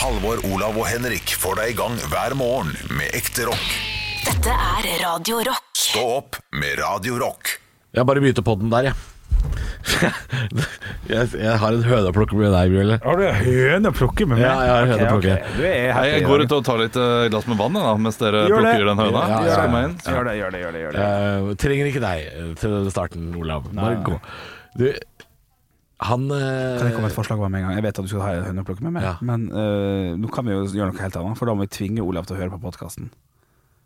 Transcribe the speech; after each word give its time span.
Halvor, 0.00 0.38
Olav 0.48 0.78
og 0.80 0.86
Henrik 0.88 1.34
får 1.36 1.58
deg 1.58 1.74
i 1.74 1.76
gang 1.76 1.96
hver 2.08 2.32
morgen 2.38 2.70
med 2.96 3.12
ekte 3.12 3.44
rock. 3.44 3.64
Dette 4.24 4.54
er 4.54 4.86
Radio 5.02 5.42
Rock. 5.44 5.66
Stå 5.76 6.04
opp 6.14 6.38
med 6.56 6.78
Radio 6.80 7.18
Rock. 7.20 7.50
Jeg 7.92 8.08
bare 8.08 8.22
begynte 8.24 8.40
på 8.46 8.54
den 8.62 8.72
der, 8.72 8.88
jeg. 8.88 8.94
jeg, 11.12 11.28
jeg 11.36 11.58
har 11.60 11.76
en 11.76 11.84
høne 11.84 12.08
å 12.08 12.14
plukke 12.16 12.38
med 12.38 12.48
deg, 12.48 12.72
Bjørle. 12.72 12.96
Har 13.04 13.20
du 13.20 13.26
høne 13.44 13.92
å 13.92 13.98
plukke 13.98 14.24
med 14.24 14.38
meg? 14.38 14.46
Ja, 14.46 14.54
jeg 14.64 14.72
har 14.72 14.88
høne 14.94 15.04
å 15.04 15.12
plukke. 15.18 15.36
Okay, 15.52 15.84
happy 15.92 16.14
jeg 16.14 16.26
går 16.30 16.46
ut 16.46 16.56
og 16.56 16.64
tar 16.70 16.80
litt 16.80 16.96
eh, 17.04 17.28
glass 17.34 17.52
med 17.52 17.60
vann 17.60 17.76
da, 17.76 17.92
mens 18.00 18.20
dere 18.22 18.46
Gjør 18.46 18.56
det. 18.56 18.62
plukker 18.70 18.90
den 18.94 19.04
høna. 19.04 19.26
Ja, 19.34 19.42
ja, 19.50 19.62
ja. 19.68 19.84
Gjør 20.16 20.30
det, 20.30 20.36
gjør 20.40 20.56
det, 20.56 20.64
gjør 20.64 20.78
det. 20.78 20.84
Gjør 20.86 20.96
det. 20.96 21.04
Uh, 21.04 21.52
trenger 21.60 21.92
ikke 21.92 22.06
deg 22.08 22.24
eh, 22.32 22.50
til 22.64 22.80
starten, 22.96 23.28
Olav. 23.36 23.68
Bare 23.76 24.00
gå. 24.08 24.16
Du, 24.80 24.86
han 26.00 26.26
eh, 26.32 26.78
Kan 26.80 26.86
jeg 26.88 26.94
komme 26.96 27.06
med 27.08 27.12
et 27.12 27.18
forslag 27.18 27.40
med 27.44 27.60
en 27.60 27.66
gang? 27.68 27.74
Jeg 27.76 27.84
vet 27.88 27.98
at 28.00 28.04
du 28.06 28.08
skal 28.12 28.22
ha 28.24 28.30
en 28.38 28.46
høne 28.50 28.62
å 28.62 28.68
plukke 28.68 28.84
med 28.86 28.94
meg, 28.96 29.02
Ja. 29.04 29.16
men 29.20 29.48
eh, 29.52 30.12
nå 30.16 30.30
kan 30.32 30.46
vi 30.48 30.54
jo 30.56 30.62
gjøre 30.64 30.92
noe 30.94 31.02
helt 31.02 31.16
annet, 31.20 31.36
for 31.40 31.46
da 31.50 31.54
må 31.58 31.66
vi 31.66 31.74
tvinge 31.76 32.00
Olav 32.06 32.24
til 32.28 32.36
å 32.38 32.40
høre 32.40 32.54
på 32.56 32.60
podkasten. 32.68 33.10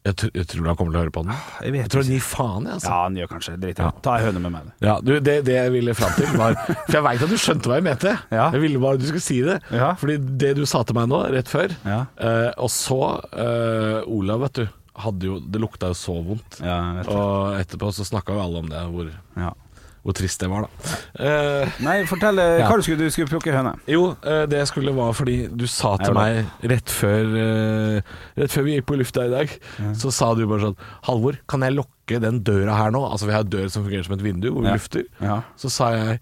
jeg, 0.05 0.15
tr 0.21 0.29
jeg 0.37 0.47
tror 0.53 0.67
han 0.69 0.77
kommer 0.77 0.93
til 0.93 1.01
å 1.01 1.03
høre 1.07 1.13
på 1.17 1.23
den. 1.25 1.33
Jeg 1.65 1.73
vet 1.73 1.81
Jeg 1.87 1.91
tror 1.95 2.03
han 2.05 2.13
gir 2.13 2.25
faen, 2.29 2.65
jeg. 2.69 2.75
Altså. 2.77 2.91
Ja, 2.93 2.99
han 3.07 3.15
gjør 3.17 3.31
kanskje 3.33 3.55
det. 3.63 3.71
Ta 4.05 4.17
ei 4.19 4.25
høne 4.27 4.43
med 4.45 4.53
meg. 4.53 4.67
Ja, 4.85 4.99
du, 5.01 5.15
det, 5.19 5.37
det 5.49 5.55
jeg 5.57 5.73
ville 5.73 5.95
fram 5.97 6.13
til 6.19 6.29
var 6.37 6.59
For 6.91 6.99
jeg 6.99 7.05
veit 7.09 7.25
at 7.25 7.33
du 7.33 7.39
skjønte 7.41 7.71
hva 7.73 7.79
jeg 7.81 7.87
mente. 7.89 8.13
Ja. 8.31 8.51
Jeg 8.53 8.61
ville 8.67 8.83
bare 8.85 8.99
at 8.99 9.01
du 9.01 9.07
skulle 9.09 9.25
si 9.25 9.39
det. 9.47 9.57
Ja. 9.73 9.95
Fordi 9.97 10.19
det 10.45 10.53
du 10.61 10.65
sa 10.69 10.83
til 10.85 10.99
meg 11.01 11.09
nå, 11.09 11.23
rett 11.33 11.49
før 11.49 11.73
Ja. 11.89 12.03
eh, 12.21 12.51
Og 12.61 12.69
så 12.75 13.01
eh, 13.33 14.05
Olav, 14.13 14.45
vet 14.45 14.61
du. 14.61 14.67
Hadde 14.95 15.27
jo, 15.27 15.41
det 15.41 15.59
lukta 15.59 15.89
jo 15.91 15.97
så 15.99 16.13
vondt. 16.23 16.61
Ja, 16.63 16.77
jeg. 17.01 17.09
Og 17.11 17.57
etterpå 17.59 17.89
så 17.97 18.05
snakka 18.07 18.37
jo 18.37 18.45
alle 18.45 18.61
om 18.61 18.69
det, 18.71 18.83
hvor, 18.93 19.09
Ja. 19.41 19.51
Hvor 20.05 20.13
trist 20.17 20.43
det 20.43 20.51
var, 20.53 20.67
da. 20.67 20.97
Eh, 21.25 21.75
Nei, 21.85 21.95
fortell 22.09 22.39
eh, 22.43 22.61
hva 22.61 22.77
du 22.77 22.85
skulle, 22.85 23.07
du 23.09 23.15
skulle 23.15 23.31
plukke 23.31 23.55
høne. 23.57 23.73
jo, 23.89 24.11
eh, 24.21 24.43
det 24.53 24.59
jeg 24.61 24.69
skulle 24.69 24.93
var 24.97 25.15
fordi 25.17 25.37
du 25.49 25.65
sa 25.71 25.95
til 26.03 26.13
meg 26.17 26.45
rett 26.75 26.93
før 26.93 27.35
eh, 27.41 28.15
Rett 28.37 28.53
før 28.53 28.67
vi 28.69 28.77
gikk 28.77 28.87
på 28.91 28.99
lufta 29.01 29.25
i 29.25 29.33
dag, 29.33 29.53
så 29.97 30.13
sa 30.13 30.31
du 30.37 30.45
bare 30.51 30.67
sånn 30.69 30.79
Halvor, 31.09 31.39
kan 31.49 31.65
jeg 31.65 31.77
lukke 31.79 32.21
den 32.21 32.43
døra 32.45 32.77
her 32.83 32.93
nå? 32.93 33.01
Altså 33.09 33.31
vi 33.31 33.37
har 33.37 33.47
en 33.47 33.53
dør 33.57 33.69
som 33.73 33.87
fungerer 33.87 34.05
som 34.05 34.17
et 34.19 34.25
vindu, 34.27 34.51
hvor 34.53 34.67
vi 34.67 34.75
lufter. 34.77 35.07
Ja. 35.25 35.41
Så 35.57 35.73
sa 35.73 35.91
jeg 35.97 36.21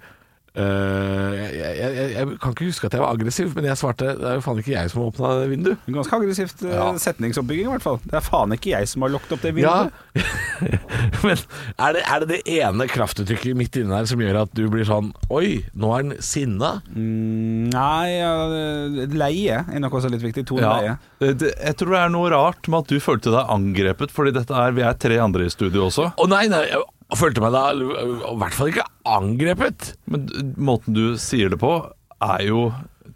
jeg, 0.52 1.52
jeg, 1.56 1.92
jeg, 1.96 2.08
jeg 2.12 2.26
kan 2.42 2.52
ikke 2.52 2.66
huske 2.68 2.88
at 2.88 2.94
jeg 2.96 3.00
var 3.02 3.14
aggressiv, 3.16 3.52
men 3.56 3.64
jeg 3.70 3.78
svarte 3.80 4.10
det 4.20 4.26
er 4.28 4.34
jo 4.36 4.42
faen 4.44 4.58
ikke 4.60 4.74
jeg 4.74 4.90
som 4.92 5.00
har 5.00 5.08
åpna 5.08 5.30
det 5.40 5.46
vinduet. 5.52 5.86
Ganske 5.96 6.18
aggressivt 6.18 6.64
eh, 6.66 6.74
Ja. 6.76 6.88
setningsoppbygging, 7.00 7.70
i 7.70 7.72
hvert 7.72 7.84
fall. 7.86 7.98
Det 8.04 8.18
er 8.20 8.26
faen 8.26 8.52
ikke 8.56 8.74
jeg 8.74 8.90
som 8.90 9.06
har 9.06 9.12
lukket 9.14 9.32
opp 9.36 9.46
det 9.46 9.54
vinduet. 9.56 9.96
Ja, 10.12 10.26
men 11.24 11.40
er 11.80 11.96
det, 11.96 12.02
er 12.04 12.20
det 12.24 12.28
det 12.34 12.40
ene 12.58 12.86
kraftuttrykket 12.90 13.56
midt 13.56 13.78
inne 13.80 13.96
her 14.02 14.08
som 14.10 14.20
gjør 14.20 14.42
at 14.44 14.52
du 14.56 14.66
blir 14.72 14.84
sånn 14.88 15.08
Oi, 15.32 15.62
nå 15.72 15.88
er 15.96 16.02
han 16.02 16.12
sinna? 16.24 16.74
Mm, 16.92 17.70
nei, 17.72 18.08
ja, 18.18 18.32
eh, 18.52 19.16
leie 19.16 19.62
er 19.64 19.80
noe 19.82 19.92
også 19.96 20.12
litt 20.12 20.24
viktig. 20.24 20.44
Tone 20.52 20.62
Ja. 20.68 20.76
leie. 20.76 21.32
det, 21.32 21.54
jeg 21.56 21.76
tror 21.80 21.96
det 21.96 22.02
er 22.04 22.12
noe 22.12 22.32
rart 22.32 22.68
med 22.68 22.84
at 22.84 22.92
du 22.92 23.00
følte 23.00 23.32
deg 23.32 23.48
angrepet, 23.56 24.12
fordi 24.12 24.34
dette 24.36 24.52
er, 24.52 24.76
vi 24.76 24.84
er 24.84 24.98
tre 25.00 25.16
andre 25.22 25.48
i 25.48 25.52
studio 25.54 25.88
også. 25.88 26.10
Å 26.18 26.28
nei, 26.28 26.44
nei, 26.52 26.66
jeg 27.12 27.20
følte 27.20 27.42
meg 27.44 27.52
da 27.52 27.66
i 27.76 28.36
hvert 28.40 28.56
fall 28.56 28.70
ikke 28.72 28.86
angrepet. 29.12 29.92
Men 30.08 30.24
måten 30.56 30.96
du 30.96 31.04
sier 31.20 31.52
det 31.52 31.60
på, 31.60 31.74
er 32.22 32.46
jo 32.46 32.70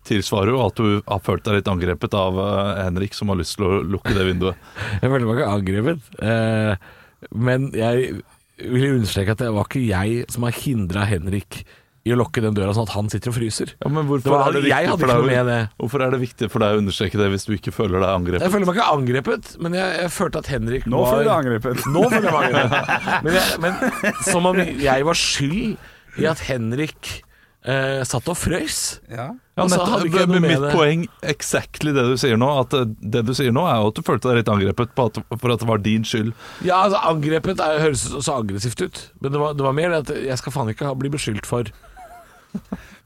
tilsvarer 0.06 0.52
jo 0.52 0.60
at 0.62 0.78
du 0.78 1.00
har 1.06 1.22
følt 1.24 1.44
deg 1.46 1.58
litt 1.58 1.70
angrepet 1.70 2.14
av 2.16 2.38
eh, 2.38 2.82
Henrik, 2.84 3.16
som 3.16 3.32
har 3.32 3.40
lyst 3.40 3.56
til 3.58 3.66
å 3.66 3.80
lukke 3.82 4.14
det 4.14 4.28
vinduet. 4.28 4.68
Jeg 5.02 5.10
følte 5.10 5.26
meg 5.26 5.40
ikke 5.40 5.54
angrepet. 5.56 6.10
Eh, 6.22 6.88
men 7.32 7.70
jeg 7.74 8.20
vil 8.60 8.98
understreke 8.98 9.34
at 9.34 9.40
det 9.40 9.48
var 9.56 9.66
ikke 9.66 9.82
jeg 9.82 10.26
som 10.32 10.44
har 10.46 10.54
hindra 10.60 11.06
Henrik 11.08 11.62
i 12.06 12.12
å 12.14 12.18
lokke 12.20 12.38
den 12.44 12.54
døra 12.54 12.70
sånn 12.76 12.86
at 12.86 12.92
han 12.94 13.08
sitter 13.10 13.32
og 13.32 13.36
fryser. 13.40 13.72
Ja, 13.82 13.90
men 13.90 14.06
hvorfor 14.06 14.22
Det 14.28 14.32
var- 14.32 14.48
er 14.48 14.56
det 14.60 14.70
jeg 14.70 14.86
hadde 14.92 15.02
ikke 15.02 15.16
noe 15.18 15.26
med 15.26 15.46
det. 15.50 15.58
Hvorfor 15.82 16.04
er 16.06 16.10
det 16.14 16.20
viktig 16.22 16.50
for 16.52 16.62
deg 16.62 16.76
å 16.76 16.78
understreke 16.84 17.18
det 17.18 17.28
hvis 17.34 17.46
du 17.48 17.52
ikke 17.58 17.74
føler 17.74 17.98
deg 17.98 18.10
angrepet? 18.14 18.46
Jeg 18.46 18.52
føler 18.54 18.66
meg 18.70 18.78
ikke 18.78 18.88
angrepet, 18.94 19.52
men 19.60 19.72
jeg, 19.74 19.98
jeg 20.04 20.10
følte 20.14 20.38
at 20.44 20.46
Henrik 20.54 20.86
Nå 20.86 21.02
var 21.02 21.12
føler 21.12 21.24
du 21.24 21.28
deg 21.28 21.38
angrepet. 21.42 21.86
Nå 21.90 22.06
føler 22.14 22.30
jeg 22.30 22.38
meg 22.38 22.48
angrepet. 22.54 23.22
Men, 23.26 23.32
jeg, 23.34 23.60
men 23.60 24.22
som 24.30 24.46
om 24.46 24.56
jeg 24.86 25.04
var 25.10 25.14
skyld 25.26 25.76
i 26.22 26.24
at 26.30 26.38
Henrik 26.46 27.22
eh, 27.66 28.04
satt 28.06 28.28
og 28.30 28.36
frøs. 28.38 29.00
Ja. 29.10 29.32
Ja, 29.56 29.64
Altså, 29.64 29.78
nettopp, 29.80 30.28
med 30.28 30.42
mitt 30.44 30.60
det. 30.60 30.70
poeng 30.76 31.06
exactly 31.24 31.90
det 31.96 32.02
du 32.04 32.14
sier 32.20 32.36
nå. 32.36 32.46
At 32.60 32.74
eh, 32.76 32.84
det 33.00 33.22
du 33.26 33.32
sier 33.34 33.50
nå, 33.56 33.64
er 33.66 33.86
at 33.88 33.96
du 33.96 34.02
følte 34.06 34.28
deg 34.30 34.42
litt 34.44 34.50
angrepet 34.52 34.92
på 34.94 35.06
at, 35.08 35.18
for 35.40 35.50
at 35.54 35.58
det 35.64 35.66
var 35.70 35.78
din 35.82 36.04
skyld. 36.06 36.30
Ja, 36.62 36.82
altså 36.84 37.00
Angrepet 37.08 37.58
er, 37.64 37.80
høres 37.80 38.04
så 38.12 38.36
aggressivt 38.38 38.84
ut, 38.84 39.00
men 39.20 39.32
det 39.32 39.40
var, 39.40 39.54
det 39.56 39.64
var 39.66 39.72
mer 39.72 39.90
det 39.96 40.02
at 40.04 40.14
jeg 40.28 40.38
skal 40.38 40.52
faen 40.52 40.68
ikke 40.74 40.92
bli 41.00 41.08
beskyldt 41.16 41.48
for 41.48 41.64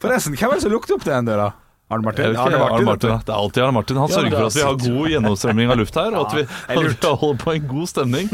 Forresten, 0.00 0.36
hvem 0.36 0.52
er 0.54 0.60
det 0.60 0.64
som 0.66 0.72
lukter 0.74 0.96
opp 0.96 1.04
den 1.08 1.28
døra? 1.28 1.50
Arne 1.90 2.06
Martin? 2.06 2.30
Ikke, 2.30 2.42
Arne 2.44 2.58
Martin, 2.58 2.74
Arne 2.76 2.86
Martin 2.86 3.22
det 3.26 3.32
er 3.32 3.36
alltid 3.36 3.62
Arne 3.64 3.74
Martin. 3.74 3.96
Han 3.98 4.10
sørger 4.12 4.34
for 4.36 4.46
at 4.46 4.54
vi 4.54 4.62
har 4.62 4.76
god 4.78 5.08
gjennomstrømming 5.10 5.72
av 5.74 5.78
luft 5.80 5.96
her, 5.98 6.14
og 6.14 6.28
at 6.28 6.36
vi, 6.38 6.44
holder 7.22 7.40
på 7.40 7.54
en 7.56 7.64
god 7.72 7.90
stemning 7.90 8.30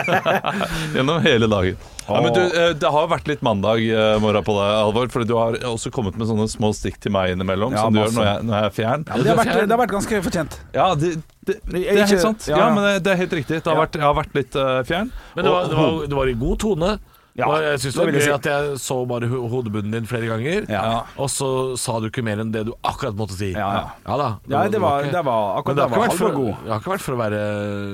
gjennom 0.94 1.20
hele 1.26 1.50
dagen. 1.52 1.76
Ja, 2.06 2.22
men 2.24 2.32
du, 2.32 2.40
eh, 2.40 2.70
det 2.80 2.92
har 2.96 3.10
vært 3.12 3.28
litt 3.28 3.44
mandag 3.44 3.84
eh, 3.84 4.14
morgen 4.24 4.46
på 4.46 4.54
deg, 4.56 4.70
Alvor, 4.78 5.12
for 5.12 5.28
du 5.28 5.34
har 5.36 5.60
også 5.68 5.92
kommet 5.92 6.16
med 6.16 6.30
sånne 6.30 6.48
små 6.50 6.72
stikk 6.76 6.96
til 7.04 7.12
meg 7.14 7.34
innimellom, 7.34 7.76
Ja, 7.76 7.84
som 7.84 7.94
du 7.94 8.00
gjør 8.00 8.16
når 8.16 8.28
jeg, 8.30 8.48
når 8.48 8.56
jeg 8.56 8.70
er 8.70 8.74
fjern. 8.80 9.04
Ja, 9.04 9.20
Det 9.20 9.28
har, 9.34 9.40
vært, 9.42 9.54
det 9.60 9.76
har 9.76 9.82
vært 9.84 9.94
ganske 9.98 10.24
fortjent. 10.30 10.58
Ja, 10.72 10.88
det, 10.96 11.14
det, 11.44 11.60
det 11.68 11.84
er 11.84 12.04
helt 12.06 12.24
sant. 12.24 12.48
ja, 12.48 12.64
men 12.72 12.88
det, 13.04 13.12
er 13.12 13.24
helt 13.26 13.38
riktig. 13.42 13.60
Det 13.60 13.68
har 13.68 13.76
vært, 13.84 14.00
jeg 14.00 14.08
har 14.08 14.16
vært 14.16 14.40
litt 14.40 14.56
eh, 14.56 14.80
fjern. 14.88 15.12
Men 15.36 15.46
det 15.46 15.52
var, 15.52 15.68
det 15.68 15.82
var, 15.84 16.04
det 16.08 16.22
var 16.24 16.32
i 16.32 16.38
god 16.48 16.64
tone. 16.64 16.94
Ja, 17.38 17.46
og 17.46 17.62
jeg 17.62 17.78
syns 17.78 17.94
det 17.94 17.94
det 17.94 18.00
var 18.00 18.06
vil 18.10 18.14
jeg 18.18 18.22
gøy 18.22 18.30
si. 18.30 18.38
at 18.38 18.46
jeg 18.50 18.78
så 18.82 18.96
bare 19.08 19.28
ho- 19.30 19.44
hodebunnen 19.52 19.92
din 19.94 20.06
flere 20.10 20.26
ganger. 20.32 20.64
Ja. 20.68 21.02
Og 21.16 21.28
så 21.30 21.50
sa 21.78 22.00
du 22.02 22.08
ikke 22.10 22.24
mer 22.26 22.40
enn 22.42 22.50
det 22.52 22.64
du 22.66 22.72
akkurat 22.82 23.14
måtte 23.16 23.36
si. 23.38 23.52
Ja, 23.52 23.68
ja. 24.06 24.16
da. 24.16 24.30
Ja, 24.50 24.64
det 24.68 24.80
var, 24.82 25.04
ikke- 25.04 25.12
det 25.14 25.24
var 25.24 25.60
akkurat 25.60 25.66
Men 25.66 25.76
det 25.76 25.84
det 25.84 25.90
har, 25.90 25.90
ikke 25.90 26.00
var 26.00 26.08
vært 26.08 26.18
for, 26.18 26.64
det 26.64 26.72
har 26.74 26.80
ikke 26.80 26.94
vært 26.96 27.06
for 27.06 27.14
å 27.14 27.22
være 27.22 27.44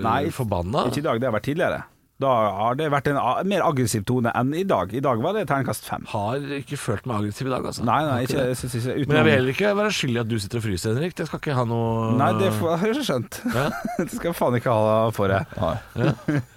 Nei, 0.03 0.23
forbanna. 0.31 0.87
Ikke 0.89 0.99
i 1.05 1.07
dag, 1.11 1.21
det 1.21 1.29
har 1.31 1.37
vært 1.41 1.49
tidligere. 1.53 1.83
Da 2.19 2.29
har 2.33 2.75
det 2.81 2.87
vært 2.91 3.09
en 3.13 3.19
a- 3.21 3.43
mer 3.45 3.61
aggressiv 3.61 4.07
tone 4.09 4.33
enn 4.35 4.55
i 4.57 4.63
dag. 4.65 4.89
I 4.97 5.01
dag 5.05 5.21
var 5.21 5.35
det 5.37 5.43
terningkast 5.51 5.85
fem. 5.85 6.07
Har 6.09 6.41
ikke 6.41 6.79
følt 6.81 7.05
meg 7.05 7.19
aggressiv 7.21 7.45
i 7.47 7.51
dag, 7.53 7.61
altså. 7.69 7.85
Nei, 7.85 7.99
nei, 8.09 8.23
ikke, 8.25 8.41
jeg 8.49 8.57
synes 8.57 8.75
ikke 8.89 9.07
Men 9.11 9.17
jeg 9.19 9.25
vil 9.27 9.33
heller 9.37 9.53
ikke 9.53 9.75
være 9.77 9.93
skyldig 9.93 10.17
i 10.17 10.21
at 10.25 10.29
du 10.33 10.39
sitter 10.41 10.57
og 10.57 10.65
fryser, 10.65 10.95
Henrik. 10.97 11.15
Det 11.15 11.27
skal 11.29 11.39
ikke 11.45 11.55
ha 11.59 11.65
noe 11.69 12.17
Nei, 12.17 12.33
det 12.41 12.53
får- 12.57 12.79
har 12.81 12.87
jeg 12.89 13.05
skjønt. 13.05 13.41
Ja. 13.53 13.69
Det 14.01 14.11
skal 14.17 14.31
jeg 14.33 14.39
faen 14.41 14.57
ikke 14.57 14.73
ha 14.73 15.11
for 15.13 15.29
det. 15.29 15.45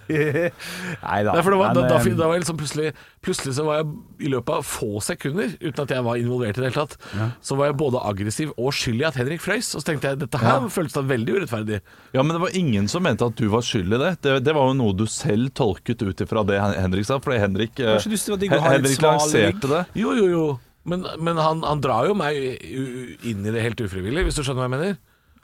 Nei 0.10 1.20
da. 1.24 1.34
Nei, 1.36 1.42
for 1.46 1.54
det 1.54 1.60
var, 1.60 1.74
da, 1.76 1.82
Men, 1.84 1.90
da, 1.92 1.98
eh, 2.02 2.16
da 2.18 2.28
var 2.30 2.38
jeg 2.38 2.44
liksom 2.44 2.58
plutselig 2.60 2.90
Plutselig 3.26 3.54
så 3.58 3.66
var 3.68 3.80
jeg 3.82 3.90
i 4.26 4.32
løpet 4.34 4.54
av 4.56 4.66
få 4.66 5.02
sekunder, 5.04 5.52
uten 5.62 5.84
at 5.84 5.92
jeg 5.94 6.04
var 6.06 6.20
involvert 6.22 6.58
i 6.58 6.62
det 6.64 6.70
hele 6.70 6.86
tatt, 6.88 6.96
så 7.44 7.58
var 7.60 7.70
jeg 7.70 7.78
både 7.82 8.00
aggressiv 8.10 8.54
og 8.58 8.72
skyld 8.76 9.04
i 9.04 9.06
at 9.10 9.18
Henrik 9.20 9.42
frøys. 9.44 9.74
Og 9.76 9.84
så 9.84 9.90
tenkte 9.92 10.12
jeg 10.14 10.20
dette 10.22 10.40
her 10.42 10.66
føltes 10.72 10.96
da 10.96 11.04
veldig 11.10 11.36
urettferdig. 11.38 11.80
Ja, 12.16 12.24
men 12.24 12.32
det 12.38 12.42
var 12.46 12.56
ingen 12.58 12.88
som 12.92 13.04
mente 13.06 13.28
at 13.28 13.36
du 13.40 13.46
var 13.52 13.62
skyld 13.68 13.92
i 13.98 14.00
det. 14.02 14.12
Det, 14.24 14.38
det 14.48 14.56
var 14.56 14.70
jo 14.72 14.78
noe 14.80 14.96
du 14.98 15.04
selv 15.12 15.52
tolket 15.60 16.02
ut 16.08 16.24
ifra 16.26 16.44
det 16.48 16.58
Henrik 16.64 17.08
sa. 17.10 17.20
Fordi 17.24 17.40
Henrik, 17.44 17.76
eh, 17.80 17.94
Kanskje 17.98 18.14
du 18.14 18.18
synes 18.18 18.26
det 18.30 18.34
var 18.36 18.42
digg 18.46 18.56
å 18.56 18.60
ha 18.64 18.72
Hen- 18.74 18.82
litt 18.88 18.96
Henrik 18.96 19.06
lanserte 19.06 19.72
det. 19.76 19.84
Jo, 20.00 20.16
jo, 20.18 20.28
jo. 20.32 20.46
Men, 20.90 21.04
men 21.20 21.38
han, 21.44 21.62
han 21.68 21.84
drar 21.84 22.08
jo 22.10 22.16
meg 22.18 22.40
inn 22.40 23.44
i 23.46 23.52
det 23.54 23.62
helt 23.68 23.84
ufrivillig, 23.84 24.24
hvis 24.30 24.40
du 24.40 24.46
skjønner 24.48 24.64
hva 24.64 24.70
jeg 24.70 24.76
mener. 24.78 24.96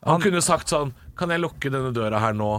Han, 0.06 0.16
Han- 0.16 0.24
kunne 0.24 0.42
sagt 0.46 0.72
sånn 0.72 0.94
Kan 1.20 1.31
jeg 1.36 1.44
lukke 1.44 1.70
denne 1.74 1.92
døra 1.96 2.20
her 2.24 2.34
nå? 2.36 2.54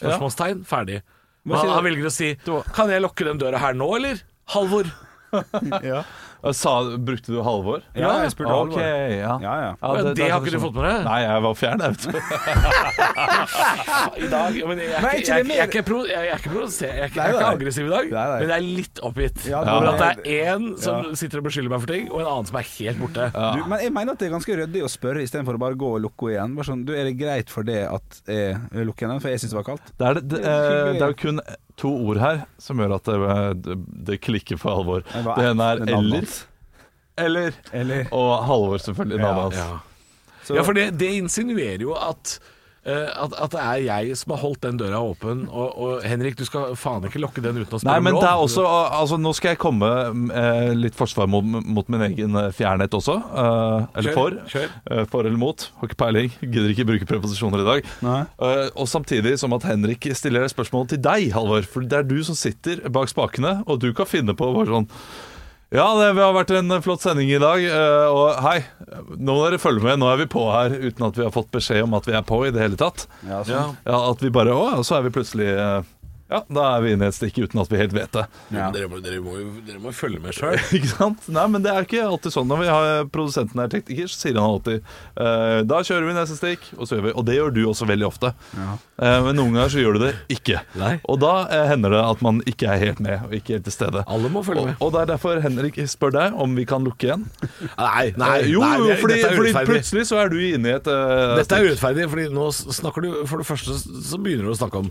Spørsmålstegn. 0.00 0.64
Ferdig. 0.66 1.02
Han, 1.50 1.68
han 1.68 1.84
velger 1.84 2.06
å 2.08 2.12
si 2.12 2.30
Kan 2.72 2.88
jeg 2.92 3.02
lukke 3.04 3.26
den 3.28 3.40
døra 3.42 3.58
her 3.60 3.76
nå, 3.76 3.88
eller? 3.98 4.22
Halvor. 4.54 4.88
Ja, 5.84 6.04
Sa, 6.52 6.82
brukte 6.98 7.32
du 7.32 7.40
Halvor? 7.42 7.80
ja 7.96 8.22
jeg 8.24 8.30
spurte 8.34 8.52
Ok, 8.52 8.58
Halvor. 8.74 8.80
ja. 8.82 9.38
Ja, 9.40 9.54
ja. 9.64 9.74
Ja, 9.80 9.94
det 10.12 10.28
har 10.30 10.40
ikke 10.42 10.50
du 10.52 10.58
fått 10.60 10.74
med 10.76 10.84
deg? 10.84 11.04
Nei, 11.08 11.20
jeg 11.24 11.40
var 11.46 11.54
fjern, 11.56 11.80
jeg 11.80 11.90
vet 11.94 12.02
du. 12.04 12.10
I 14.24 14.28
dag 14.30 14.54
men 14.68 14.78
jeg, 14.82 14.88
er 14.92 14.96
ikke- 15.18 15.36
jeg, 15.38 15.46
jeg, 15.48 15.76
er 15.78 15.82
pro- 15.86 16.06
jeg, 16.06 16.16
er 16.16 16.22
jeg 16.24 16.30
er 17.14 17.18
er 17.34 17.44
aggressiv 17.48 17.86
i 17.86 17.88
dag, 17.92 18.04
Nei, 18.12 18.26
nei. 18.28 18.38
men 18.40 18.48
jeg 18.48 18.56
er 18.56 18.60
litt 18.80 18.98
oppgitt 19.06 19.40
Ja, 19.50 19.58
over 19.62 19.86
at 19.94 20.00
det 20.24 20.34
er 20.34 20.54
én 20.54 20.64
som 20.80 20.96
sitter 21.16 21.38
og 21.40 21.44
beskylder 21.48 21.70
meg 21.74 21.80
for 21.84 21.90
ting, 21.94 22.04
og 22.12 22.18
en 22.22 22.28
annen 22.30 22.46
som 22.50 22.56
er 22.60 22.66
helt 22.74 22.98
borte. 23.02 23.24
Du, 23.34 23.60
men 23.70 23.78
jeg 23.84 23.92
mener 23.94 24.10
at 24.14 24.18
det 24.22 24.26
er 24.28 24.34
ganske 24.36 24.54
ryddig 24.60 24.82
å 24.84 24.90
spørre 24.92 25.20
istedenfor 25.24 25.54
å 25.58 25.62
bare 25.64 25.78
gå 25.80 25.88
og 25.96 26.00
lukke 26.04 26.22
henne 26.28 26.34
igjen. 26.34 26.56
Bare 26.58 26.68
sånn, 26.70 26.84
du, 26.88 26.92
Er 26.94 27.04
det 27.08 27.16
greit 27.20 27.48
for 27.52 27.62
det 27.66 27.80
at 27.88 28.08
jeg 28.28 28.86
lukker 28.88 29.02
henne? 29.08 29.20
For 29.22 29.28
jeg 29.32 29.38
syns 29.42 29.52
det 29.54 29.58
var 29.60 29.68
kaldt. 29.72 29.86
Det 29.98 30.04
er, 30.08 30.12
det, 30.20 30.24
det, 30.34 30.40
eh, 30.44 30.92
det 30.98 31.02
er 31.02 31.10
jo 31.14 31.18
kun 31.24 31.38
to 31.80 31.90
ord 32.06 32.20
her 32.22 32.44
som 32.62 32.80
gjør 32.80 32.96
at 32.96 33.08
det, 33.08 33.38
det, 33.66 33.78
det 34.10 34.20
klikker 34.22 34.60
for 34.60 34.80
alvor. 34.80 35.06
Det 35.10 35.46
ene 35.50 35.70
er 35.72 35.82
eller, 35.82 36.28
eller, 37.18 37.58
Eller 37.72 38.10
og 38.14 38.44
Halvor 38.46 38.82
selvfølgelig 38.82 39.20
navnet 39.22 39.42
hans. 39.42 39.58
Ja, 40.50 40.56
ja 40.58 40.66
for 40.66 40.76
det, 40.76 40.90
det 41.00 41.12
insinuerer 41.18 41.82
jo 41.82 41.94
at 41.98 42.38
at, 42.92 43.32
at 43.40 43.52
det 43.54 43.60
er 43.62 43.78
jeg 43.86 44.16
som 44.20 44.34
har 44.34 44.40
holdt 44.42 44.60
den 44.66 44.76
døra 44.80 44.98
åpen. 45.00 45.44
Og, 45.48 45.78
og 45.80 46.04
Henrik, 46.04 46.36
du 46.36 46.44
skal 46.44 46.74
faen 46.76 47.06
ikke 47.08 47.22
lokke 47.22 47.40
den 47.44 47.56
uten 47.62 47.78
å 47.78 47.80
spørre 47.80 47.94
Nei, 47.94 48.02
men 48.04 48.18
det 48.20 48.28
er 48.28 48.42
også 48.42 48.64
altså, 48.68 49.16
Nå 49.20 49.32
skal 49.36 49.54
jeg 49.54 49.60
komme 49.62 49.88
eh, 50.34 50.72
litt 50.76 50.96
forsvar 50.98 51.30
mot, 51.32 51.44
mot 51.44 51.88
min 51.92 52.04
egen 52.10 52.36
eh, 52.40 52.50
fjernhet 52.54 52.94
også. 52.98 53.16
Eh, 53.16 53.88
eller 54.00 54.10
Kjør, 54.10 54.18
for. 54.18 54.38
kjør. 54.52 54.74
Eh, 54.90 55.04
for 55.10 55.28
eller 55.28 55.40
mot. 55.40 55.66
Har 55.80 55.90
ikke 55.90 56.00
peiling. 56.04 56.30
Gidder 56.44 56.72
ikke 56.74 56.88
bruke 56.92 57.08
preposisjoner 57.08 57.64
i 57.64 57.68
dag. 57.70 57.92
Eh, 58.04 58.64
og 58.74 58.88
samtidig 58.90 59.36
som 59.40 59.56
at 59.56 59.66
Henrik 59.68 60.10
stiller 60.16 60.48
spørsmål 60.52 60.90
til 60.92 61.00
deg, 61.04 61.30
Halvor. 61.36 61.64
For 61.68 61.86
det 61.88 62.02
er 62.02 62.08
du 62.08 62.18
som 62.26 62.36
sitter 62.38 62.84
bak 62.92 63.08
spakene, 63.12 63.62
og 63.64 63.80
du 63.84 63.90
kan 63.96 64.08
finne 64.10 64.36
på 64.36 64.52
bare 64.54 64.70
sånn 64.70 64.90
Ja, 65.74 65.88
det 65.98 66.12
har 66.22 66.34
vært 66.36 66.52
en 66.54 66.70
flott 66.84 67.02
sending 67.02 67.32
i 67.34 67.38
dag. 67.42 67.64
eh, 67.66 68.06
Og 68.06 68.36
hei, 68.44 68.60
nå 69.18 69.34
må 69.34 69.40
dere 69.48 69.58
følge 69.58 69.82
med. 69.82 69.98
Nå 69.98 70.06
er 70.12 70.20
vi 70.22 70.26
på 70.30 70.44
her 70.54 70.70
uten 70.70 71.08
at 71.08 71.16
vi 71.18 71.24
har 71.26 71.32
fått 71.34 71.50
beskjed 71.50 71.82
om 71.88 71.96
at 71.98 72.06
vi 72.06 72.14
er 72.14 72.22
på 72.22 72.38
i 72.46 72.52
det 72.54 72.62
hele 72.62 72.78
tatt. 72.78 73.08
Ja, 73.26 73.40
sånn. 73.48 73.74
Ja, 73.84 73.98
At 74.12 74.22
vi 74.22 74.30
bare 74.30 74.54
Å, 74.54 74.84
så 74.86 75.00
er 75.00 75.08
vi 75.08 75.14
plutselig 75.16 75.48
eh, 75.50 75.82
Ja, 76.32 76.40
da 76.48 76.62
er 76.76 76.80
vi 76.84 76.92
inne 76.94 77.04
i 77.04 77.10
et 77.12 77.16
stikk 77.18 77.36
uten 77.44 77.60
at 77.60 77.68
vi 77.70 77.76
helt 77.76 77.92
vet 77.92 78.10
det. 78.16 78.22
Ja. 78.54 78.70
Dere, 78.72 78.88
må, 78.88 78.98
dere, 79.04 79.18
må, 79.20 79.34
dere 79.66 79.78
må 79.82 79.90
følge 79.92 80.22
med 80.24 80.32
sjøl. 80.34 80.56
Ikke 80.78 80.88
sant? 80.94 81.26
Nei, 81.28 81.44
men 81.52 81.62
det 81.64 81.70
er 81.74 81.84
ikke 81.84 82.00
alltid 82.06 82.32
sånn. 82.34 82.48
Når 82.48 82.62
vi 82.62 82.68
har 82.72 83.04
produsenten 83.12 83.60
er 83.60 83.68
tekniker, 83.72 84.08
så 84.08 84.22
sier 84.22 84.38
han 84.40 84.46
alltid 84.48 84.78
eh, 84.80 85.58
Da 85.68 85.82
kjører 85.84 86.08
vi 86.08 86.14
neste 86.16 86.38
stikk, 86.38 86.64
og 86.78 86.88
så 86.88 86.96
gjør 86.96 87.04
vi 87.10 87.12
Og 87.20 87.26
det 87.28 87.36
gjør 87.36 87.52
du 87.54 87.60
også 87.70 87.88
veldig 87.90 88.06
ofte. 88.08 88.30
Ja. 88.56 88.76
Eh, 89.04 89.18
men 89.26 89.36
noen 89.38 89.52
ganger 89.58 89.74
så 89.74 89.82
gjør 89.84 89.98
du 89.98 90.04
det 90.06 90.12
ikke. 90.38 90.62
Nei. 90.80 90.94
Og 91.12 91.20
da 91.22 91.34
eh, 91.52 91.64
hender 91.74 91.92
det 91.94 92.00
at 92.08 92.22
man 92.24 92.40
ikke 92.50 92.70
er 92.72 92.80
helt 92.86 93.02
med, 93.04 93.26
og 93.28 93.34
ikke 93.36 93.58
helt 93.58 93.66
til 93.68 93.76
stede. 93.76 94.04
Alle 94.08 94.30
må 94.32 94.42
følge 94.48 94.64
Og, 94.64 94.70
med. 94.72 94.80
og 94.80 94.94
det 94.96 95.02
er 95.04 95.10
derfor 95.12 95.42
Henrik 95.44 95.80
spør 95.92 96.14
deg 96.16 96.38
om 96.44 96.56
vi 96.56 96.64
kan 96.72 96.84
lukke 96.88 97.10
igjen. 97.10 97.26
Nei, 97.76 98.06
nei, 98.16 98.30
Eh, 98.44 98.48
jo, 98.54 98.62
nei, 98.64 98.78
det- 98.88 98.96
fordi, 99.02 99.18
dette 99.20 99.28
er 99.34 99.36
fordi 99.38 99.66
plutselig 99.68 100.06
så 100.08 100.18
er 100.24 100.32
du 100.32 100.38
inne 100.40 100.72
i 100.72 100.78
et 100.78 100.88
eh, 100.88 101.34
Dette 101.42 101.58
er 101.60 101.68
urettferdig, 101.68 102.08
fordi 102.16 102.26
nå 102.32 102.48
snakker 102.56 103.04
du 103.04 103.10
For 103.28 103.40
det 103.44 103.46
første 103.48 103.76
så 104.08 104.18
begynner 104.24 104.48
du 104.48 104.54
å 104.54 104.58
snakke 104.58 104.80
om 104.80 104.88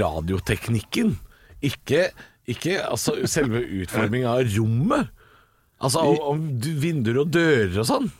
radioteknikken. 0.00 1.16
Ikke, 1.62 2.08
ikke 2.50 2.78
altså, 2.88 3.14
selve 3.30 3.60
utformingen 3.82 4.28
av 4.30 4.42
rommet. 4.56 5.10
Altså 5.82 5.98
om, 6.06 6.18
om 6.32 6.42
du- 6.62 6.74
vinduer 6.78 7.20
og 7.24 7.30
dører 7.34 7.78
og 7.82 7.86
sånn. 7.88 8.10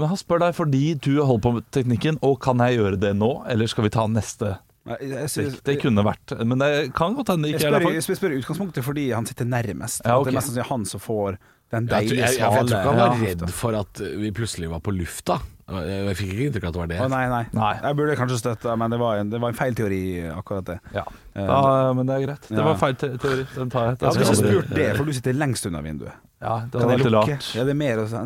Men 0.00 0.08
han 0.08 0.16
spør 0.16 0.40
deg 0.40 0.54
fordi 0.56 0.84
du 1.04 1.10
holder 1.20 1.42
på 1.44 1.50
med 1.58 1.64
teknikken, 1.70 2.18
og 2.24 2.38
kan 2.40 2.58
jeg 2.64 2.78
gjøre 2.78 2.98
det 3.02 3.10
nå, 3.18 3.28
eller 3.52 3.68
skal 3.68 3.84
vi 3.84 3.90
ta 3.92 4.06
neste 4.08 4.54
Nei, 4.88 4.96
jeg, 5.12 5.28
synes-? 5.30 5.60
Det 5.62 5.76
kunne 5.78 6.02
vært 6.02 6.32
Men 6.42 6.58
det 6.58 6.70
kan 6.96 7.12
godt 7.14 7.28
hende 7.30 7.46
det 7.46 7.52
jeg, 7.52 7.60
ikke 7.60 7.66
er 7.68 7.70
spør, 7.70 7.78
derfor. 7.84 7.92
jeg 8.10 8.16
spør 8.18 8.32
i 8.34 8.38
utgangspunktet 8.40 8.82
fordi 8.82 9.04
han 9.14 9.28
sitter 9.28 9.46
nærmest. 9.46 10.00
Ja, 10.02 10.16
At 10.16 10.18
ok. 10.18 10.24
Det 10.24 10.32
er 10.32 10.38
mest 10.40 10.48
sannsynlig 10.48 10.66
han 10.72 10.86
som 10.90 11.00
får 11.04 11.36
den 11.36 11.86
Jeg, 11.86 11.86
tror- 11.86 11.92
deilige, 11.92 12.16
jeg, 12.18 12.32
jeg, 12.32 12.40
jeg 12.40 12.50
tror 12.50 12.66
ikke 12.66 12.80
han 12.82 12.96
var 12.98 13.12
svale 13.14 13.28
redd 13.28 13.44
for 13.60 13.78
at 13.78 14.02
vi 14.24 14.30
plutselig 14.34 14.70
var 14.72 14.80
på 14.82 14.94
lufta. 14.96 15.36
Jeg, 15.72 16.16
fikk 16.18 16.32
ikke 16.34 16.46
inntrykk 16.48 16.64
av 16.64 16.68
at 16.68 16.74
det 16.74 16.80
var 16.82 16.88
det. 16.90 16.96
Å, 17.00 17.08
nei, 17.12 17.22
nei, 17.30 17.42
Nei. 17.54 17.72
Jeg 17.80 17.96
burde 18.00 18.16
kanskje 18.18 18.38
støtte, 18.40 18.74
men 18.76 18.90
det 18.92 18.98
var 19.00 19.20
en, 19.22 19.30
det 19.30 19.38
var 19.40 19.52
en 19.54 19.56
feil 19.56 19.76
teori, 19.78 20.00
akkurat 20.34 20.66
det. 20.66 20.78
Ja. 20.96 21.04
Eh, 21.38 21.46
ja, 21.46 21.92
men 21.96 22.08
det 22.10 22.16
er 22.16 22.26
greit. 22.26 22.48
Det 22.50 22.58
Ja. 22.58 22.64
var 22.66 22.76
feil 22.80 22.96
te 22.98 23.12
teori. 23.22 23.46
Den 23.54 23.70
tar 23.70 23.86
jeg. 23.92 23.98
Jeg 24.02 24.26
ikke 24.26 24.36
spurt 24.42 24.74
det, 24.74 24.88
for 24.98 25.04
du 25.08 25.12
sitter 25.16 25.32
lengst 25.38 25.66
unna 25.70 25.80
vinduet. 25.80 26.12
Ja, 26.42 26.56
det 26.66 26.80
Kan 26.82 26.90
jeg 26.90 27.06
lukke? 27.14 27.36
Ja, 27.54 27.62
det 27.64 27.70
er 27.70 27.78
mer 27.78 28.00
også. 28.02 28.24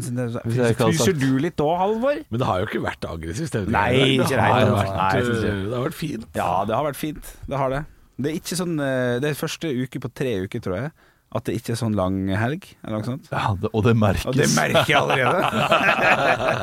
Jeg 0.56 0.76
Fryser 0.80 1.18
du 1.20 1.36
litt 1.38 1.56
da, 1.60 1.66
Halvor? 1.76 2.22
Men 2.30 2.40
det 2.40 2.46
har 2.48 2.62
jo 2.62 2.66
ikke 2.70 2.80
vært 2.86 3.04
aggressivt. 3.04 3.52
Det, 3.52 3.68
Nei, 3.68 3.90
ikke 4.16 4.30
det 4.32 4.40
har 4.40 4.70
vært, 4.72 4.96
Nei, 4.96 5.20
det 5.20 5.74
har 5.76 5.84
vært 5.84 5.98
fint. 6.00 6.24
Ja, 6.34 6.64
det 6.64 6.74
har 6.74 6.86
vært 6.88 6.96
fint. 6.96 7.34
Det 7.46 7.60
har 7.60 7.74
det. 7.74 7.82
Det 8.16 8.30
er 8.32 8.38
ikke 8.40 8.56
sånn 8.56 8.78
eh, 8.80 9.18
Det 9.20 9.28
er 9.28 9.36
første 9.36 9.68
uke 9.68 10.00
på 10.00 10.08
tre 10.16 10.32
uker, 10.46 10.62
tror 10.64 10.78
jeg, 10.80 10.90
at 11.38 11.46
det 11.48 11.54
ikke 11.58 11.72
er 11.74 11.78
sånn 11.80 11.96
lang 11.98 12.16
helg, 12.36 12.66
eller 12.82 13.00
noe 13.00 13.06
sånt. 13.08 13.28
Ja, 13.32 13.54
det, 13.60 13.70
og 13.72 13.84
det 13.86 13.94
merkes. 13.98 14.26
Og 14.30 14.36
det 14.38 14.48
merker 14.56 14.90
jeg 14.90 15.00
allerede. 15.00 15.40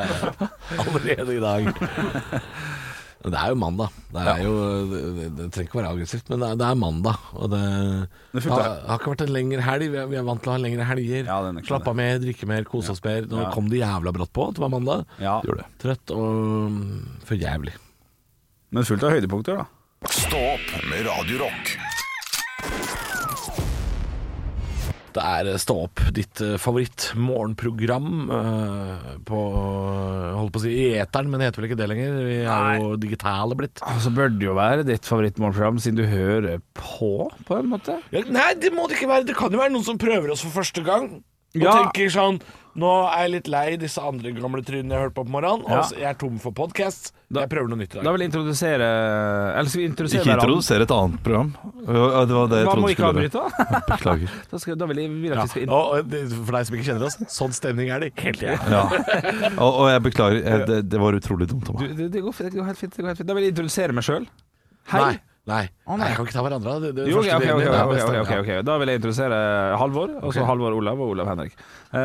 Allerede 0.83 1.35
i 1.35 1.41
dag. 1.43 1.67
Det 3.23 3.39
er 3.39 3.53
jo 3.53 3.55
mandag. 3.55 3.93
Det, 4.11 4.19
er 4.27 4.41
jo, 4.43 4.53
det, 4.91 5.27
det, 5.37 5.45
trenger 5.55 5.69
ikke 5.69 5.77
være 5.79 5.91
aggressivt, 5.93 6.27
men 6.33 6.41
det 6.41 6.47
er, 6.49 6.57
det 6.59 6.65
er 6.67 6.79
mandag. 6.81 7.21
Og 7.39 7.47
det, 7.53 7.61
Det 8.33 8.43
har, 8.51 8.65
har 8.89 8.99
ikke 8.99 9.13
vært 9.13 9.23
en 9.23 9.31
lengre 9.37 9.63
helg. 9.63 9.85
Vi 9.93 10.01
er, 10.01 10.09
vi 10.11 10.19
er 10.19 10.25
vant 10.27 10.43
til 10.43 10.51
å 10.51 10.55
ha 10.57 10.59
lengre 10.59 10.87
helger. 10.89 11.29
Ja, 11.29 11.37
Slappe 11.69 11.93
av 11.93 11.97
mer, 12.01 12.19
drikke 12.19 12.49
mer, 12.51 12.67
kose 12.67 12.91
oss 12.91 13.03
mer. 13.05 13.23
Nå 13.31 13.45
Ja. 13.45 13.53
kom 13.55 13.71
det 13.71 13.79
jævla 13.79 14.11
brått 14.15 14.33
på 14.35 14.49
at 14.49 14.59
det 14.59 14.65
var 14.65 14.73
mandag. 14.75 15.07
Ja, 15.23 15.37
det. 15.45 15.69
Trøtt 15.85 16.11
og 16.17 16.75
mm, 16.75 17.23
for 17.23 17.39
jævlig. 17.39 17.77
men 18.75 18.83
fullt 18.91 19.07
av 19.07 19.15
høydepunkter, 19.15 19.63
da. 19.63 20.09
Stå 20.11 20.45
opp 20.57 20.71
med 20.91 21.05
Radio 21.07 21.45
Det 25.13 25.23
er 25.23 25.57
Stå 25.61 25.75
opp, 25.85 26.01
ditt 26.15 26.41
eh, 26.41 26.55
favoritt-morgenprogram 26.61 28.07
eh, 28.33 29.09
på 29.27 29.41
Holdt 30.33 30.53
på 30.55 30.61
å 30.61 30.63
si 30.63 30.71
i 30.73 30.87
eteren, 30.99 31.29
men 31.31 31.39
det 31.41 31.49
heter 31.51 31.61
vel 31.63 31.69
ikke 31.69 31.79
det 31.79 31.87
lenger. 31.91 32.15
Vi 32.27 32.37
er 32.43 32.79
jo 32.81 32.95
digitale 33.01 33.57
blitt. 33.59 33.83
Så 34.03 34.11
bør 34.15 34.31
det 34.33 34.47
jo 34.47 34.55
være 34.57 34.85
ditt 34.87 35.05
favorittmorgenprogram, 35.07 35.79
siden 35.83 36.01
du 36.01 36.07
hører 36.09 36.63
på, 36.77 37.11
på 37.47 37.59
en 37.59 37.69
måte. 37.75 37.99
Ja, 38.15 38.23
nei, 38.33 38.49
det 38.59 38.73
må 38.75 38.87
det 38.89 38.97
ikke 38.99 39.11
være. 39.13 39.27
Det 39.29 39.37
kan 39.37 39.53
jo 39.53 39.61
være 39.61 39.73
noen 39.75 39.85
som 39.87 40.01
prøver 40.01 40.33
oss 40.33 40.43
for 40.45 40.57
første 40.63 40.83
gang. 40.85 41.09
Og 41.53 41.61
Ja. 41.61 41.73
tenker 41.83 42.09
sånn 42.09 42.39
Nå 42.79 42.91
er 43.05 43.27
jeg 43.27 43.31
litt 43.35 43.49
lei 43.53 43.65
disse 43.77 44.01
andre 44.01 44.31
gamle 44.33 44.63
trynene 44.65 44.95
jeg 44.95 44.97
har 44.97 45.09
hørt 45.09 45.17
på 45.17 45.23
på 45.27 45.33
morgenen. 45.35 45.65
Ja. 45.69 45.81
Og 45.83 45.99
jeg 45.99 46.07
er 46.09 46.15
tom 46.17 46.39
for 46.41 46.55
podkast. 46.57 47.11
Jeg 47.33 47.49
prøver 47.49 47.69
noe 47.69 47.79
nytt 47.79 47.95
i 47.97 48.01
Da 48.05 48.11
vil 48.13 48.21
jeg 48.23 48.29
introdusere 48.29 48.87
Eller 49.57 49.69
skal 49.71 49.81
vi 49.81 49.85
introdusere 49.89 50.21
Ikke 50.21 50.33
introdusere 50.35 50.85
et 50.85 50.91
annet 50.93 51.23
program. 51.25 51.49
Ja, 51.87 52.25
Det 52.29 52.35
var 52.37 52.51
det 52.51 52.59
jeg 52.59 52.67
Hva 52.67 52.75
må 52.75 52.75
trodde 52.75 52.85
vi 52.85 52.93
ikke 52.93 52.99
skulle 52.99 53.13
avbryte, 53.13 53.41
da? 53.41 53.79
Beklager. 53.93 54.35
Da, 54.53 54.61
skal, 54.61 54.77
da 54.77 54.87
vil 54.91 55.01
jeg 55.01 55.11
vil 55.13 55.33
at 55.33 55.41
vi 55.41 55.53
skal 55.53 55.65
inn... 55.65 55.73
Og, 55.73 56.13
for 56.45 56.57
deg 56.57 56.69
som 56.69 56.77
ikke 56.77 56.87
kjenner 56.89 57.07
oss, 57.09 57.17
sånn 57.33 57.57
stemning 57.57 57.89
er 57.93 58.05
det 58.05 58.11
hele 58.21 58.37
tida. 58.37 58.57
Ja. 58.69 58.83
Og, 59.63 59.69
og 59.69 59.85
jeg 59.89 60.03
beklager. 60.05 60.39
Jeg, 60.43 60.65
det, 60.69 60.79
det 60.93 61.01
var 61.01 61.17
utrolig 61.17 61.47
dumt 61.49 61.69
av 61.71 61.77
meg. 61.79 61.93
det, 61.97 62.09
det, 62.13 62.21
går, 62.25 62.33
helt 62.67 62.79
fint. 62.79 62.93
Det 62.93 63.03
går 63.03 63.13
helt 63.13 63.21
fint. 63.21 63.29
Da 63.29 63.37
vil 63.37 63.47
jeg 63.47 63.53
introdusere 63.55 63.95
meg 63.95 64.05
sjøl. 64.05 64.27
Hei. 64.93 65.01
Nei. 65.01 65.15
Nei. 65.43 65.63
Oh, 65.83 65.97
nei. 65.97 66.05
nei. 66.05 66.09
Jeg 66.13 66.15
kan 66.15 66.27
ikke 66.29 66.35
ta 66.37 66.43
hverandre. 66.45 66.73
Det, 66.79 66.89
det 66.95 67.05
Jo, 67.11 67.19
ok, 67.19 67.25
okay, 67.27 67.35
okay, 67.35 67.43
delen 67.43 67.57
ok, 67.57 67.63
din 67.63 67.73
er 67.75 67.89
best, 67.91 68.19
ok, 68.21 68.33
ok. 68.39 68.51
Da 68.63 68.75
vil 68.79 68.91
jeg 68.91 68.99
introdusere 69.01 69.39
Halvor, 69.81 70.13
og 70.23 70.35
så. 70.35 70.45
Halvor 70.47 70.75
Olav 70.77 71.01
og 71.03 71.11
Olav 71.17 71.31
Henrik. 71.33 71.57
Uh, 71.91 71.99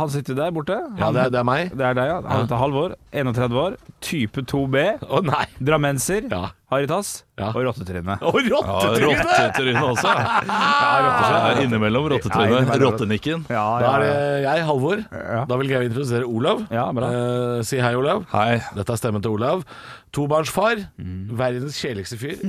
han 0.00 0.10
sitter 0.10 0.38
der 0.40 0.50
borte. 0.56 0.78
Ja, 0.98 1.12
det 1.14 1.22
er, 1.28 1.30
det 1.30 1.38
er 1.38 1.46
meg. 1.46 1.70
det 1.70 1.86
er 1.86 1.94
deg, 2.00 2.10
ja. 2.10 2.16
Han 2.26 2.42
heter 2.48 2.58
Halvor, 2.58 2.96
31 3.14 3.60
år, 3.64 3.76
type 4.02 4.42
2B, 4.50 4.82
Å 5.06 5.22
nei. 5.30 5.44
drammenser, 5.62 6.26
Ja. 6.30 6.48
Haritas 6.70 7.24
Ja. 7.40 7.48
og 7.56 7.64
rottetryne. 7.66 8.14
Å, 8.28 8.30
Ja, 8.44 8.58
rottetryne! 8.60 9.22
Rottetryne 9.24 9.84
også. 9.90 10.10
Ja, 10.46 11.54
innimellom 11.64 12.04
Ja, 12.08 12.12
rottetryne. 12.14 12.58
Ja, 12.68 12.80
Rottenikken. 12.84 13.46
Ja, 13.50 13.64
Da 13.80 13.92
er 13.96 14.04
det 14.04 14.12
jeg, 14.44 14.66
Halvor. 14.68 15.02
Da 15.50 15.56
vil 15.62 15.72
jeg 15.72 15.88
introdusere 15.90 16.28
Olav. 16.28 16.66
Ja, 16.70 16.84
bra. 16.94 17.08
Eh, 17.10 17.62
si 17.66 17.80
hei, 17.80 17.94
Olav. 17.98 18.26
Hei. 18.34 18.60
Dette 18.76 18.92
er 18.94 19.00
stemmen 19.00 19.24
til 19.24 19.34
Olav. 19.38 19.64
Tobarnsfar. 20.14 20.80
Mm. 20.98 21.30
Verdens 21.38 21.78
kjedeligste 21.80 22.18
fyr. 22.20 22.38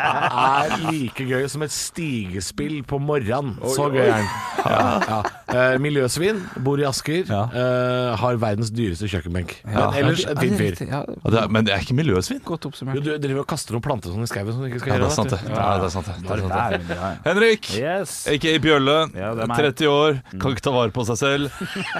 Eh, 0.00 0.70
er 0.70 0.72
like 0.90 1.24
gøy 1.26 1.44
som 1.50 1.62
et 1.64 1.72
stigespill 1.74 2.80
på 2.88 2.98
morgenen. 3.02 3.54
Så 3.72 3.86
gøy 3.92 4.02
er 4.08 4.26
han. 4.26 5.28
Eh, 5.50 5.76
miljøsvin. 5.82 6.40
Bor 6.64 6.80
i 6.82 6.86
Asker. 6.88 7.30
Eh, 7.30 8.10
har 8.20 8.38
verdens 8.42 8.70
dyreste 8.74 9.08
kjøkkenbenk. 9.10 9.56
Men 9.66 9.96
ellers 10.02 10.24
en 10.30 10.40
fin 10.40 10.56
fyr. 10.58 11.48
men 11.50 11.66
det 11.66 11.74
er 11.74 11.84
ikke 11.84 11.96
miljøsvin. 11.98 12.42
godt 12.44 12.59
Jo, 12.64 12.70
oppsummert. 12.70 13.02
du 13.04 13.10
driver 13.18 13.40
og 13.42 13.46
kaster 13.50 13.72
noen 13.76 13.82
planter 13.84 14.12
sånn 14.12 14.24
i 14.24 14.30
skauen 14.30 14.52
som 14.52 14.60
du 14.62 14.68
ikke 14.70 14.80
skal 14.82 14.92
Ja, 14.92 14.98
det 14.98 15.06
gjøre. 15.06 15.10
er 15.10 15.16
sant, 15.16 15.30
det. 15.30 15.38
vet 15.40 15.48
du. 15.48 15.54
Ja, 15.60 15.78
det 15.78 15.84
er 15.86 15.94
sant, 15.94 16.06
det. 16.06 16.14
det, 16.20 16.30
er 16.30 16.40
sant, 16.40 16.52
det. 16.52 16.80
Der, 16.90 16.96
ja. 17.00 17.10
Henrik, 17.24 17.70
Yes. 17.78 18.14
aka 18.28 18.54
Bjølle, 18.64 18.96
Ja, 19.16 19.30
det 19.34 19.42
er 19.44 19.50
meg. 19.50 19.56
30 19.64 19.86
år, 19.90 20.20
kan 20.40 20.50
ikke 20.56 20.64
ta 20.66 20.70
vare 20.74 20.90
på 20.94 21.06
seg 21.08 21.16
selv. 21.20 21.50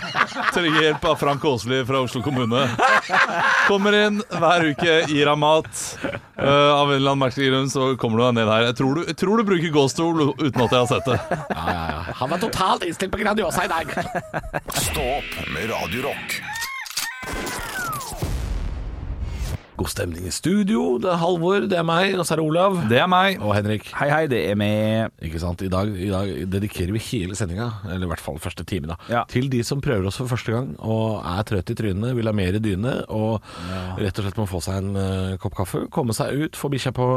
Trenger 0.55 0.81
hjelp 0.85 1.05
av 1.11 1.17
Frank 1.21 1.45
Åsli 1.45 1.81
fra 1.89 2.01
Oslo 2.05 2.23
kommune. 2.23 2.65
Kommer 3.69 3.97
inn 4.05 4.21
hver 4.31 4.67
uke, 4.73 4.97
gir 5.11 5.27
ham 5.31 5.41
mat. 5.45 5.71
Eh, 6.05 6.45
av 6.45 6.89
en 6.91 6.97
eller 6.97 7.13
annen 7.13 7.23
merkelig 7.25 7.51
grunn 7.51 7.71
så 7.73 7.91
kommer 8.01 8.21
du 8.21 8.25
deg 8.29 8.39
ned 8.41 8.49
her. 8.53 8.69
Jeg 8.71 8.79
tror 8.81 8.95
du, 9.01 9.05
jeg 9.09 9.17
tror 9.21 9.41
du 9.41 9.45
bruker 9.49 9.75
gåstol 9.75 10.23
uten 10.41 10.61
at 10.65 10.71
jeg 10.71 10.81
har 10.81 10.89
sett 10.91 11.11
det. 11.11 11.19
Ja, 11.51 11.65
ja, 11.71 11.85
ja. 11.95 12.01
Han 12.21 12.31
var 12.35 12.39
totalt 12.43 12.85
innstilt 12.89 13.13
på 13.13 13.21
Grandiosa 13.23 13.65
i 13.65 13.71
dag. 13.73 13.93
Stå 14.77 15.05
opp 15.19 15.37
med 15.55 15.71
Radio 15.73 16.09
Rock. 16.11 16.41
God 19.81 19.89
stemning 19.89 20.27
i 20.29 20.31
studio. 20.35 20.99
Det 21.01 21.09
er 21.09 21.17
Halvor, 21.17 21.63
det 21.65 21.79
er 21.81 21.85
meg, 21.89 22.11
og 22.21 22.27
så 22.29 22.35
er 22.35 22.41
det 22.43 22.45
Olav. 22.45 22.75
Det 22.91 22.99
er 23.01 23.07
meg. 23.09 23.39
Og 23.41 23.55
Henrik. 23.57 23.87
Hei, 23.97 24.11
hei, 24.13 24.27
det 24.29 24.41
er 24.51 24.57
med. 24.61 25.09
Ikke 25.25 25.41
sant? 25.41 25.63
I 25.65 25.71
dag, 25.73 25.89
I 25.97 26.11
dag 26.13 26.33
dedikerer 26.53 26.93
vi 26.93 27.01
hele 27.07 27.37
sendinga, 27.39 27.71
eller 27.89 28.05
i 28.05 28.11
hvert 28.11 28.21
fall 28.21 28.37
første 28.43 28.67
time, 28.69 28.91
da, 28.91 28.99
Ja. 29.09 29.23
til 29.31 29.49
de 29.49 29.63
som 29.65 29.81
prøver 29.81 30.05
oss 30.11 30.19
for 30.21 30.29
første 30.29 30.53
gang 30.53 30.75
og 30.85 31.23
er 31.25 31.47
trøtt 31.49 31.73
i 31.73 31.77
trynet, 31.79 32.13
vil 32.15 32.29
ha 32.29 32.35
mer 32.37 32.59
i 32.59 32.61
dyne 32.61 32.93
og 33.09 33.41
rett 33.97 34.21
og 34.21 34.27
slett 34.27 34.37
må 34.43 34.47
få 34.51 34.61
seg 34.67 34.83
en 34.83 34.91
uh, 35.01 35.39
kopp 35.41 35.57
kaffe. 35.63 35.87
Komme 35.89 36.13
seg 36.13 36.37
ut, 36.45 36.61
få 36.61 36.69
bikkja 36.75 36.93
på 37.01 37.09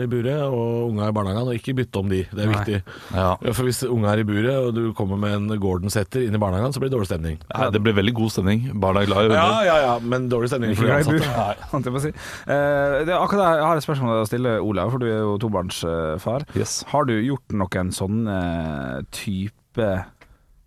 i 0.00 0.08
buret 0.08 0.40
og 0.48 0.88
unga 0.88 1.10
i 1.12 1.16
barnehagen, 1.20 1.52
og 1.52 1.60
ikke 1.60 1.76
bytte 1.82 2.00
om 2.00 2.08
de. 2.08 2.22
Det 2.32 2.46
er 2.46 2.48
Nei. 2.48 2.56
viktig. 2.56 2.80
Ja. 3.12 3.28
Ja, 3.44 3.52
For 3.52 3.68
hvis 3.68 3.82
unga 3.84 4.14
er 4.16 4.24
i 4.24 4.26
buret, 4.32 4.56
og 4.56 4.72
du 4.74 4.94
kommer 4.96 5.20
med 5.20 5.36
en 5.36 5.60
Gordon 5.60 5.92
Setter 5.92 6.24
inn 6.24 6.32
i 6.34 6.40
barnehagen, 6.40 6.72
så 6.72 6.80
blir 6.80 6.88
det 6.88 6.96
dårlig 6.96 7.12
stemning. 7.12 7.36
Nei, 7.52 7.68
det 7.76 7.84
blir 7.84 7.92
veldig 8.00 8.16
god 8.16 8.32
stemning. 8.38 8.70
Barna 8.72 9.04
er 9.04 9.12
glad 9.12 9.28
i 9.28 9.34
Ja, 9.36 9.44
hunder. 9.44 9.68
ja, 9.68 9.76
ja, 9.84 9.94
men 10.00 10.30
dårlig 10.32 10.48
stemning 10.54 10.72
for 10.80 10.88
Glad 10.88 11.04
i 11.04 11.20
bur. 11.20 12.05
Si. 12.08 12.24
Eh, 12.46 12.96
det 13.08 13.14
akkurat 13.16 13.42
der, 13.42 13.60
Jeg 13.60 13.68
har 13.70 13.80
et 13.80 13.86
spørsmål 13.86 14.22
å 14.22 14.26
stille 14.28 14.56
Olav, 14.64 14.92
for 14.94 15.02
du 15.02 15.08
er 15.10 15.20
jo 15.20 15.36
tobarnsfar. 15.42 16.46
Yes. 16.58 16.80
Har 16.92 17.08
du 17.08 17.14
gjort 17.20 17.56
noen 17.56 17.92
sånn 17.94 18.26
eh, 18.30 19.00
type 19.14 19.90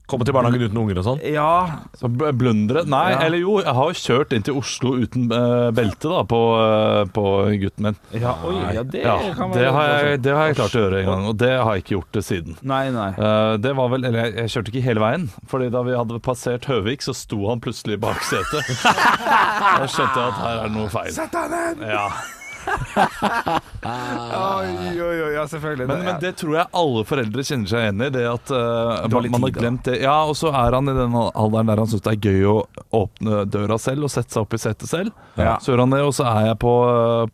Komme 0.10 0.26
til 0.26 0.34
barnehagen 0.34 0.66
uten 0.72 0.80
unger 0.82 1.00
og 1.02 1.06
sånn. 1.06 1.20
Ja, 1.30 1.50
Så 2.00 2.10
bl- 2.10 2.32
blundre 2.34 2.82
Nei, 2.90 3.12
Ja. 3.14 3.20
eller 3.28 3.38
jo, 3.44 3.60
jeg 3.62 3.74
har 3.78 3.92
jo 3.92 3.98
kjørt 4.00 4.34
inn 4.34 4.46
til 4.48 4.58
Oslo 4.58 4.96
uten 4.98 5.28
uh, 5.32 5.70
belte 5.76 6.10
da 6.10 6.24
på, 6.26 6.40
uh, 6.58 7.04
på 7.14 7.26
gutten 7.62 7.88
min. 7.90 8.00
ja, 8.18 8.34
oi, 8.44 8.56
ja 8.74 8.84
det 8.84 9.04
Ja, 9.06 9.18
kan 9.38 9.52
det 9.54 9.62
være 9.62 9.74
har, 9.78 9.88
jeg, 10.10 10.22
det 10.26 10.34
har 10.36 10.48
jeg 10.50 10.56
klart 10.58 10.76
å 10.80 10.82
gjøre 10.84 11.00
en 11.04 11.10
gang, 11.12 11.28
og 11.30 11.38
det 11.38 11.52
har 11.60 11.72
jeg 11.78 11.84
ikke 11.86 11.96
gjort 12.00 12.12
det 12.18 12.24
siden. 12.26 12.58
Nei, 12.64 12.82
nei. 12.96 13.10
Uh, 13.20 13.58
det 13.62 13.76
var 13.78 13.90
vel, 13.94 14.06
eller 14.10 14.26
jeg, 14.26 14.36
jeg 14.42 14.54
kjørte 14.56 14.74
ikke 14.74 14.86
hele 14.90 15.00
veien, 15.06 15.30
Fordi 15.48 15.70
da 15.70 15.82
vi 15.86 15.96
hadde 15.98 16.20
passert 16.26 16.66
Høvik, 16.66 17.06
så 17.06 17.14
sto 17.14 17.44
han 17.52 17.62
plutselig 17.62 18.00
bak 18.02 18.20
setet. 18.26 18.66
Da 19.80 19.86
skjønte 19.88 20.18
jeg 20.18 20.34
at 20.34 20.40
her 20.42 20.58
er 20.64 20.68
det 20.68 20.76
noe 20.76 20.90
feil. 20.92 21.12
Sett 21.14 21.32
deg 21.36 21.52
ned! 21.54 21.86
Ja. 21.94 22.08
Oi, 23.80 25.02
oi, 25.02 25.22
oi, 25.24 25.30
ja, 25.34 25.44
selvfølgelig. 25.48 25.88
Men, 25.88 26.04
men 26.06 26.20
det 26.22 26.34
tror 26.40 26.56
jeg 26.58 26.68
alle 26.82 27.04
foreldre 27.08 27.46
kjenner 27.48 27.72
seg 27.72 27.86
igjen 27.86 28.04
i. 28.06 28.10
Det 28.14 28.26
at 28.30 28.52
uh, 28.54 29.06
man, 29.12 29.30
man 29.36 29.46
har 29.48 29.54
glemt 29.56 29.88
det. 29.88 30.00
Ja, 30.04 30.18
og 30.30 30.36
så 30.40 30.52
er 30.52 30.78
han 30.78 30.92
i 30.92 30.96
den 30.98 31.16
alderen 31.20 31.72
der 31.72 31.84
han 31.84 31.90
syns 31.92 32.04
det 32.06 32.16
er 32.16 32.30
gøy 32.30 32.50
å 32.50 32.58
åpne 33.02 33.44
døra 33.50 33.80
selv 33.82 34.10
og 34.10 34.14
sette 34.14 34.36
seg 34.36 34.44
opp 34.44 34.58
i 34.58 34.62
setet 34.62 34.92
selv. 34.92 35.16
Ja. 35.40 35.58
Så 35.64 35.74
gjør 35.74 35.86
han 35.86 35.96
det, 35.96 36.04
og 36.08 36.14
så 36.18 36.28
er 36.30 36.52
jeg 36.52 36.60
på, 36.66 36.76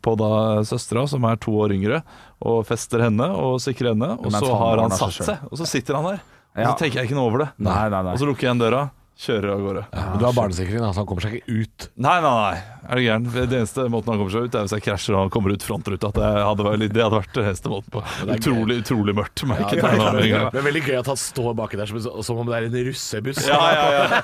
på 0.06 0.16
da 0.22 0.30
søstera, 0.68 1.06
som 1.10 1.26
er 1.28 1.42
to 1.42 1.56
år 1.64 1.74
yngre, 1.76 2.02
og 2.46 2.62
fester 2.68 3.06
henne 3.08 3.28
og 3.34 3.58
sikrer 3.64 3.94
henne. 3.94 4.14
Og 4.20 4.32
så 4.34 4.54
har 4.62 4.84
han 4.84 4.94
satt 4.94 5.20
seg, 5.20 5.46
og 5.50 5.60
så 5.60 5.68
sitter 5.68 5.98
han 6.00 6.12
der. 6.14 6.24
Og 6.56 6.70
så 6.70 6.76
tenker 6.80 7.02
jeg 7.02 7.10
ikke 7.10 7.18
noe 7.18 7.28
over 7.28 7.42
det. 7.44 7.50
Nei, 7.60 7.82
nei, 7.92 8.00
nei. 8.06 8.14
Og 8.16 8.22
så 8.22 8.28
lukker 8.28 8.46
jeg 8.46 8.54
igjen 8.54 8.62
døra, 8.62 8.86
kjører 9.16 9.52
av 9.54 9.62
gårde. 9.64 9.82
Men 9.96 10.18
du 10.20 10.24
har 10.26 10.34
barnesikring, 10.36 10.80
da, 10.82 10.90
så 10.92 11.00
han 11.00 11.06
kommer 11.08 11.24
seg 11.24 11.38
ikke 11.38 11.60
ut. 11.62 11.86
Nei, 12.04 12.16
nei, 12.20 12.32
nei. 12.36 12.56
Er 12.86 12.98
det 13.00 13.04
gæren? 13.06 13.24
Det 13.32 13.56
eneste 13.58 13.86
måten 13.90 14.12
han 14.12 14.20
kommer 14.20 14.34
seg 14.34 14.44
ut, 14.46 14.56
er 14.58 14.66
hvis 14.66 14.74
jeg 14.76 14.84
krasjer 14.84 15.16
og 15.16 15.22
han 15.24 15.32
kommer 15.34 15.54
ut 15.56 15.64
frontruta. 15.66 16.10
Det 16.14 16.26
hadde, 16.36 16.66
vært, 16.66 16.84
det 16.92 17.02
hadde 17.02 17.18
vært 17.18 17.32
den 17.34 17.48
eneste 17.50 17.72
måten 17.72 17.94
på. 17.94 18.02
Utrolig, 18.36 18.76
utrolig 18.84 19.14
mørkt. 19.16 19.42
Ja, 19.46 19.56
det, 19.72 19.80
er, 19.80 19.96
det, 20.20 20.28
er, 20.28 20.46
det 20.52 20.60
er 20.60 20.66
veldig 20.68 20.82
gøy 20.84 20.98
at 21.00 21.10
han 21.10 21.20
står 21.20 21.56
baki 21.58 21.80
der 21.80 21.90
som, 21.90 22.02
som 22.28 22.42
om 22.42 22.50
det 22.50 22.58
er 22.58 22.68
en 22.68 22.76
russebuss. 22.90 23.40
Ja, 23.48 23.60
ja, 23.72 23.86
ja. 23.96 24.20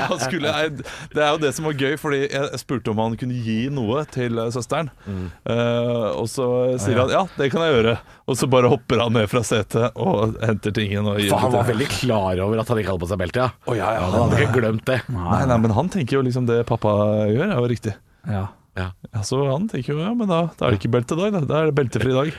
Han 0.10 0.18
skulle, 0.18 0.52
det 1.14 1.22
er 1.22 1.30
jo 1.30 1.40
det 1.42 1.50
som 1.54 1.66
var 1.68 1.76
gøy, 1.78 1.94
fordi 2.00 2.20
jeg 2.24 2.60
spurte 2.60 2.90
om 2.92 3.00
han 3.02 3.14
kunne 3.20 3.36
gi 3.44 3.58
noe 3.72 4.02
til 4.10 4.38
eh, 4.40 4.50
søsteren. 4.54 4.90
Eh, 5.06 6.06
og 6.10 6.26
så 6.30 6.46
sier 6.80 6.98
han 7.04 7.12
ja, 7.12 7.22
det 7.38 7.50
kan 7.52 7.64
jeg 7.64 7.76
gjøre. 7.76 7.94
Og 8.30 8.38
så 8.38 8.48
bare 8.50 8.70
hopper 8.72 9.02
han 9.04 9.14
ned 9.16 9.30
fra 9.30 9.42
setet 9.46 9.96
og 10.00 10.36
henter 10.42 10.74
tingen. 10.74 11.06
Og 11.10 11.20
gir 11.20 11.32
For 11.32 11.44
han 11.44 11.54
var 11.54 11.68
veldig 11.70 11.88
klar 11.92 12.42
over 12.44 12.62
at 12.62 12.70
han 12.72 12.82
ikke 12.82 12.94
hadde 12.94 13.04
på 13.04 13.10
seg 13.10 13.22
belte, 13.22 13.46
ja. 13.46 13.59
Å, 13.68 13.74
ja, 13.76 13.90
ja, 13.96 14.06
Han 14.08 14.22
hadde 14.24 14.38
ikke 14.46 14.60
glemt 14.62 14.86
det. 14.88 15.00
Nei, 15.12 15.42
nei, 15.50 15.58
men 15.66 15.74
han 15.76 15.90
tenker 15.92 16.16
jo 16.18 16.24
liksom 16.24 16.46
det 16.48 16.62
pappa 16.68 16.94
gjør, 17.28 17.50
er 17.50 17.58
jo 17.60 17.68
riktig. 17.70 17.92
Ja. 18.28 18.46
Ja. 18.78 18.86
Ja, 19.12 19.20
så 19.26 19.40
han 19.50 19.66
tenker 19.68 19.92
jo 19.96 20.00
ja, 20.00 20.12
men 20.16 20.28
da, 20.30 20.44
da 20.56 20.68
er 20.68 20.72
det 20.74 20.78
ikke 20.80 20.92
beltedag, 20.94 21.32
da. 21.34 21.40
Da 21.44 21.58
er 21.60 21.68
det 21.70 21.74
beltefri 21.76 22.12
dag. 22.14 22.30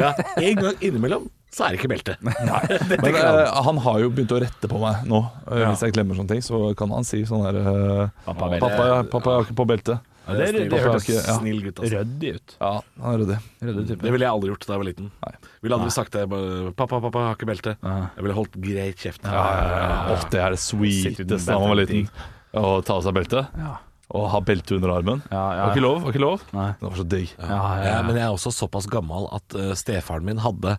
Ja, 0.00 0.12
En 0.40 0.60
gang 0.62 0.78
innimellom 0.82 1.28
så 1.54 1.66
er 1.68 1.74
det 1.74 1.78
ikke 1.82 1.90
belte. 1.92 2.16
Men 2.24 3.14
eh, 3.14 3.50
han 3.62 3.76
har 3.84 4.00
jo 4.02 4.08
begynt 4.10 4.32
å 4.34 4.40
rette 4.42 4.70
på 4.70 4.80
meg 4.82 5.04
nå. 5.06 5.20
Eh, 5.46 5.60
Hvis 5.68 5.84
jeg 5.86 5.94
glemmer 5.94 6.18
sånne 6.18 6.32
ting, 6.32 6.42
så 6.42 6.58
kan 6.78 6.90
han 6.96 7.06
si 7.06 7.20
sånn 7.28 7.44
her 7.46 7.58
eh, 7.60 8.08
Pappa, 8.26 8.48
pappa, 8.56 8.88
pappa, 9.12 9.36
er 9.36 9.46
ikke 9.46 9.56
på 9.60 9.66
belte. 9.70 10.00
Ja, 10.24 10.34
det, 10.38 10.44
det, 10.56 10.64
det, 10.72 10.80
hørtes 10.80 11.08
ja. 11.10 11.36
Snill 11.36 11.58
gutt, 11.66 11.80
altså. 11.82 12.00
ryddig 12.00 12.30
ut. 12.38 12.54
Ja, 12.60 12.72
han 13.02 13.08
er 13.10 13.18
ryddig. 13.20 13.38
Type. 13.60 13.98
Det 14.00 14.12
ville 14.14 14.24
jeg 14.24 14.32
aldri 14.32 14.52
gjort 14.52 14.64
da 14.64 14.72
jeg 14.72 14.82
var 14.82 14.88
liten. 14.88 15.10
Nei. 15.24 15.32
Ville 15.66 15.78
aldri 15.78 15.90
sagt 15.92 16.16
det. 16.16 16.22
bare, 16.32 16.70
'Pappa, 16.72 17.00
pappa, 17.04 17.24
har 17.28 17.36
ikke 17.36 17.48
belte'. 17.50 17.74
Ja. 17.82 17.96
Jeg 18.16 18.26
ville 18.26 18.36
holdt 18.38 18.56
greit 18.64 19.04
kjeft. 19.04 19.24
Ja, 19.28 19.32
ja, 19.32 19.66
ja. 19.74 19.98
Åh, 20.14 20.28
det 20.32 20.40
er 20.40 20.56
det 20.56 20.60
sweeteste 20.64 21.26
da 21.44 21.58
man 21.60 21.74
var 21.74 21.80
liten. 21.82 22.08
Å 22.54 22.78
ta 22.86 22.96
av 22.96 23.04
seg 23.04 23.16
beltet. 23.18 23.58
Ja. 23.60 23.74
Og 24.14 24.28
ha 24.30 24.40
belte 24.44 24.76
under 24.76 24.92
armen. 24.94 25.22
Ja, 25.32 25.44
ja. 25.56 25.62
Var 25.64 25.74
ikke 25.74 25.84
lov. 25.84 26.02
Var 26.04 26.14
ikke 26.14 26.22
lov. 26.24 26.44
Nei. 26.54 26.68
Det 26.78 26.86
var 26.86 26.98
så 27.00 27.06
digg. 27.08 27.32
Ja, 27.38 27.48
ja, 27.48 27.60
Ja, 27.80 27.88
ja. 27.88 28.02
men 28.06 28.18
jeg 28.20 28.24
er 28.26 28.36
også 28.36 28.52
såpass 28.54 28.86
gammel 28.92 29.26
at 29.34 29.56
uh, 29.58 29.72
stefaren 29.78 30.26
min 30.28 30.42
hadde 30.44 30.76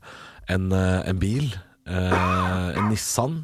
en, 0.53 0.69
uh, 0.71 1.01
en 1.09 1.19
bil, 1.19 1.49
uh, 1.89 2.77
en 2.77 2.89
Nissan, 2.93 3.41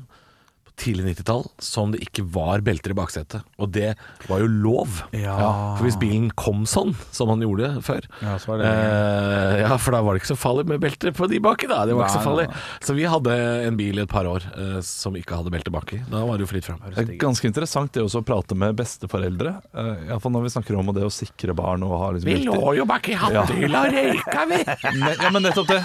tidlig 0.81 1.05
90-tall, 1.11 1.45
som 1.61 1.91
det 1.93 2.01
ikke 2.05 2.23
var 2.33 2.63
belter 2.65 2.93
i 2.93 2.97
baksetet. 2.97 3.45
Og 3.61 3.69
det 3.75 3.93
var 4.27 4.41
jo 4.43 4.49
lov. 4.51 5.01
Ja. 5.15 5.35
For 5.77 5.85
hvis 5.87 5.97
bilen 6.01 6.29
kom 6.39 6.65
sånn, 6.69 6.95
som 7.13 7.29
han 7.31 7.41
gjorde 7.45 7.69
før 7.85 8.05
Ja, 8.23 8.35
så 8.41 8.51
var 8.51 8.61
det 8.61 8.69
eh, 8.71 9.61
Ja, 9.63 9.75
for 9.81 9.93
da 9.95 10.01
var 10.05 10.15
det 10.17 10.21
ikke 10.23 10.31
så 10.33 10.39
farlig 10.39 10.65
med 10.71 10.81
belter 10.83 11.13
på 11.15 11.27
de 11.31 11.39
baki, 11.43 11.69
da. 11.71 11.83
Det 11.87 11.95
var 11.97 12.07
ikke 12.09 12.17
så 12.19 12.25
farlig. 12.25 12.47
Så 12.83 12.95
vi 12.97 13.05
hadde 13.09 13.37
en 13.67 13.77
bil 13.79 14.01
i 14.01 14.03
et 14.05 14.11
par 14.11 14.27
år 14.29 14.45
eh, 14.51 14.79
som 14.85 15.15
ikke 15.19 15.37
hadde 15.39 15.53
belte 15.53 15.73
baki. 15.73 16.01
Da 16.11 16.23
var 16.27 16.39
det 16.41 16.47
jo 16.47 16.51
fritt 16.51 16.67
fram. 16.69 16.81
Det 16.89 17.05
er 17.05 17.13
ganske 17.21 17.47
interessant 17.49 17.93
det 17.95 18.03
også 18.05 18.21
å 18.23 18.27
prate 18.27 18.57
med 18.57 18.75
besteforeldre. 18.79 19.55
Uh, 19.75 20.07
Iallfall 20.09 20.33
når 20.35 20.47
vi 20.47 20.53
snakker 20.55 20.79
om 20.79 20.91
det 20.95 21.05
å 21.07 21.11
sikre 21.13 21.55
barn 21.57 21.83
og 21.87 21.93
ha 22.01 22.11
liksom 22.15 22.29
Vi 22.31 22.37
riktig- 22.39 22.57
lå 22.57 22.75
jo 22.79 22.85
bak 22.89 23.09
i 23.11 23.17
hattehylla 23.21 23.85
og 23.87 23.95
røyka, 23.97 24.45
vi! 24.49 24.59
Men, 25.01 25.15
ja, 25.21 25.29
men 25.31 25.43
nettopp 25.45 25.67
det. 25.69 25.79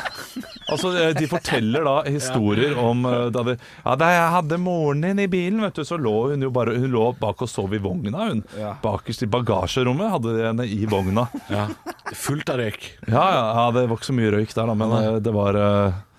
Altså, 0.73 0.91
eh, 0.99 1.13
De 1.17 1.27
forteller 1.31 1.85
da 1.87 1.97
historier 2.09 2.75
om 2.81 3.05
eh, 3.07 3.27
da, 3.35 3.43
det, 3.47 3.55
ja, 3.85 3.95
da 3.99 4.09
jeg 4.13 4.33
hadde 4.35 4.59
moren 4.63 4.86
din 4.95 5.19
i 5.19 5.27
bilen, 5.29 5.61
vet 5.61 5.75
du, 5.75 5.85
så 5.85 5.97
lå 5.99 6.31
hun 6.31 6.43
jo 6.43 6.51
bare 6.51 6.77
Hun 6.79 6.91
lå 6.93 7.09
bak 7.19 7.43
og 7.43 7.49
sov 7.49 7.75
i 7.75 7.79
vogna. 7.79 8.29
hun 8.29 8.45
Ja. 8.59 8.77
Bakerst 8.83 9.23
i 9.23 9.27
bagasjerommet 9.27 10.11
hadde 10.11 10.37
de 10.37 10.47
henne 10.47 10.67
i 10.67 10.87
vogna. 10.87 11.27
Ja. 11.51 11.67
Fullt 12.15 12.49
av 12.51 12.59
røyk. 12.59 12.93
Ja, 13.09 13.25
ja, 13.35 13.71
det 13.73 13.89
var 13.89 13.97
ikke 13.97 14.11
så 14.13 14.17
mye 14.17 14.31
røyk 14.33 14.55
der, 14.55 14.67
da, 14.67 14.75
men 14.75 14.93
eh, 15.01 15.19
det 15.21 15.33
var 15.35 15.57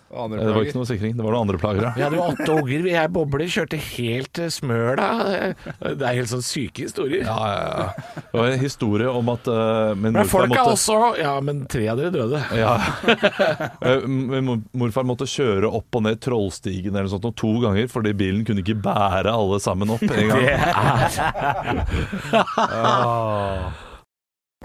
eh, 0.08 0.34
det 0.40 0.54
var 0.56 0.64
ikke 0.64 0.78
noe 0.78 0.88
sikring. 0.88 1.16
Det 1.18 1.24
var 1.26 1.36
noen 1.36 1.48
andre 1.48 1.60
plager, 1.62 1.84
ja. 1.88 1.92
Vi 1.98 2.04
hadde 2.06 2.20
jo 2.20 2.26
åtte 2.32 2.50
unger, 2.54 2.84
vi 2.86 2.94
er 2.96 3.10
bobler, 3.12 3.50
kjørte 3.52 3.80
helt 3.82 4.32
til 4.38 4.52
Smøla. 4.54 5.08
Det 5.82 6.06
er 6.08 6.18
helt 6.20 6.32
sånn 6.32 6.46
syke 6.46 6.86
historier. 6.88 7.26
Ja, 7.28 7.38
ja, 7.52 7.68
ja. 7.68 8.22
Det 8.22 8.40
var 8.40 8.52
en 8.54 8.64
historie 8.64 9.12
om 9.12 9.32
at 9.34 9.50
uh, 9.52 9.92
Men 10.00 10.16
morfar 10.16 10.32
folk 10.32 10.48
er 10.48 10.54
måtte 10.54 10.76
også 10.76 10.98
Ja, 11.22 11.34
men 11.44 11.66
tre 11.72 11.88
av 11.92 12.02
dere 12.02 12.14
døde. 12.16 12.44
Ja. 12.58 12.78
Eh, 13.88 14.04
Min 14.08 14.64
morfar 14.76 15.06
måtte 15.08 15.28
kjøre 15.30 15.70
opp 15.70 15.96
og 15.98 16.04
ned 16.06 16.20
Trollstigen 16.24 16.96
eller 16.96 17.08
noe 17.08 17.14
sånt 17.14 17.28
noe 17.28 17.36
to 17.38 17.52
ganger 17.64 17.90
fordi 17.92 18.14
bilen 18.18 18.46
kunne 18.48 18.64
ikke 18.64 18.78
bære 18.84 19.32
alle 19.32 19.60
sammen 19.64 19.92
opp 19.94 20.04
en 20.08 20.32
gang. 20.32 20.46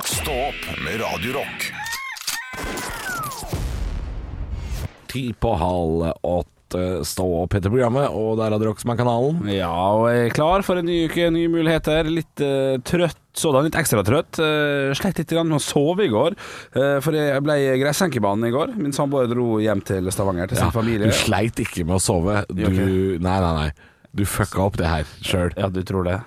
Stå 0.03 0.09
Stopp 0.23 0.67
med 0.85 1.01
Radio 1.03 1.41
Ti 5.13 5.29
på 5.39 5.55
halv 5.61 6.09
åtte. 6.23 6.49
Stå 7.05 7.27
opp 7.43 7.53
heter 7.53 7.69
programmet, 7.69 8.09
og 8.17 8.39
der 8.39 8.49
hadde 8.49 8.65
dere 8.65 8.81
som 8.81 8.95
er 8.95 8.97
kanalen. 8.97 9.43
Ja, 9.53 9.69
og 9.69 10.07
jeg 10.09 10.31
er 10.31 10.33
klar 10.33 10.63
for 10.65 10.81
en 10.81 10.87
ny 10.89 11.03
uke, 11.05 11.27
nye 11.35 11.51
muligheter. 11.53 12.09
Litt 12.09 12.41
uh, 12.41 12.79
trøtt 12.89 13.19
sådan, 13.37 13.67
litt 13.67 13.77
ekstra 13.77 14.01
trøtt. 14.09 14.41
Uh, 14.41 14.89
Sleit 14.97 15.21
litt 15.21 15.35
med 15.37 15.59
å 15.59 15.61
sove 15.61 16.07
i 16.07 16.13
går, 16.13 16.33
uh, 16.79 16.97
for 17.05 17.13
jeg 17.13 17.45
ble 17.45 17.59
i 17.61 17.77
gressenkebanen 17.83 18.49
i 18.49 18.55
går. 18.57 18.73
Min 18.81 18.97
samboer 18.97 19.29
dro 19.29 19.61
hjem 19.61 19.85
til 19.85 20.09
Stavanger 20.17 20.49
til 20.49 20.63
sin 20.63 20.73
familie. 20.73 21.13
Du 21.13 21.21
sleit 21.21 21.61
ikke 21.61 21.85
med 21.85 21.99
å 22.01 22.05
sove. 22.09 22.41
Du, 22.49 22.65
okay. 22.65 23.21
nei, 23.21 23.39
nei, 23.45 23.55
nei. 23.61 23.91
Du 24.13 24.25
fucka 24.29 24.61
opp 24.61 24.77
det 24.77 24.89
her 24.89 25.09
sjøl. 25.25 25.55
Ja, 25.57 25.71
du 25.73 25.81
tror 25.89 26.05
det? 26.05 26.19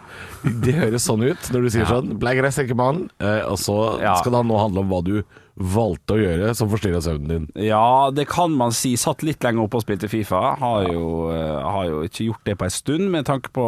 Det 0.65 0.73
høres 0.73 1.05
sånn 1.05 1.21
ut 1.21 1.49
når 1.53 1.67
du 1.67 1.73
sier 1.73 1.89
sånn. 1.89 2.15
Ble 2.21 2.33
i 2.33 2.41
ekkebanen, 2.41 3.11
eh, 3.21 3.43
og 3.45 3.59
så 3.61 4.01
Ja. 4.01 4.15
skal 4.17 4.33
det 4.33 4.45
nå 4.49 4.57
handle 4.57 4.81
om 4.81 4.89
hva 4.89 5.03
du 5.05 5.19
valgte 5.55 6.15
å 6.15 6.19
gjøre 6.19 6.51
som 6.57 6.69
forstyrra 6.71 6.99
søvnen 7.03 7.29
din. 7.31 7.45
Ja, 7.67 8.11
det 8.11 8.27
kan 8.31 8.51
man 8.55 8.73
si. 8.75 8.95
Satt 8.99 9.23
litt 9.23 9.43
lenger 9.45 9.65
oppe 9.65 9.79
og 9.79 9.85
spilte 9.85 10.09
Fifa. 10.11 10.41
Har 10.59 10.87
jo, 10.89 11.31
eh, 11.31 11.61
har 11.63 11.85
jo 11.87 12.01
ikke 12.03 12.27
gjort 12.27 12.43
det 12.49 12.57
på 12.59 12.67
en 12.67 12.73
stund, 12.75 13.09
med 13.11 13.25
tanke 13.25 13.51
på 13.55 13.65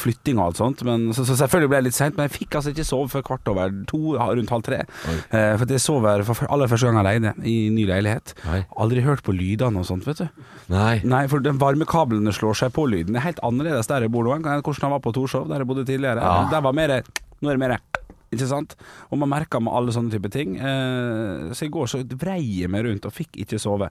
flytting 0.00 0.38
og 0.38 0.46
alt 0.46 0.60
sånt. 0.62 0.84
Men, 0.88 1.10
så, 1.12 1.26
så 1.28 1.36
selvfølgelig 1.36 1.72
ble 1.72 1.82
det 1.82 1.88
litt 1.90 1.98
seint. 1.98 2.16
Men 2.16 2.28
jeg 2.28 2.36
fikk 2.38 2.56
altså 2.58 2.72
ikke 2.72 2.88
sove 2.88 3.10
før 3.12 3.26
kvart 3.28 3.52
over 3.52 3.74
to, 3.90 4.16
rundt 4.16 4.54
halv 4.54 4.64
tre. 4.64 4.80
Eh, 5.28 5.52
for 5.60 5.68
jeg 5.68 5.84
sover 5.84 6.24
for 6.24 6.48
aller 6.48 6.70
første 6.72 6.88
gang 6.88 7.00
alene 7.02 7.34
i 7.44 7.56
ny 7.74 7.84
leilighet. 7.90 8.36
Nei. 8.48 8.62
Aldri 8.80 9.04
hørt 9.04 9.24
på 9.26 9.36
lydene 9.36 9.82
og 9.82 9.88
sånt, 9.90 10.08
vet 10.08 10.24
du. 10.24 10.46
Nei. 10.72 11.02
Nei, 11.04 11.26
for 11.28 11.44
den 11.44 11.60
varmekablene 11.60 12.32
slår 12.32 12.62
seg 12.64 12.72
på 12.76 12.86
lyden. 12.88 13.12
Det 13.12 13.20
er 13.20 13.28
helt 13.28 13.44
annerledes 13.44 13.90
der 13.92 14.06
jeg 14.06 14.14
bor 14.14 14.24
nå 14.24 14.38
enn 14.38 14.46
hvordan 14.46 14.88
han 14.88 14.96
var 14.96 15.04
på 15.04 15.12
Torshov, 15.16 15.50
der 15.52 15.60
jeg 15.60 15.68
bodde 15.68 15.84
tidligere. 15.88 16.32
Der 16.52 16.64
var 16.64 16.76
mer 16.76 17.02
Nå 17.42 17.50
er 17.50 17.58
det 17.58 17.60
mer 17.60 18.03
ikke 18.34 18.48
sant? 18.50 18.74
Og 19.10 19.18
man 19.18 19.28
merker 19.30 19.60
med 19.62 19.72
alle 19.72 19.92
sånne 19.94 20.10
type 20.12 20.30
ting. 20.30 20.56
Eh, 20.58 21.52
så 21.54 21.64
i 21.66 21.70
går 21.72 21.86
så 21.90 22.02
vrei 22.18 22.40
jeg 22.60 22.70
meg 22.70 22.84
rundt 22.84 23.06
og 23.06 23.12
fikk 23.14 23.38
ikke 23.44 23.58
sove. 23.62 23.88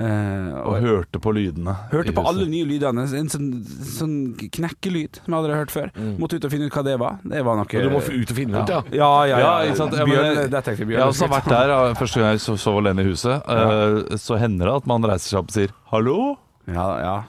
Eh, 0.00 0.52
Og 0.64 0.80
hørte 0.80 1.20
på 1.20 1.32
lydene. 1.36 1.74
Hørte 1.92 2.14
på 2.16 2.24
alle 2.26 2.46
nye 2.48 2.64
lydene. 2.64 3.04
En 3.18 3.28
sånn, 3.28 3.50
sånn 3.64 4.14
knekkelyd 4.38 5.20
som 5.24 5.34
jeg 5.34 5.38
aldri 5.42 5.52
har 5.52 5.60
hørt 5.64 5.74
før. 5.74 5.90
Måtte 6.18 6.36
ut 6.40 6.44
og 6.48 6.50
finne 6.54 6.66
ut 6.70 6.72
hva 6.72 6.84
det 6.86 6.96
var. 6.98 7.18
Det 7.24 7.44
var 7.44 7.56
noe 7.60 7.66
du 7.84 7.90
må 7.90 8.00
ut 8.00 8.30
og 8.30 8.36
finne 8.36 8.62
ut, 8.62 8.68
ja. 8.68 8.82
Ja, 8.92 9.10
ja, 9.26 9.38
ja. 9.38 9.38
Ja? 9.40 9.74
Ja, 9.98 10.04
Bjørn, 10.06 10.24
jeg- 10.34 10.50
Bjørn. 10.86 10.90
Jeg 10.90 11.00
har 11.00 11.10
også 11.12 11.28
vært 11.28 11.48
der 11.50 11.94
første 12.00 12.20
gang 12.20 12.30
jeg 12.32 12.40
sov 12.40 12.78
alene 12.80 13.00
i 13.04 13.04
huset. 13.10 13.42
Eh, 13.46 14.16
Så 14.16 14.38
hender 14.38 14.66
det 14.66 14.74
at 14.76 14.86
man 14.86 15.02
reiser 15.02 15.28
seg 15.28 15.38
opp 15.40 15.48
og 15.48 15.52
sier 15.52 15.68
'hallo'. 15.92 16.36
Ja, 16.68 16.98
ja. 17.00 17.24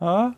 Hæ? 0.00 0.34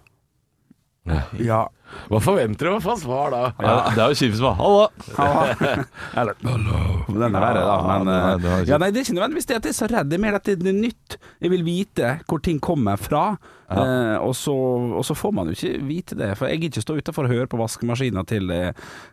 Ja. 1.38 1.66
Hva 2.10 2.18
forventer 2.20 2.66
du 2.66 2.72
å 2.74 2.80
få 2.82 2.96
svar 2.98 3.30
da? 3.30 3.40
Ja, 3.62 3.74
det 3.94 4.02
er 4.02 4.10
jo 4.10 4.16
kjipt 4.18 4.36
som 4.40 4.46
bare 4.48 4.58
'hallo'. 4.58 5.84
Eller 6.18 6.34
Den 6.42 7.22
er 7.22 7.40
verre, 7.40 7.62
da. 7.62 7.76
Men, 7.86 8.08
Ja, 8.10 8.16
det 8.16 8.16
er- 8.16 8.38
det 8.42 8.54
eh, 8.56 8.64
ja, 8.72 8.78
nei, 8.82 8.90
det 8.90 8.98
er 9.00 9.04
ikke 9.06 9.14
nødvendigvis 9.20 9.46
det 9.46 9.56
at 9.56 9.68
jeg 9.68 9.70
er 9.74 9.78
så 9.78 9.88
redd. 9.92 10.10
Det 10.10 10.18
er 10.18 10.24
mer 10.24 10.34
at 10.34 10.44
det 10.50 10.66
er 10.66 10.72
nytt. 10.72 11.16
Jeg 11.40 11.50
vil 11.50 11.62
vite 11.64 12.10
hvor 12.26 12.42
ting 12.42 12.58
kommer 12.60 12.96
fra. 12.98 13.36
Eh, 13.70 14.16
og, 14.18 14.34
så, 14.34 14.52
og 14.98 15.04
så 15.06 15.14
får 15.14 15.32
man 15.34 15.46
jo 15.46 15.54
ikke 15.54 15.86
vite 15.86 16.14
det. 16.18 16.32
For 16.38 16.46
jeg 16.50 16.60
gidder 16.60 16.78
ikke 16.82 16.86
stå 16.86 16.98
utafor 16.98 17.24
og 17.24 17.30
høre 17.34 17.46
på 17.50 17.58
vaskemaskina 17.58 18.26
til 18.26 18.50
eh, 18.50 18.72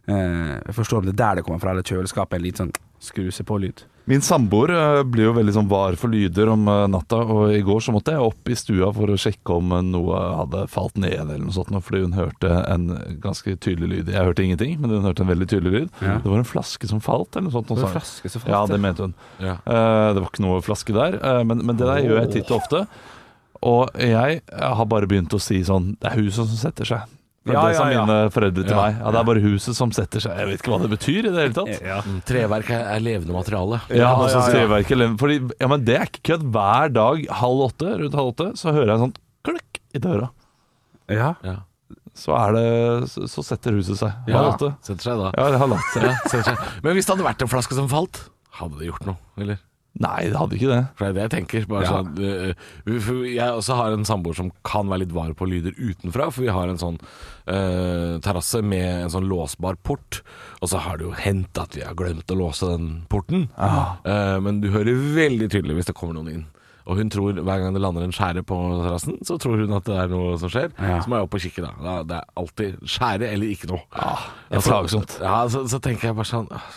eh, 0.09 0.59
Jeg 0.65 0.75
forstår 0.75 0.97
om 0.97 1.05
det 1.05 1.13
er 1.13 1.21
der 1.23 1.35
det 1.35 1.45
kommer 1.45 1.61
fra, 1.61 1.71
eller 1.71 1.85
kjøleskapet. 1.85 2.37
En 2.37 2.43
litt 2.45 2.57
sånn 2.61 2.73
skru 3.03 3.27
seg 3.33 3.47
på-lyd. 3.49 3.83
Min 4.05 4.19
samboer 4.21 4.71
eh, 4.75 5.01
blir 5.07 5.29
jo 5.29 5.33
veldig 5.37 5.53
sånn 5.55 5.69
var 5.71 5.95
for 5.99 6.11
lyder 6.11 6.49
om 6.51 6.65
eh, 6.67 6.81
natta, 6.91 7.21
og 7.23 7.53
i 7.55 7.61
går 7.63 7.79
så 7.85 7.93
måtte 7.95 8.11
jeg 8.11 8.25
opp 8.25 8.51
i 8.51 8.57
stua 8.59 8.89
for 8.95 9.13
å 9.13 9.15
sjekke 9.19 9.55
om 9.61 9.71
eh, 9.77 9.85
noe 9.93 10.19
hadde 10.41 10.65
falt 10.71 10.99
ned 10.99 11.15
eller 11.21 11.39
noe 11.45 11.55
sånt, 11.55 11.71
fordi 11.85 12.01
hun 12.03 12.17
hørte 12.17 12.51
en 12.67 12.89
ganske 13.23 13.55
tydelig 13.63 13.91
lyd. 13.93 14.11
Jeg 14.11 14.27
hørte 14.27 14.43
ingenting, 14.43 14.75
men 14.83 14.91
hun 14.91 15.07
hørte 15.07 15.23
en 15.23 15.31
veldig 15.31 15.47
tydelig 15.53 15.73
lyd. 15.77 15.89
Ja. 16.03 16.17
Det 16.19 16.33
var 16.33 16.43
en 16.43 16.51
flaske 16.51 16.91
som 16.91 16.99
falt, 17.03 17.31
eller 17.37 17.47
noe 17.47 17.55
sånt. 17.55 17.71
Det 17.71 17.77
Noe 17.77 17.85
var 17.85 17.93
en 17.93 17.97
flaske 18.01 18.33
som 18.33 18.43
falt, 18.43 18.51
Ja, 18.57 18.61
det 18.67 18.81
mente 18.83 19.07
hun. 19.07 19.15
Ja. 19.39 19.55
Eh, 19.63 20.11
det 20.11 20.19
var 20.19 20.29
ikke 20.33 20.47
noe 20.49 20.61
flaske 20.67 20.99
der, 20.99 21.19
men, 21.47 21.63
men 21.63 21.79
det 21.79 21.87
der 21.87 22.03
gjør 22.03 22.23
jeg 22.25 22.33
titt 22.35 22.51
og 22.51 22.59
ofte. 22.59 22.85
Og 23.63 24.03
jeg 24.03 24.41
har 24.51 24.87
bare 24.91 25.07
begynt 25.07 25.31
å 25.31 25.39
si 25.39 25.61
sånn 25.63 25.93
Det 25.95 26.09
er 26.09 26.19
huset 26.19 26.43
som 26.43 26.59
setter 26.59 26.89
seg. 26.89 27.11
Er 27.45 27.51
Ja, 27.57 27.61
det 27.67 27.75
som 27.75 27.89
ja, 27.91 28.05
mine 28.05 28.29
foreldre 28.31 28.63
til 28.63 28.71
Ja. 28.71 28.81
meg. 28.85 28.99
Ja, 29.01 29.11
Det 29.11 29.19
er 29.19 29.23
bare 29.27 29.41
huset 29.43 29.75
som 29.75 29.91
setter 29.91 30.19
seg. 30.23 30.37
Jeg 30.37 30.47
vet 30.47 30.61
ikke 30.61 30.71
hva 30.71 30.81
det 30.81 30.91
betyr 30.97 31.19
i 31.19 31.31
det 31.33 31.41
hele 31.43 31.53
tatt. 31.53 31.81
Ja. 31.83 31.97
Mm, 32.01 32.21
Treverk 32.23 32.69
er, 32.71 32.85
er 32.95 32.99
levende 33.03 33.33
materiale. 33.35 33.81
Ja, 33.89 33.95
Ja, 33.97 34.15
altså 34.15 34.39
ja, 34.39 34.45
ja. 34.47 34.53
treverket 34.53 34.97
lever- 34.97 35.17
Fordi, 35.19 35.51
ja, 35.59 35.67
men 35.67 35.83
det 35.83 35.95
er 35.99 36.05
ikke 36.07 36.23
kødd. 36.23 36.45
Hver 36.55 36.93
dag 36.93 37.27
halv 37.27 37.59
åtte, 37.67 37.89
rundt 37.99 38.13
halv 38.15 38.31
åtte, 38.33 38.47
så 38.55 38.71
hører 38.71 38.87
jeg 38.87 38.95
en 38.95 39.05
sånn 39.11 39.15
klikk 39.43 39.81
i 39.93 39.99
døra. 39.99 40.29
Ja. 41.09 41.35
Ja. 41.43 41.55
Så 42.15 42.31
er 42.37 42.53
det 42.53 43.09
Så, 43.09 43.27
så 43.27 43.43
setter 43.43 43.71
huset 43.73 43.97
seg. 43.97 44.13
Ja, 44.27 44.37
Halv 44.37 44.53
åtte. 44.55 44.75
setter 44.81 45.03
seg 45.03 45.17
da. 45.17 45.31
Ja, 45.35 45.49
det 45.51 45.59
har 45.59 45.67
latt 45.67 45.91
seg. 45.91 46.03
Ja, 46.03 46.43
seg. 46.43 46.57
Men 46.83 46.95
hvis 46.95 47.05
det 47.05 47.17
hadde 47.17 47.27
vært 47.27 47.41
en 47.41 47.47
flaske 47.51 47.73
som 47.75 47.89
falt, 47.89 48.29
hadde 48.53 48.77
det 48.79 48.87
gjort 48.87 49.05
noe, 49.05 49.17
eller? 49.37 49.59
Nei, 50.01 50.23
det 50.25 50.39
hadde 50.39 50.55
ikke 50.57 50.71
det. 50.71 50.79
For 50.97 51.05
det 51.05 51.09
er 51.11 51.13
det 51.13 51.23
jeg 51.27 51.33
tenker. 51.35 51.65
Bare 51.69 51.83
Ja. 51.85 51.91
sånn, 51.91 52.15
øh, 52.17 53.01
for 53.05 53.25
jeg 53.29 53.51
også 53.59 53.75
har 53.77 53.93
en 53.93 54.05
samboer 54.09 54.33
som 54.35 54.49
kan 54.65 54.87
være 54.89 55.03
litt 55.03 55.11
var 55.13 55.33
på 55.37 55.45
lyder 55.45 55.75
utenfra, 55.77 56.31
for 56.33 56.41
vi 56.41 56.49
har 56.49 56.67
en 56.71 56.81
sånn 56.81 56.97
øh, 57.47 58.17
terrasse 58.25 58.63
med 58.65 59.03
en 59.03 59.13
sånn 59.13 59.29
låsbar 59.29 59.77
port. 59.83 60.21
Og 60.61 60.69
så 60.69 60.81
har 60.81 60.97
det 60.97 61.05
jo 61.05 61.13
hendt 61.13 61.61
at 61.61 61.75
vi 61.77 61.85
har 61.85 61.93
glemt 61.93 62.25
å 62.33 62.39
låse 62.39 62.65
den 62.73 63.05
porten. 63.07 63.49
Eh, 63.59 64.39
men 64.41 64.61
du 64.61 64.71
hører 64.73 64.97
veldig 64.97 65.51
tydelig 65.53 65.75
hvis 65.77 65.91
det 65.91 65.95
kommer 65.99 66.17
noen 66.17 66.33
inn. 66.33 66.45
Og 66.83 66.97
hun 66.99 67.07
tror 67.13 67.31
hver 67.37 67.61
gang 67.61 67.71
det 67.71 67.79
lander 67.79 68.03
en 68.03 68.11
skjære 68.11 68.41
på 68.43 68.57
terrassen, 68.83 69.15
så 69.23 69.37
tror 69.39 69.61
hun 69.61 69.71
at 69.77 69.85
det 69.87 69.95
er 69.95 70.09
noe 70.11 70.33
som 70.41 70.49
skjer. 70.51 70.73
Så 70.75 71.07
må 71.07 71.15
jeg 71.15 71.29
opp 71.29 71.37
og 71.37 71.39
kikke, 71.45 71.63
da. 71.63 71.69
da. 71.79 71.93
Det 72.09 72.17
er 72.17 72.41
alltid 72.41 72.81
skjære 72.83 73.29
eller 73.29 73.53
ikke 73.53 73.69
noe. 73.71 73.85
det 74.49 74.57
er 74.59 74.65
plagsomt. 74.67 75.15
Ja, 75.23 75.37
så, 75.47 75.63
så 75.71 75.79
tenker 75.79 76.09
jeg 76.09 76.17
bare 76.17 76.27
sånn 76.27 76.49
ah, 76.51 76.67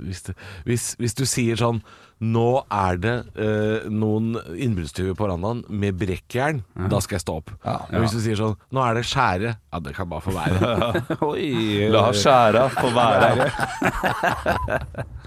hvis, 0.00 0.22
det, 0.30 0.36
hvis, 0.64 0.86
hvis 0.96 1.18
du 1.20 1.26
sier 1.28 1.60
sånn 1.60 1.82
Nå 2.22 2.62
er 2.70 2.98
det 3.02 3.12
eh, 3.34 3.88
noen 3.90 4.36
innbruddstyver 4.54 5.16
på 5.18 5.26
verandaen 5.26 5.64
med 5.68 5.96
brekkjern, 5.98 6.60
da 6.92 7.00
skal 7.02 7.16
jeg 7.18 7.24
stå 7.24 7.34
opp. 7.40 7.50
Men 7.90 8.04
hvis 8.04 8.14
du 8.14 8.20
sier 8.22 8.38
sånn 8.38 8.54
Nå 8.70 8.82
er 8.84 9.00
det 9.00 9.02
skjære, 9.10 9.54
ja, 9.58 9.80
det 9.82 9.94
kan 9.96 10.10
bare 10.12 10.22
få 10.22 10.34
være. 10.36 11.02
Oi. 11.32 11.88
La 11.90 12.04
skjæra 12.14 12.68
få 12.76 12.92
være. 12.94 13.48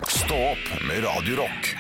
Stå 0.08 0.40
opp 0.54 0.72
med 0.88 1.04
Radio 1.04 1.42
Rock. 1.44 1.74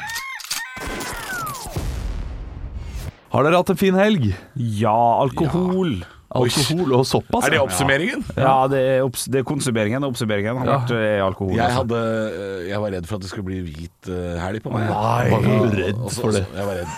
Har 3.36 3.44
dere 3.44 3.60
hatt 3.60 3.72
en 3.74 3.80
fin 3.80 3.96
helg? 4.00 4.30
Ja, 4.56 4.96
alkohol. 5.24 5.98
Alkohol 6.36 6.94
og 7.00 7.06
såpass? 7.08 7.46
er 7.48 7.56
det 7.56 7.60
oppsummeringen? 7.63 8.24
Ja, 8.38 8.56
det 8.72 8.80
er, 8.82 9.04
obs 9.06 9.25
det 9.32 9.39
er 9.42 9.46
konsumeringen. 9.48 10.04
og 10.04 10.13
Oppsummeringen 10.13 10.58
har 10.62 10.68
vært 10.70 10.92
eh, 10.98 11.24
alkohol. 11.25 11.54
Jeg, 11.56 11.63
altså. 11.65 11.84
hadde, 11.84 12.01
eh, 12.36 12.68
jeg 12.70 12.82
var 12.84 12.92
redd 12.98 13.08
for 13.10 13.15
at 13.15 13.22
det 13.25 13.30
skulle 13.32 13.48
bli 13.50 13.60
hvit 13.65 14.10
eh, 14.12 14.36
helg 14.44 14.63
på 14.65 14.74
meg. 14.75 14.86
Nei, 14.89 15.30
var 15.32 15.46
du 15.46 15.77
redd 15.80 15.96
Også- 16.06 16.22
for 16.22 16.32
det? 16.36 16.44
også- 16.46 16.58
Jeg 16.60 16.65
var 16.65 16.75
redd. 16.82 16.92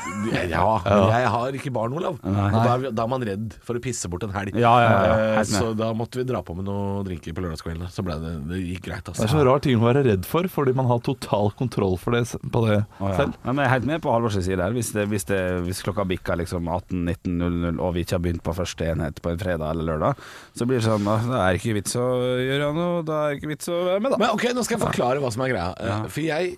Ja, 0.57 0.65
men 0.83 1.09
jeg 1.13 1.27
har 1.37 1.57
ikke 1.61 1.71
barn, 1.73 1.93
Olav. 1.97 2.17
Og 2.23 2.57
da 2.57 2.73
er, 2.73 2.77
vi- 2.83 2.91
da 2.97 3.03
er 3.03 3.11
man 3.13 3.21
redd 3.29 3.53
for 3.63 3.77
å 3.77 3.81
pisse 3.83 4.09
bort 4.09 4.23
en 4.27 4.33
helg. 4.35 4.55
Ja, 4.57 4.73
ja, 4.81 4.89
ja, 4.89 5.13
Eh, 5.17 5.35
helt 5.37 5.51
med. 5.51 5.61
Så 5.61 5.71
da 5.77 5.91
måtte 5.93 6.19
vi 6.19 6.23
dra 6.27 6.41
på 6.45 6.55
med 6.57 6.65
noen 6.67 7.05
drinker 7.07 7.33
på 7.37 7.43
lørdagskveldene. 7.45 7.89
Så 7.93 8.03
ble 8.05 8.17
det, 8.21 8.33
det 8.49 8.59
gikk 8.63 8.83
greit. 8.89 9.03
Det 9.05 9.13
er 9.15 9.23
Altså. 9.27 9.37
så 9.37 9.45
rar 9.45 9.59
ting 9.63 9.77
å 9.79 9.85
være 9.87 10.03
redd 10.05 10.25
for, 10.25 10.43
fordi 10.51 10.73
man 10.75 10.85
har 10.89 10.99
total 11.05 11.51
kontroll 11.57 11.97
for 12.01 12.11
det, 12.17 12.25
på 12.51 12.63
det 12.67 12.79
Å, 12.99 13.09
ja. 13.11 13.15
selv. 13.17 13.33
Ja, 13.45 13.51
men 13.53 13.61
jeg 13.63 13.67
er 13.67 13.73
helt 13.75 13.85
med 13.85 14.01
på 14.01 14.11
Halvors 14.13 14.33
side 14.37 14.57
der. 14.57 14.71
Hvis, 14.75 14.91
det, 14.95 15.07
hvis, 15.11 15.25
det, 15.29 15.39
hvis 15.67 15.81
klokka 15.85 16.05
bikker 16.07 16.37
liksom 16.41 16.67
18-19.00 16.67 17.79
og 17.83 17.93
vi 17.95 18.03
ikke 18.05 18.17
har 18.17 18.23
begynt 18.23 18.43
på 18.45 18.53
første 18.57 18.87
enhet 18.91 19.21
på 19.23 19.26
en 19.31 19.41
fredag 19.41 19.73
eller 19.73 19.91
lørdag, 19.91 20.21
så 20.57 20.67
blir 20.67 20.81
det 20.81 20.87
sånn 20.87 21.09
at 21.11 21.27
det 21.29 21.41
er 21.41 21.59
ikke 21.59 21.75
vits 21.77 21.97
å 21.99 22.05
gjøre 22.43 22.71
noe, 22.77 23.01
da 23.07 23.23
er 23.23 23.33
det 23.33 23.41
ikke 23.41 23.51
vits 23.55 23.73
å 23.73 23.81
være 23.91 24.03
med, 24.03 24.13
da. 24.13 24.21
Men 24.21 24.37
ok, 24.37 24.47
nå 24.55 24.63
skal 24.65 24.77
jeg 24.77 24.85
forklare 24.87 25.23
hva 25.23 25.33
som 25.33 25.43
er 25.45 25.53
greia. 25.53 25.67
Ja. 25.77 25.99
For 26.11 26.25
jeg, 26.25 26.57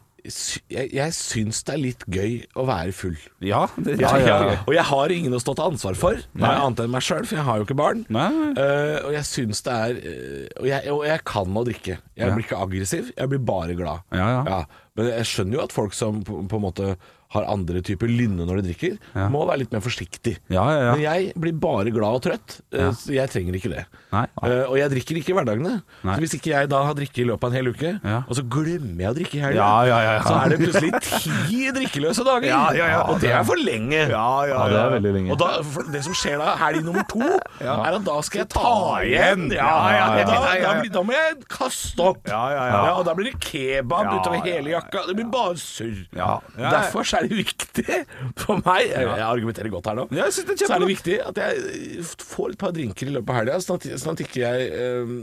jeg, 0.72 0.90
jeg 0.96 1.16
syns 1.16 1.62
det 1.68 1.76
er 1.76 1.82
litt 1.82 2.06
gøy 2.12 2.34
å 2.60 2.66
være 2.70 2.96
full. 2.96 3.16
Ja, 3.46 3.66
det, 3.78 3.98
Ja, 4.02 4.14
ja. 4.22 4.40
Og 4.66 4.74
jeg 4.76 4.86
har 4.90 5.14
ingen 5.16 5.36
å 5.36 5.42
stå 5.42 5.56
til 5.58 5.70
ansvar 5.72 6.00
for, 6.00 6.20
Nei. 6.40 6.52
annet 6.52 6.84
enn 6.84 6.94
meg 6.94 7.06
sjøl, 7.06 7.26
for 7.30 7.40
jeg 7.40 7.48
har 7.48 7.62
jo 7.62 7.68
ikke 7.68 7.80
barn. 7.80 8.04
Eh, 8.10 8.98
og 9.04 9.16
jeg 9.16 9.26
syns 9.30 9.64
det 9.66 9.78
er 9.78 10.02
uh, 10.02 10.44
og, 10.60 10.68
jeg, 10.70 10.96
og 10.96 11.06
jeg 11.10 11.26
kan 11.32 11.62
å 11.62 11.66
drikke. 11.68 12.00
Jeg 12.20 12.36
blir 12.36 12.48
ikke 12.48 12.62
aggressiv, 12.66 13.14
jeg 13.16 13.32
blir 13.32 13.44
bare 13.48 13.78
glad. 13.80 14.06
Ja, 14.16 14.30
ja. 14.44 14.62
Men 15.00 15.14
jeg 15.14 15.32
skjønner 15.32 15.60
jo 15.60 15.64
at 15.64 15.76
folk 15.76 15.96
som 15.96 16.24
på, 16.28 16.42
på 16.52 16.60
en 16.60 16.66
måte 16.66 16.94
har 17.30 17.46
andre 17.46 17.82
typer 17.86 18.10
lynne 18.10 18.42
når 18.48 18.58
de 18.64 18.72
drikker, 18.72 18.96
Ja. 19.14 19.28
må 19.30 19.44
være 19.46 19.60
litt 19.62 19.72
mer 19.72 19.82
forsiktig. 19.86 20.38
Ja, 20.50 20.64
ja, 20.74 20.80
ja. 20.82 20.92
Men 20.96 21.02
jeg 21.04 21.34
blir 21.38 21.54
bare 21.62 21.92
glad 21.94 22.16
og 22.18 22.22
trøtt, 22.26 22.62
eh, 22.74 22.80
Ja. 22.82 22.90
så 22.92 23.14
jeg 23.14 23.30
trenger 23.30 23.54
ikke 23.54 23.70
det. 23.70 23.86
Nei. 24.12 24.26
Eh, 24.42 24.64
og 24.66 24.78
jeg 24.78 24.90
drikker 24.90 25.16
ikke 25.22 25.30
i 25.30 25.36
hverdagene. 25.38 25.84
Nei. 26.04 26.16
Så 26.16 26.20
hvis 26.24 26.34
ikke 26.34 26.50
jeg 26.56 26.70
da 26.70 26.84
har 26.84 26.96
drikke 26.96 27.20
i 27.22 27.26
løpet 27.30 27.44
av 27.44 27.54
en 27.54 27.58
hel 27.60 27.68
uke, 27.70 28.00
Ja. 28.04 28.24
og 28.28 28.34
så 28.36 28.42
glemmer 28.50 28.98
jeg 28.98 29.10
å 29.12 29.16
drikke 29.20 29.36
i 29.36 29.42
helga, 29.46 29.56
Ja, 29.62 29.84
ja, 29.86 30.00
ja, 30.02 30.14
ja. 30.18 30.22
så 30.26 30.34
er 30.42 30.50
det 30.50 30.60
plutselig 30.60 30.92
ti 31.06 31.70
drikkeløse 31.72 32.26
dager. 32.26 32.48
Ja, 32.50 32.72
ja, 32.74 32.88
ja. 32.88 33.02
Og 33.04 33.20
det 33.22 33.30
er 33.30 33.44
for 33.44 33.56
lenge. 33.58 34.10
Ja, 34.10 34.44
Ja, 34.50 34.68
det 34.68 34.78
er 34.80 34.90
veldig 35.00 35.14
lenge. 35.14 35.32
Og 35.32 35.38
da, 35.38 35.62
for 35.62 35.84
det 35.84 36.04
som 36.04 36.14
skjer 36.14 36.40
da, 36.40 36.56
helg 36.58 36.84
nummer 36.84 37.04
to, 37.08 37.22
er 37.62 37.94
at 37.94 38.04
da 38.04 38.22
skal 38.22 38.40
jeg 38.42 38.50
ta 38.50 39.02
igjen. 39.06 39.52
Ja, 39.54 39.92
ja, 39.92 40.18
ja, 40.18 40.26
Da, 40.26 40.34
ja, 40.34 40.54
ja. 40.56 40.74
da, 40.74 40.82
blir- 40.82 40.92
da 40.92 41.04
må 41.04 41.12
jeg 41.14 41.46
kaste 41.48 42.00
opp. 42.00 42.28
Ja, 42.28 42.50
ja, 42.50 42.66
ja. 42.74 42.94
og 42.98 43.06
da 43.06 43.14
blir 43.14 43.26
det 43.32 43.40
kebab 43.40 44.04
Ja, 44.10 44.18
utover 44.20 44.42
hele 44.44 44.70
jakka. 44.74 45.06
Det 45.06 45.16
blir 45.16 45.30
bare 45.30 45.54
surr. 45.54 46.08
Ja. 46.16 46.40
Ja, 46.58 46.64
ja. 46.64 46.72
Derfor 46.72 47.04
så 47.06 47.19
er 47.20 47.28
det 47.28 47.38
viktig 47.40 47.86
for 48.44 48.62
meg 48.66 48.86
Jeg, 48.90 49.06
jeg 49.08 49.26
argumenterer 49.28 49.70
godt 49.74 49.90
her 49.92 49.98
nå. 50.00 50.06
Ja, 50.16 50.24
jeg 50.30 50.34
synes 50.38 50.48
det 50.50 50.56
er 50.56 50.70
så 50.70 50.76
er 50.78 50.84
det 50.86 50.90
viktig 50.92 51.18
at 51.28 51.42
jeg 51.44 52.06
får 52.24 52.56
et 52.56 52.60
par 52.64 52.72
drinker 52.76 53.12
i 53.12 53.16
løpet 53.18 53.30
av 53.36 53.40
helga, 53.42 53.60
sånn, 53.66 53.80
at- 53.82 54.00
sånn 54.04 54.16
at 54.18 54.24
ikke 54.26 54.42
jeg 54.46 54.72
eh, 54.72 55.14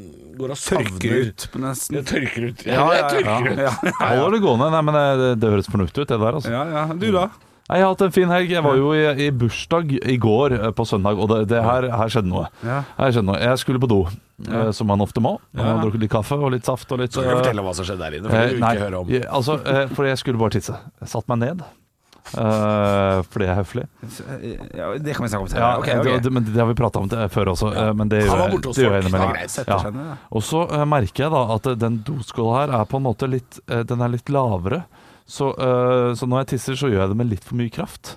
går 0.41 0.55
og 0.57 0.61
savner 0.61 0.93
Tørker 0.97 1.19
ut 1.33 1.49
på 1.57 1.65
nesten. 1.65 1.99
Jeg 2.01 2.09
tørker 2.13 2.49
ut. 2.53 2.67
Ja, 2.69 2.87
jeg 2.95 3.11
tørker 3.17 3.51
ut. 3.51 3.65
ja, 3.67 3.75
ja. 3.91 4.13
Holder 4.21 4.37
det 4.39 4.45
gående? 4.47 4.71
Nei, 4.77 4.85
men 4.91 5.01
det, 5.25 5.33
det 5.43 5.53
høres 5.57 5.69
fornuftig 5.73 6.05
ut, 6.07 6.09
det 6.15 6.21
der. 6.23 6.39
altså 6.41 6.53
Ja, 6.55 6.65
ja. 6.77 6.87
Du, 6.95 7.11
da? 7.15 7.27
Nei, 7.67 7.81
Jeg 7.81 7.83
har 7.83 7.95
hatt 7.97 8.03
en 8.07 8.13
fin 8.15 8.31
helg. 8.31 8.53
Jeg 8.55 8.63
var 8.63 8.77
jo 8.79 8.93
i, 8.95 9.01
i 9.25 9.31
bursdag 9.35 9.89
i 9.99 10.15
går 10.23 10.53
eh, 10.55 10.69
på 10.79 10.85
søndag, 10.87 11.19
og 11.19 11.27
det, 11.33 11.39
det 11.51 11.63
her, 11.67 11.89
her 11.99 12.13
skjedde 12.15 12.31
noe. 12.31 12.45
Ja. 12.63 12.77
Her 13.01 13.11
skjedde 13.17 13.27
noe. 13.33 13.41
Jeg 13.43 13.59
skulle 13.59 13.81
på 13.83 13.89
do, 13.91 13.99
eh, 14.47 14.69
som 14.77 14.87
man 14.87 15.03
ofte 15.03 15.19
må. 15.25 15.33
Ja. 15.59 15.73
Og 15.75 15.83
drukket 15.89 16.05
litt 16.05 16.13
kaffe 16.15 16.39
og 16.39 16.53
litt 16.55 16.69
saft 16.69 16.95
og 16.95 17.03
litt 17.03 17.11
Skal 17.17 17.27
kan 17.27 17.33
du 17.33 17.35
eh, 17.35 17.41
fortelle 17.43 17.65
hva 17.67 17.75
som 17.75 17.89
skjedde 17.89 18.05
der 18.07 18.19
inne, 18.21 18.31
for 18.31 18.39
eh, 18.39 18.45
det 18.47 18.55
vil 18.55 18.63
vi 18.63 18.71
ikke 18.71 18.85
høre 18.87 19.01
om. 19.03 19.11
jeg- 19.17 19.27
altså, 19.41 19.59
eh, 19.67 19.91
fordi 19.99 20.13
jeg 20.15 20.23
skulle 20.23 20.39
bare 20.45 20.55
tisse. 20.61 20.79
Jeg 21.03 21.11
satte 21.17 21.35
meg 21.35 21.43
ned. 21.43 21.67
Eh, 22.35 23.23
fordi 23.31 23.47
jeg 23.47 23.53
er 23.53 23.61
høflig. 23.61 23.87
Ja, 24.77 24.91
det 24.99 25.17
kan 25.17 25.27
vi 25.27 25.31
snakke 25.33 25.43
om 25.45 25.49
Ja, 25.49 25.55
senere. 25.55 25.79
Ok, 25.79 25.87
det, 25.87 25.99
ok. 26.01 26.23
det, 26.25 26.35
men 26.39 26.49
det 26.51 26.61
har 26.61 26.71
vi 26.71 26.77
prata 26.79 27.03
om 27.03 27.09
det 27.13 27.29
før 27.35 27.53
også, 27.55 27.73
ja. 27.75 27.89
men 27.97 28.13
det 28.13 28.25
gjør 28.25 28.45
jeg, 28.45 28.61
det 28.67 28.85
gjør 28.85 28.97
jeg 28.99 29.07
innimellom. 29.07 29.41
Det 29.41 29.67
Ja. 29.67 30.19
Og 30.31 30.47
så 30.47 30.67
uh, 30.71 30.85
merker 30.89 31.27
jeg 31.27 31.35
da 31.35 31.43
at 31.57 31.71
eh, 31.73 31.81
den 31.87 32.03
doskåla 32.07 32.61
her 32.61 32.77
er 32.81 32.89
på 32.91 33.01
en 33.01 33.07
måte 33.09 33.29
litt 33.31 33.61
uh, 33.71 33.83
Den 33.87 34.03
er 34.05 34.15
litt 34.17 34.31
lavere. 34.33 34.85
Så, 35.27 35.51
eh, 35.51 36.15
så 36.15 36.27
når 36.27 36.45
jeg 36.45 36.53
tisser, 36.55 36.79
så 36.79 36.89
gjør 36.91 37.03
jeg 37.03 37.13
det 37.13 37.19
med 37.19 37.31
litt 37.33 37.45
for 37.45 37.59
mye 37.59 37.73
kraft. 37.75 38.17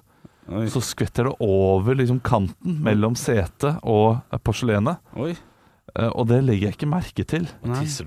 Oi. 0.50 0.66
Så 0.70 0.82
skvetter 0.82 1.30
det 1.30 1.36
over 1.46 1.98
liksom 1.98 2.22
kanten 2.26 2.80
mellom 2.86 3.18
setet 3.18 3.82
og 3.82 4.20
eh, 4.30 4.42
porselenet. 4.42 5.02
Oi. 5.18 5.34
Eh, 6.00 6.10
Og 6.16 6.28
det 6.30 6.40
legger 6.48 6.70
jeg 6.70 6.78
ikke 6.78 6.90
merke 6.90 7.26
til. 7.28 7.48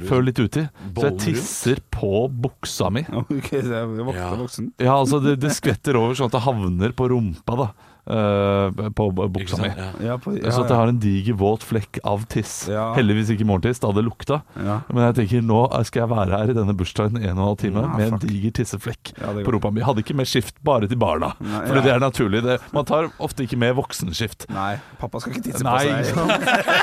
Før 0.08 0.24
litt 0.24 0.40
uti. 0.40 0.64
Så 0.96 1.06
jeg 1.10 1.18
tisser 1.26 1.80
på 1.92 2.24
buksa 2.32 2.90
mi. 2.94 3.04
Ok, 3.22 3.50
så 3.52 3.62
jeg 3.62 3.78
er 3.82 4.04
voksen, 4.06 4.20
Ja. 4.22 4.30
voksen. 4.40 4.70
Ja, 4.80 4.94
altså 4.98 5.20
det, 5.24 5.36
det 5.42 5.52
skvetter 5.56 5.98
over 6.00 6.14
sånn 6.18 6.30
at 6.32 6.36
det 6.38 6.44
havner 6.46 6.94
på 6.96 7.08
rumpa, 7.12 7.56
da. 7.66 7.68
Eh, 8.06 8.88
på 8.96 9.06
buksa 9.12 9.60
mi. 9.60 9.70
Ja. 9.70 9.88
Ja, 10.02 10.16
på, 10.18 10.34
ja, 10.36 10.50
Så 10.50 10.64
at 10.64 10.72
jeg 10.72 10.78
har 10.78 10.90
en 10.90 10.98
diger, 11.02 11.36
våt 11.38 11.62
flekk 11.66 12.00
av 12.04 12.24
tiss. 12.32 12.68
Ja. 12.72 12.90
Heldigvis 12.96 13.30
ikke 13.34 13.46
morgentiss, 13.48 13.80
da 13.82 13.90
hadde 13.90 14.02
det 14.02 14.08
lukta. 14.08 14.40
ja. 14.58 14.80
Men 14.92 15.06
jeg 15.08 15.18
tenker 15.20 15.44
nå 15.46 15.60
skal 15.86 16.04
jeg 16.04 16.10
være 16.12 16.38
her 16.38 16.50
i 16.52 16.56
denne 16.56 16.74
bursdagen 16.76 17.16
en 17.20 17.24
og 17.24 17.30
en 17.32 17.42
halv 17.46 17.58
time 17.62 17.82
Ja, 17.82 17.92
med 17.96 18.12
en 18.12 18.20
diger 18.22 18.52
tisseflekk 18.58 19.12
Ja, 19.18 19.32
på 19.44 19.54
rumpa 19.54 19.70
mi. 19.74 19.82
Hadde 19.84 20.02
ikke 20.04 20.16
med 20.18 20.28
skift 20.30 20.58
bare 20.64 20.88
til 20.90 20.98
barna, 21.00 21.32
Nei, 21.40 21.62
for 21.68 21.78
ja. 21.78 21.84
det 21.86 21.92
er 21.94 22.02
naturlig. 22.02 22.42
Det, 22.46 22.58
man 22.74 22.86
tar 22.88 23.08
ofte 23.22 23.46
ikke 23.46 23.58
med 23.60 23.74
voksenskift. 23.78 24.46
Nei, 24.52 24.76
pappa 25.00 25.20
skal 25.22 25.36
ikke 25.36 25.46
tisse 25.50 25.64
Nei, 25.66 25.86
på 25.86 26.06
seg. 26.10 26.42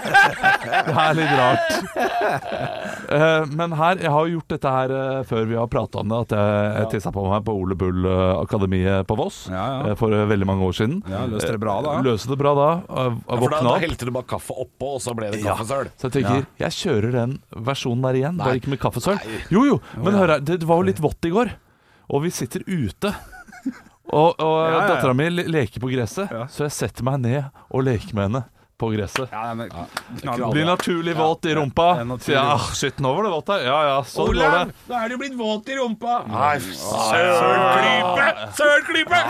Det 0.89 0.93
er 0.99 1.15
litt 1.17 1.32
rart. 1.38 1.69
Uh, 3.10 3.43
men 3.58 3.73
her, 3.77 3.99
jeg 4.03 4.12
har 4.13 4.27
jo 4.27 4.38
gjort 4.38 4.53
dette 4.53 4.73
her 4.73 4.91
uh, 4.93 5.21
før 5.27 5.47
vi 5.49 5.58
har 5.58 5.69
prata 5.71 6.01
om 6.03 6.12
det, 6.12 6.19
at 6.27 6.36
jeg, 6.36 6.65
jeg 6.79 6.89
tissa 6.95 7.13
på 7.15 7.23
meg 7.29 7.45
på 7.47 7.55
Ole 7.55 7.77
Bull 7.79 8.05
eh, 8.10 8.34
Akademiet 8.39 9.08
på 9.10 9.15
Voss 9.19 9.41
Ja, 9.51 9.63
ja. 9.89 9.95
for 9.99 10.13
uh, 10.13 10.25
veldig 10.29 10.47
mange 10.49 10.65
år 10.67 10.75
siden. 10.77 10.99
Ja, 11.12 11.26
løste 11.28 11.52
det 11.56 11.60
bra 11.60 11.76
da? 11.82 11.93
Eh, 11.98 12.04
Løste 12.04 12.30
det 12.30 12.38
bra 12.38 12.54
da. 12.56 12.69
eh, 12.74 12.84
Ja, 12.86 13.10
for 13.10 13.36
da, 13.36 13.58
Våkna 13.58 13.62
da 13.63 13.74
opp. 13.76 13.82
helte 13.82 14.06
du 14.06 14.12
bare 14.12 14.30
kaffe 14.30 14.54
oppå, 14.56 14.93
og 14.95 15.02
så 15.02 15.15
ble 15.15 15.32
det 15.32 15.41
Ja. 15.43 15.56
kaffesøl. 15.56 15.89
Så 15.98 16.10
jeg 16.10 16.12
tenker, 16.24 16.45
jeg 16.60 16.72
kjører 16.72 17.12
den 17.12 17.39
versjonen 17.56 18.02
der 18.02 18.13
igjen, 18.19 18.36
Nei. 18.38 18.45
bare 18.45 18.60
ikke 18.62 18.69
med 18.69 18.80
kaffesøl. 18.80 19.15
Nei. 19.15 19.41
Jo 19.50 19.63
jo, 19.65 19.82
men 19.98 20.13
hør 20.13 20.28
her, 20.36 20.39
det 20.39 20.63
var 20.63 20.78
jo 20.78 20.88
litt 20.91 21.00
vått 21.02 21.26
i 21.26 21.30
går, 21.32 21.52
og 22.10 22.22
vi 22.24 22.30
sitter 22.30 22.62
ute. 22.67 23.13
Og, 24.12 24.39
og 24.39 24.56
Ja, 24.65 24.72
ja, 24.72 24.80
ja. 24.80 24.88
dattera 24.95 25.13
mi 25.13 25.30
leker 25.30 25.80
på 25.80 25.91
gresset, 25.93 26.32
Ja. 26.32 26.45
så 26.50 26.63
jeg 26.65 26.72
setter 26.74 27.04
meg 27.06 27.19
ned 27.22 27.45
og 27.69 27.84
leker 27.86 28.15
med 28.15 28.24
henne 28.32 28.43
på 28.80 28.89
gresset. 28.96 29.30
Ja, 29.34 29.54
men, 29.60 29.70
knall. 30.22 30.46
Blir 30.56 30.65
naturlig 30.70 31.15
våt 31.18 31.46
i 31.46 31.56
rumpa. 31.58 31.88
Ja, 32.00 32.04
naturlig. 32.08 32.39
Så 32.70 32.76
shit, 32.80 33.00
nå 33.04 33.12
var 33.18 33.24
det 33.28 33.32
vått 33.34 33.52
her. 33.54 33.65
Ja 33.68 33.80
ja, 33.89 33.98
sånn 34.08 34.30
går 34.30 34.38
Olav, 34.38 34.56
det. 34.70 34.76
nå 34.89 35.00
er 35.04 35.12
du 35.12 35.18
blitt 35.22 35.36
våt 35.39 35.70
i 35.70 35.78
rumpa. 35.80 36.13
Nei, 36.30 36.54
sølklype! 36.80 38.28
Sølklype! 38.60 39.22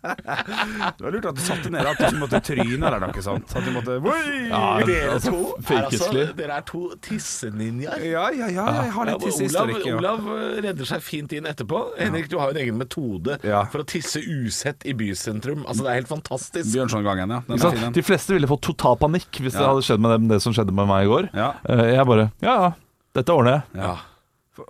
Det 0.00 1.04
var 1.04 1.12
lurt 1.14 1.28
at 1.30 1.36
du 1.36 1.42
satte 1.44 1.70
ned 1.72 1.86
at 1.86 1.98
du 2.00 2.06
ikke 2.08 2.20
måtte 2.22 2.40
tryne 2.46 2.88
eller 2.88 3.02
noe 3.04 3.24
sånt. 3.24 3.52
At 3.56 3.66
du 3.66 3.72
måtte 3.74 3.98
Oi! 4.00 4.48
Ja, 4.50 4.62
Dere 4.88 5.14
altså, 5.16 5.32
to 5.34 5.74
er 5.76 5.86
altså 5.90 6.24
Dere 6.40 6.56
er 6.60 6.64
to 6.68 6.82
tisseninjaer. 7.04 8.04
Ja, 8.10 8.24
ja, 8.34 8.48
ja, 8.52 8.66
jeg 8.86 8.94
har 8.96 9.10
litt 9.10 9.24
tissehistorikk. 9.26 9.84
Olav, 9.98 10.24
Olav 10.24 10.40
eh, 10.40 10.60
redder 10.68 10.88
seg 10.88 11.04
fint 11.04 11.34
inn 11.36 11.48
etterpå. 11.50 11.82
Henrik, 12.00 12.30
du 12.32 12.38
har 12.40 12.50
jo 12.50 12.56
en 12.56 12.62
egen 12.64 12.80
metode 12.80 13.36
Ja. 13.46 13.62
for 13.72 13.84
å 13.84 13.86
tisse 13.88 14.22
usett 14.24 14.86
i 14.88 14.94
bysentrum. 14.96 15.66
Altså, 15.66 15.84
Det 15.84 15.92
er 15.92 16.00
helt 16.00 16.10
fantastisk. 16.12 16.72
Bjørnsongangen, 16.72 17.36
ja. 17.36 17.90
De 17.94 18.02
fleste 18.06 18.34
ville 18.36 18.48
fått 18.50 18.64
total 18.70 18.96
panikk 19.02 19.42
hvis 19.42 19.56
det 19.58 19.66
hadde 19.66 19.82
skjedd 19.86 20.00
med 20.04 20.14
dem 20.16 20.28
det 20.30 20.40
som 20.44 20.54
skjedde 20.56 20.74
med 20.76 20.88
meg 20.90 21.04
i 21.06 21.10
går. 21.10 21.28
Ja. 21.36 21.50
Eh, 21.68 21.84
Jeg 21.96 22.06
bare 22.08 22.30
Ja, 22.44 22.54
ja, 22.64 22.70
dette 23.18 23.34
ordner 23.36 23.58
jeg. 23.60 23.82
Ja. 23.84 23.96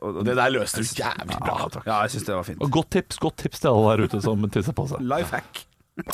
Og 0.07 0.21
det 0.23 0.37
der 0.39 0.53
løste 0.55 0.85
du 0.85 0.87
jævlig 1.01 1.39
bra. 1.41 1.57
Ja, 1.87 1.97
jeg 2.05 2.11
synes 2.15 2.27
det 2.29 2.35
var 2.37 2.45
fint. 2.47 2.61
Og 2.63 2.71
godt 2.71 2.91
tips 2.95 3.19
godt 3.19 3.37
tips 3.43 3.61
til 3.65 3.73
alle 3.73 3.97
der 3.97 4.05
ute 4.07 4.21
som 4.23 4.45
tisser 4.55 4.77
på 4.77 4.85
seg. 4.91 5.03
Life 5.03 5.35
hack. 5.35 5.65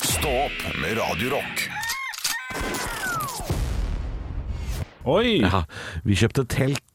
Stå 0.01 0.31
opp 0.47 0.63
med 0.81 0.97
Radio 0.97 1.35
Rock. 1.35 1.67
Oi! 5.07 5.37
Ja, 5.39 5.61
vi 6.03 6.17
kjøpte 6.19 6.43
telt. 6.51 6.86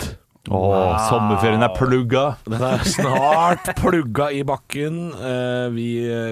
Å, 0.52 0.60
sommerferien 1.08 1.62
er 1.64 1.72
plugga. 1.76 2.24
Den 2.46 2.62
er 2.66 2.82
snart 2.88 3.70
plugga 3.80 4.28
i 4.36 4.42
bakken. 4.48 4.98
Eh, 5.16 5.66
Vi, 5.74 5.86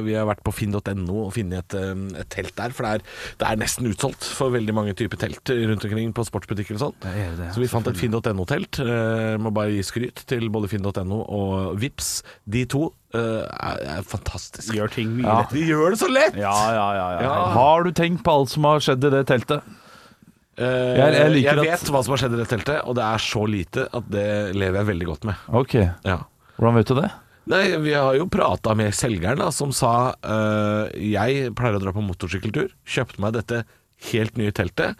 vi 0.06 0.14
har 0.18 0.28
vært 0.28 0.42
på 0.46 0.52
finn.no 0.54 1.24
og 1.26 1.32
funnet 1.36 1.64
et, 1.72 1.76
eh, 1.80 2.20
et 2.22 2.30
telt 2.32 2.54
der. 2.58 2.74
For 2.76 2.86
det 2.86 2.92
er, 3.00 3.04
det 3.40 3.48
er 3.50 3.60
nesten 3.62 3.88
utsolgt 3.90 4.26
for 4.36 4.52
veldig 4.54 4.76
mange 4.76 4.94
typer 4.98 5.20
telt 5.24 5.50
rundt 5.50 5.88
omkring 5.88 6.12
på 6.16 6.26
sportsbutikker 6.28 6.76
og 6.78 6.84
sånn. 6.86 7.50
Så 7.54 7.62
vi 7.64 7.70
fant 7.72 7.88
et 7.90 7.98
finn.no-telt. 8.00 8.80
Eh, 8.84 9.34
Må 9.40 9.52
bare 9.56 9.72
gi 9.74 9.82
skryt 9.86 10.24
til 10.30 10.48
både 10.52 10.68
finn.no 10.72 11.22
og 11.26 11.76
Vips. 11.80 12.20
De 12.44 12.66
to 12.70 12.90
Uh, 13.10 13.42
er, 13.42 13.80
er 13.98 14.04
fantastiske. 14.06 14.70
Gjør 14.76 14.92
ting 14.94 15.08
mye 15.16 15.24
Ja. 15.26 15.38
lettere. 15.40 15.56
De 15.58 15.62
gjør 15.66 15.90
det 15.90 15.98
så 15.98 16.06
lett! 16.14 16.36
Ja, 16.38 16.52
ja, 16.70 16.84
ja. 16.94 17.06
ja. 17.16 17.22
Ja. 17.24 17.32
Har 17.56 17.82
du 17.82 17.88
tenkt 17.98 18.20
på 18.22 18.30
alt 18.38 18.52
som 18.52 18.68
har 18.68 18.78
skjedd 18.86 19.02
i 19.08 19.10
det 19.10 19.24
teltet? 19.26 19.66
Eh, 20.58 20.96
Jeg- 20.96 21.42
jeg 21.42 21.58
at- 21.58 21.64
vet 21.64 21.90
hva 21.90 22.02
som 22.04 22.12
har 22.12 22.18
skjedd 22.18 22.34
i 22.34 22.42
det 22.42 22.48
teltet, 22.48 22.80
og 22.86 22.94
det 22.96 23.04
er 23.04 23.18
så 23.18 23.46
lite 23.48 23.88
at 23.92 24.10
det 24.10 24.54
lever 24.54 24.78
jeg 24.84 24.86
veldig 24.86 25.06
godt 25.06 25.24
med. 25.24 25.34
Ok, 25.52 25.74
Ja. 26.04 26.18
hvordan 26.58 26.74
vet 26.74 26.86
du 26.86 26.94
det? 27.00 27.10
Nei, 27.46 27.76
Vi 27.78 27.92
har 27.92 28.14
jo 28.14 28.26
prata 28.26 28.74
med 28.76 28.92
selgeren, 28.92 29.38
da, 29.38 29.50
som 29.50 29.72
sa 29.72 30.14
uh, 30.22 30.88
Jeg 30.94 31.54
pleier 31.54 31.76
å 31.78 31.80
dra 31.80 31.90
på 31.92 32.02
motorsykkeltur. 32.06 32.70
Kjøpte 32.86 33.18
meg 33.18 33.32
dette 33.32 33.64
helt 34.12 34.36
nye 34.36 34.52
teltet. 34.52 34.94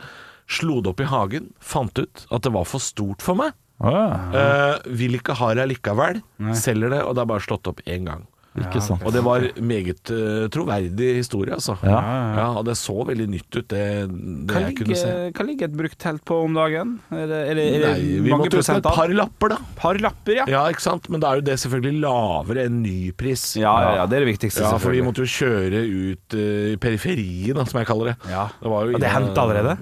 Slo 0.48 0.80
det 0.80 0.88
opp 0.90 1.00
i 1.00 1.04
hagen. 1.04 1.52
Fant 1.60 1.96
ut 1.98 2.26
at 2.30 2.42
det 2.42 2.52
var 2.52 2.64
for 2.64 2.80
stort 2.80 3.20
for 3.22 3.34
meg. 3.36 3.52
Ah, 3.80 4.32
ja. 4.32 4.74
uh, 4.74 4.78
vil 4.88 5.12
ikke 5.18 5.34
ha 5.36 5.54
det 5.54 5.68
likevel. 5.68 6.22
Selger 6.52 6.90
det, 6.90 7.02
og 7.04 7.14
det 7.14 7.22
er 7.22 7.26
bare 7.26 7.40
slått 7.40 7.66
opp 7.68 7.80
én 7.86 8.04
gang. 8.04 8.26
Ikke 8.58 8.80
sant. 8.82 9.04
Og 9.06 9.12
det 9.14 9.20
var 9.22 9.44
meget 9.62 10.10
eh, 10.10 10.48
troverdig 10.50 11.10
historie, 11.20 11.54
altså. 11.54 11.76
Ja. 11.86 12.00
Ja, 12.34 12.46
og 12.58 12.64
det 12.66 12.74
så 12.80 12.96
veldig 13.06 13.28
nytt 13.30 13.46
ut, 13.54 13.68
det, 13.70 13.82
det 14.10 14.50
Hva 14.56 14.62
jeg 14.64 14.74
kunne 14.80 14.96
se. 14.98 15.06
ligger, 15.06 15.30
hva 15.38 15.46
ligger 15.46 15.68
et 15.70 15.76
brukt 15.78 15.98
telt 16.02 16.24
på 16.26 16.38
om 16.48 16.56
dagen? 16.58 16.96
Er 17.14 17.30
det, 17.30 17.38
er 17.52 17.54
det, 17.60 17.66
er 17.76 17.84
det 17.84 17.92
Nei, 17.94 18.08
vi 18.24 18.32
mange 18.34 18.48
måtte 18.48 18.58
ut 18.58 18.72
med 18.72 18.80
et 18.82 18.88
par 18.98 19.14
lapper, 19.20 19.54
da. 19.54 19.60
Par 19.78 20.00
lapper, 20.02 20.34
ja. 20.40 20.48
Ja, 20.50 20.64
ikke 20.74 20.82
sant? 20.82 21.06
Men 21.14 21.22
da 21.22 21.30
er 21.30 21.38
jo 21.38 21.46
det 21.46 21.56
selvfølgelig 21.62 22.02
lavere 22.02 22.66
enn 22.66 22.80
nypris. 22.82 23.46
Ja, 23.62 23.76
ja, 23.86 23.94
ja, 24.00 24.08
det 24.10 24.18
er 24.18 24.26
det 24.26 24.32
viktigste, 24.32 24.64
Ja, 24.66 24.72
for 24.74 24.90
vi 24.90 24.98
selvfølgelig. 24.98 25.06
måtte 25.12 25.22
jo 25.22 25.30
kjøre 25.38 25.84
ut 26.10 26.38
eh, 26.42 26.66
i 26.74 26.76
periferien, 26.82 27.54
da, 27.62 27.68
som 27.70 27.78
jeg 27.84 27.86
kaller 27.92 28.12
det. 28.12 28.16
Ja. 28.34 28.48
Det 28.58 28.74
var 28.74 28.90
jo 28.90 28.98
Og 28.98 29.04
det 29.06 29.14
hendte 29.14 29.46
allerede? 29.46 29.78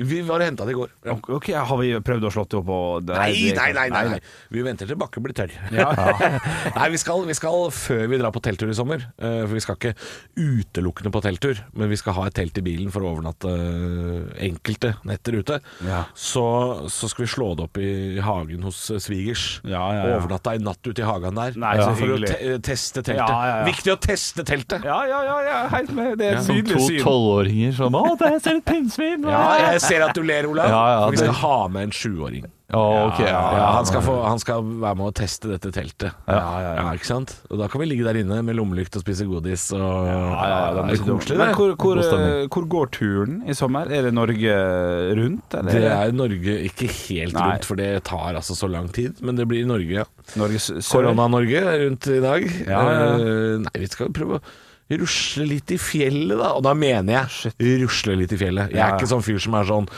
Vi 0.00 0.20
var 0.24 0.40
henta 0.40 0.64
det 0.64 0.72
i 0.72 0.78
går. 0.78 0.90
Ja. 1.04 1.14
Ok, 1.36 1.50
Har 1.52 1.76
vi 1.80 1.90
prøvd 2.00 2.24
å 2.28 2.30
slå 2.32 2.44
det 2.48 2.58
opp? 2.60 2.70
Det, 3.04 3.16
Nei, 3.16 3.52
nei, 3.56 3.68
nei, 3.76 3.88
nei, 3.92 4.04
nei. 4.14 4.20
Vi 4.54 4.62
venter 4.64 4.88
til 4.88 4.96
bakken 5.00 5.22
blir 5.24 5.34
tørr. 5.36 5.52
Ja. 5.74 5.90
nei, 6.78 6.88
vi 6.94 7.00
skal, 7.02 7.24
vi 7.28 7.34
skal 7.36 7.68
før 7.74 8.06
vi 8.10 8.18
drar 8.20 8.32
på 8.34 8.40
telttur 8.44 8.70
i 8.72 8.76
sommer. 8.78 9.04
eh, 9.20 9.42
For 9.44 9.54
vi 9.58 9.62
skal 9.64 9.76
ikke 9.78 9.92
utelukkende 10.40 11.12
på 11.12 11.20
telttur, 11.24 11.60
men 11.76 11.90
vi 11.92 11.98
skal 12.00 12.16
ha 12.16 12.26
et 12.30 12.36
telt 12.38 12.58
i 12.60 12.64
bilen 12.64 12.90
for 12.94 13.04
å 13.04 13.12
overnatte 13.14 13.50
eh, 13.52 14.46
enkelte 14.48 14.94
netter 15.08 15.38
ute. 15.40 15.58
Ja. 15.86 16.04
Så, 16.14 16.44
så 16.92 17.10
skal 17.10 17.26
vi 17.26 17.30
slå 17.34 17.50
det 17.58 17.66
opp 17.68 17.80
i 17.82 17.90
hagen 18.24 18.64
hos 18.66 18.82
eh, 18.94 19.00
svigers. 19.02 19.44
Ja, 19.64 19.82
ja, 19.96 20.06
ja. 20.12 20.18
Overnatta 20.20 20.54
ei 20.56 20.62
natt 20.64 20.80
ute 20.86 21.04
i 21.04 21.08
hagen 21.08 21.36
der. 21.38 21.58
Nei, 21.60 21.74
så 21.82 21.92
for 21.98 22.14
å 22.16 22.20
te 22.24 22.56
teste 22.64 23.02
teltet. 23.04 23.20
Ja, 23.20 23.28
ja, 23.50 23.56
ja. 23.60 23.68
Viktig 23.68 23.94
å 23.94 23.98
teste 24.00 24.44
teltet! 24.48 24.84
Ja, 24.86 25.00
ja, 25.08 25.20
ja, 25.26 25.36
ja, 25.46 25.58
helt 25.74 25.92
med. 25.96 26.16
Det 26.20 26.26
er 26.30 26.36
Ja. 26.36 26.40
et 26.40 26.46
Som 26.46 26.60
to 26.66 26.78
syn. 26.86 27.00
tolvåringer 27.04 27.72
som 27.76 27.96
Å, 27.98 28.02
der 28.20 28.38
ser 28.42 28.58
et 28.60 28.64
pinnsvin! 28.66 29.24
Ja, 29.28 29.42
jeg 29.72 29.80
ser 29.90 30.06
at 30.06 30.14
du 30.16 30.22
ler, 30.24 30.46
Olav. 30.50 30.70
Ja, 30.72 30.80
ja, 30.94 31.04
for 31.04 31.10
vi 31.16 31.20
skal 31.24 31.34
det- 31.34 31.42
ha 31.42 31.58
med 31.76 31.88
en 31.90 31.94
sjuåring. 32.00 32.48
Oh, 32.72 33.08
okay. 33.10 33.26
ja, 33.26 33.38
Ja, 33.58 33.62
han, 33.74 33.86
skal 33.88 34.00
få, 34.06 34.12
han 34.22 34.38
skal 34.38 34.62
være 34.62 34.94
med 34.94 35.08
å 35.08 35.12
teste 35.18 35.48
dette 35.50 35.72
teltet. 35.74 36.12
Ja, 36.30 36.92
ikke 36.94 37.08
sant? 37.08 37.32
Og 37.50 37.58
Da 37.58 37.66
kan 37.66 37.80
vi 37.82 37.88
ligge 37.90 38.04
der 38.06 38.14
inne 38.20 38.36
med 38.46 38.54
lommelykt 38.54 38.94
og 38.94 39.02
spise 39.02 39.26
godis. 39.26 39.64
Og, 39.74 39.80
det 40.06 40.94
er 40.94 41.02
koselig, 41.02 41.38
Men 41.40 41.48
det. 41.50 41.56
hvor, 41.58 41.74
hvor, 41.82 41.98
eh, 41.98 42.46
hvor 42.46 42.68
går 42.70 42.92
turen 42.94 43.40
i 43.50 43.56
sommer? 43.58 43.90
Er 43.90 44.06
det 44.06 44.14
Norge 44.14 44.54
rundt? 45.18 45.58
Eller 45.58 45.72
Det 45.82 45.90
er 45.90 46.12
Norge 46.14 46.56
ikke 46.70 46.86
helt 47.10 47.34
Nei. 47.34 47.48
rundt, 47.50 47.66
for 47.66 47.74
det 47.82 47.90
tar 48.06 48.38
altså 48.38 48.54
så 48.54 48.70
lang 48.70 48.86
tid. 48.94 49.18
Men 49.20 49.34
det 49.34 49.48
blir 49.50 49.66
Norge, 49.66 49.90
ja. 49.90 50.06
Korona-Norge 50.38 51.62
rundt 51.84 52.06
i 52.06 52.20
dag. 52.22 52.46
Ja, 52.68 52.80
ja, 52.86 52.98
ja. 53.02 53.14
Eh, 53.18 53.58
Nei, 53.66 53.78
vi 53.82 53.86
skal 53.90 54.14
prøve 54.14 54.38
å 54.38 54.42
rusle 54.98 55.46
litt 55.46 55.70
i 55.70 55.76
fjellet, 55.78 56.36
da. 56.38 56.52
Og 56.58 56.62
da 56.66 56.74
mener 56.74 57.12
jeg 57.30 57.54
rusle 57.82 58.16
litt 58.18 58.32
i 58.32 58.36
fjellet. 58.36 58.70
Jeg 58.70 58.76
er 58.76 58.80
Ja, 58.80 58.88
ja. 58.88 58.96
ikke 58.98 59.06
sånn 59.08 59.22
fyr 59.22 59.38
som 59.40 59.54
er 59.54 59.64
sånn 59.64 59.88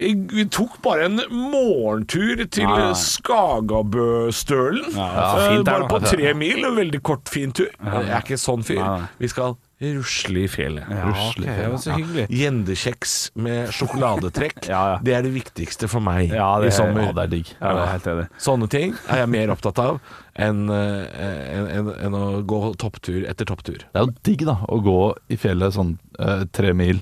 «Jeg- 0.00 0.26
Vi 0.32 0.44
tok 0.46 0.80
bare 0.82 1.04
en 1.04 1.20
morgentur 1.30 2.44
til 2.50 2.64
Ja. 2.64 2.92
Skagabøstølen. 2.94 4.90
Eh, 4.96 5.62
bare 5.62 5.88
på 5.88 6.00
tre 6.04 6.34
mil. 6.34 6.64
En 6.64 6.76
veldig 6.76 7.02
kort, 7.02 7.28
fin 7.28 7.52
tur. 7.52 7.68
Jeg 7.84 8.08
er 8.08 8.20
ikke 8.22 8.38
sånn 8.38 8.64
fyr. 8.64 9.08
Vi 9.18 9.28
skal 9.28 9.56
rusle 9.80 10.42
i 10.44 10.48
fjellet. 10.52 10.84
Ja, 10.92 11.08
ok, 11.10 11.38
det 11.46 11.68
var 11.72 11.78
så 11.80 11.94
hyggelig. 11.96 12.26
Gjendekjeks 12.36 13.14
med 13.40 13.70
sjokoladetrekk. 13.76 14.58
Ja, 14.70 14.80
ja. 14.92 14.98
Det 15.02 15.14
er 15.16 15.22
det 15.24 15.32
viktigste 15.34 15.88
for 15.90 16.04
meg 16.04 16.30
Ja, 16.34 16.50
det 16.60 16.68
i 16.68 16.72
er- 16.72 16.76
sommer. 16.76 17.06
Ja, 17.08 17.12
det 17.16 17.22
er 17.24 17.32
digg. 17.32 17.52
Ja, 17.60 17.72
det 17.74 17.82
er 17.86 17.92
helt 17.94 18.08
enig. 18.12 18.26
Sånne 18.44 18.68
ting 18.70 18.92
er 19.08 19.22
jeg 19.24 19.30
mer 19.32 19.54
opptatt 19.56 19.80
av 19.82 19.98
enn 20.40 20.60
en, 20.70 21.06
en, 21.16 21.66
enn- 21.80 21.90
enn 22.06 22.14
å 22.16 22.24
gå 22.48 22.60
topptur 22.80 23.24
etter 23.28 23.48
topptur. 23.48 23.80
Det 23.88 23.98
er 24.02 24.06
jo 24.06 24.14
digg 24.28 24.44
da 24.48 24.58
å 24.68 24.78
gå 24.84 24.98
i 25.32 25.36
fjellet 25.40 25.74
sånn 25.76 25.96
eh, 26.20 26.44
tre 26.54 26.72
mil, 26.76 27.00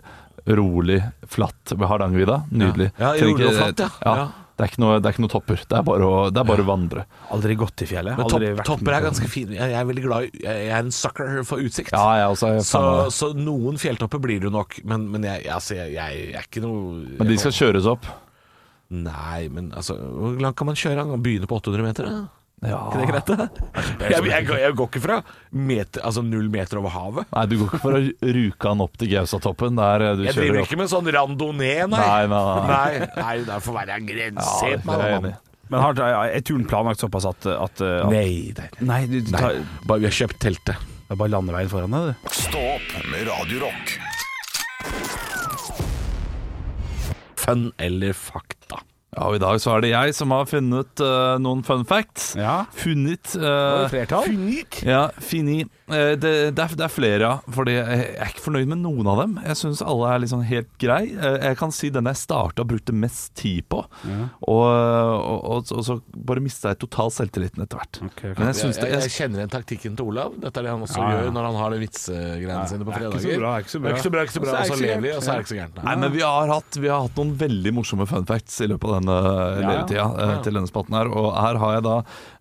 rolig, 0.48 1.02
flatt 1.28 1.74
ved 1.74 1.88
Hardangervidda. 1.90 2.38
Nydelig. 2.54 2.92
Ja, 2.96 3.12
rolig 3.20 3.50
og 3.50 3.58
flatt, 3.58 3.82
ja. 4.06 4.28
Ja. 4.58 4.60
Det, 4.60 4.66
er 4.66 4.72
ikke 4.72 4.82
noe, 4.82 4.98
det 4.98 5.06
er 5.06 5.14
ikke 5.14 5.22
noe 5.22 5.32
topper. 5.32 5.60
Det 5.70 5.76
er 5.78 5.84
bare 5.86 6.06
å, 6.10 6.14
det 6.34 6.42
er 6.42 6.46
bare 6.48 6.64
å 6.64 6.68
vandre. 6.68 7.04
Aldri 7.34 7.54
gått 7.60 7.86
i 7.86 7.88
fjellet. 7.88 8.18
Men 8.18 8.30
topp, 8.32 8.64
topper 8.66 8.96
er 8.96 9.04
ganske 9.06 9.30
fine. 9.30 9.54
Jeg 9.54 9.68
jeg 9.70 9.78
er 9.78 9.88
veldig 9.88 10.04
glad 10.04 10.26
i 10.26 10.44
Jeg 10.44 10.70
er 10.70 10.78
en 10.82 10.94
sucker 10.94 11.42
for 11.46 11.62
utsikt. 11.62 11.92
Ja, 11.94 12.06
jeg 12.18 12.32
også 12.34 12.48
er 12.50 12.62
Så, 12.62 12.72
fan 12.72 12.86
av 12.88 12.96
det. 13.04 13.12
så 13.18 13.28
noen 13.38 13.78
fjelltopper 13.78 14.22
blir 14.24 14.42
det 14.42 14.50
jo 14.50 14.54
nok, 14.54 14.80
men, 14.88 15.06
men 15.12 15.26
jeg, 15.28 15.44
altså, 15.54 15.76
jeg, 15.78 15.94
jeg, 15.94 16.32
er 16.34 16.48
ikke 16.48 16.64
noe 16.64 17.20
Men 17.20 17.30
de 17.30 17.38
skal 17.38 17.54
kjøres 17.54 17.86
opp. 17.90 18.08
Nei, 18.88 19.48
men 19.52 19.70
altså 19.76 19.98
Hvor 20.00 20.38
langt 20.40 20.56
kan 20.56 20.68
man 20.70 20.78
kjøre? 20.80 21.04
Man 21.10 21.22
begynne 21.24 21.48
på 21.48 21.58
800 21.60 21.84
meter? 21.84 22.08
Da? 22.08 22.37
Ja. 22.58 22.78
Ikke 22.90 22.98
det 22.98 23.08
greit? 23.12 23.28
Jeg, 24.02 24.24
jeg, 24.26 24.46
går- 24.48 24.58
jeg 24.64 24.74
går 24.80 24.88
ikke 24.90 25.00
fra 25.04 25.16
meter, 25.54 26.02
altså 26.08 26.24
null 26.26 26.48
meter 26.50 26.80
over 26.80 26.90
havet. 26.90 27.28
Nei, 27.36 27.44
du 27.46 27.54
går 27.60 27.68
ikke 27.68 27.80
for 27.84 27.98
å 27.98 28.00
ruke 28.38 28.72
han 28.72 28.82
opp 28.82 28.96
til 28.98 29.12
Gausatoppen 29.12 29.78
der 29.78 30.04
eh, 30.08 30.14
du 30.18 30.24
Jeg 30.26 30.34
driver 30.40 30.58
opp. 30.64 30.66
ikke 30.66 30.80
med 30.80 30.90
sånn 30.90 31.10
randonee, 31.14 31.86
nei. 31.86 32.00
Nei, 32.02 32.24
nei, 32.32 32.40
nei. 32.48 32.66
nei, 32.72 33.22
nei 33.22 33.36
det 33.46 33.60
får 33.68 33.78
være 33.78 34.00
en 34.00 34.08
grense. 34.10 34.72
Ja, 34.74 34.98
jeg. 35.14 35.34
Men 35.68 35.82
har, 35.84 35.98
er 36.32 36.40
turen 36.48 36.64
planlagt 36.66 37.02
såpass 37.04 37.26
at, 37.28 37.46
at, 37.46 37.82
at 37.84 38.10
Nei, 38.10 38.50
nei, 38.56 38.68
nei. 38.80 38.86
Nei, 38.88 39.00
du 39.12 39.18
tar, 39.30 39.52
nei. 39.60 39.64
Bare, 39.86 40.00
vi 40.02 40.08
har 40.10 40.16
kjøpt 40.18 40.38
teltet. 40.40 40.80
det 40.80 41.14
er 41.14 41.20
bare 41.20 41.30
landeveien 41.36 41.68
foran 41.70 41.92
deg, 41.94 42.10
du. 42.10 42.30
Stå 42.42 42.62
opp 42.74 42.94
med 43.12 43.26
Radiorock. 43.28 43.98
Fun 47.38 47.68
eller 47.78 48.12
fakta? 48.16 48.57
Ja, 49.18 49.24
og 49.26 49.34
I 49.34 49.40
dag 49.42 49.58
så 49.58 49.72
er 49.74 49.82
det 49.82 49.88
jeg 49.90 50.14
som 50.14 50.30
har 50.30 50.44
funnet 50.46 51.00
uh, 51.02 51.34
noen 51.42 51.64
fun 51.66 51.82
facts. 51.88 52.30
Ja. 52.38 52.60
Funnet 52.78 53.32
eh, 53.34 53.88
Flertall? 53.90 54.28
Ja, 54.86 55.08
Fini. 55.18 55.64
Uh, 55.88 56.14
Det, 56.20 56.30
det, 56.54 56.62
er, 56.62 56.74
det 56.78 56.84
er 56.86 56.92
flere, 56.92 57.18
ja. 57.24 57.32
Fordi 57.50 57.74
jeg 57.74 58.04
er 58.20 58.30
ikke 58.30 58.44
fornøyd 58.44 58.68
med 58.70 58.82
noen 58.84 59.08
av 59.10 59.22
dem. 59.24 59.32
Jeg 59.42 59.58
syns 59.58 59.80
alle 59.82 60.10
er 60.14 60.22
liksom 60.22 60.44
helt 60.46 60.68
grei. 60.78 61.00
Eh, 61.16 61.38
Jeg 61.48 61.58
kan 61.58 61.72
si 61.74 61.90
den 61.94 62.06
jeg 62.06 62.20
starta 62.20 62.62
og 62.62 62.68
brukte 62.70 62.94
mest 62.94 63.32
tid 63.40 63.64
på. 63.72 63.80
Og, 64.46 64.66
og, 64.68 65.38
og, 65.48 65.72
og 65.74 65.82
så 65.86 65.98
bare 66.14 66.42
mista 66.44 66.74
jeg 66.74 66.80
totalt 66.84 67.16
selvtilliten 67.16 67.64
etter 67.64 67.80
hvert. 67.80 68.00
Okay, 68.12 68.32
ok. 68.34 68.38
Men 68.44 68.52
jeg 68.52 68.70
Jeg, 68.78 68.92
jeg, 68.94 69.14
kjenner 69.16 69.42
igjen 69.42 69.52
taktikken 69.56 69.96
til 69.98 70.12
Olav. 70.12 70.36
Dette 70.44 70.60
er 70.62 70.68
det 70.68 70.74
han 70.76 70.84
også 70.86 71.00
Ja, 71.00 71.08
ja. 71.08 71.24
gjør 71.24 71.34
når 71.38 71.48
han 71.48 71.58
har 71.64 71.74
de 71.74 71.80
vitsegreiene 71.82 72.68
sine 72.70 72.86
på 72.86 72.92
er 72.94 73.00
fredager. 73.00 73.18
det 73.18 73.50
er 73.50 73.64
ikke 73.64 73.74
så 73.74 73.82
bra. 73.82 74.22
Ikke 74.28 74.36
så 74.36 74.44
bra. 74.44 74.54
Og 74.58 74.62
så 74.62 74.62
er 74.62 74.68
det 74.68 74.68
ikke 74.68 74.84
lever 74.84 75.02
vi, 75.08 75.10
så 75.10 75.18
og 75.18 75.24
så 75.24 75.32
er 75.32 75.34
gærent. 75.34 75.40
det 75.40 75.46
ikke 75.48 75.54
så 75.54 75.58
gærent. 75.62 75.82
Nei, 75.88 75.96
men 76.04 76.12
vi 76.14 76.22
har, 76.28 76.52
hatt, 76.52 76.78
vi 76.84 76.92
har 76.92 77.06
hatt 77.08 77.18
noen 77.22 77.32
veldig 77.40 77.72
morsomme 77.80 78.06
fun 78.10 78.28
facts 78.28 78.60
i 78.60 78.68
løpet 78.70 78.92
av 78.92 78.98
denne 79.00 79.07
levetida 79.08 79.98
ja, 80.00 80.08
Ja. 80.34 80.38
til 80.44 80.54
denne 80.58 80.68
spalten 80.70 80.94
her. 80.98 81.08
Og 81.10 81.30
her 81.36 81.58
har 81.62 81.74
jeg 81.78 81.84
da 81.86 81.96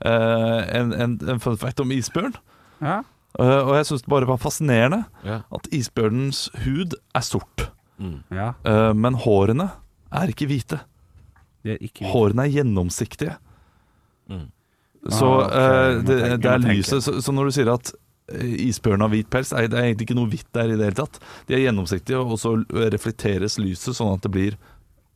eh, 0.06 0.80
en, 0.82 0.94
en, 0.94 1.16
en 1.36 1.40
fun 1.44 1.58
fact 1.62 1.80
om 1.84 1.92
isbjørn. 1.96 2.36
Ja. 2.82 3.00
Eh, 3.40 3.60
og 3.68 3.74
jeg 3.78 3.86
syns 3.90 4.04
det 4.06 4.10
bare 4.14 4.28
var 4.30 4.38
fascinerende 4.42 5.04
Ja. 5.26 5.42
at 5.54 5.68
isbjørnens 5.72 6.48
hud 6.66 6.96
er 7.16 7.26
sort. 7.26 7.70
ja. 8.32 8.54
Eh, 8.66 8.94
men 8.94 9.14
hårene 9.24 9.72
er 10.14 10.28
ikke 10.34 10.48
hvite. 10.48 10.80
Er 11.68 11.78
ikke 11.84 12.06
Hårene 12.08 12.46
er 12.46 12.54
gjennomsiktige. 12.54 13.34
Mm. 14.30 14.46
Så 15.10 15.26
Ah, 15.28 15.46
okay. 15.48 15.98
eh, 15.98 16.04
det, 16.08 16.42
det 16.44 16.52
er 16.52 16.62
lyset. 16.64 17.04
Så, 17.04 17.18
så 17.24 17.32
når 17.36 17.50
du 17.50 17.56
sier 17.56 17.70
at 17.74 17.92
eh, 18.32 18.56
isbjørn 18.68 19.04
har 19.06 19.12
hvit 19.12 19.30
pels. 19.32 19.50
Det 19.56 19.74
er 19.74 19.86
egentlig 19.90 20.08
ikke 20.08 20.16
noe 20.18 20.30
hvitt 20.32 20.48
der 20.56 20.72
i 20.74 20.78
det 20.80 20.90
hele 20.90 20.98
tatt. 21.00 21.20
De 21.48 21.56
er 21.58 21.62
gjennomsiktige, 21.66 22.20
og 22.20 22.40
så 22.42 22.56
reflekteres 22.92 23.58
lyset 23.62 23.96
sånn 23.98 24.14
at 24.18 24.24
det 24.26 24.32
blir 24.34 24.58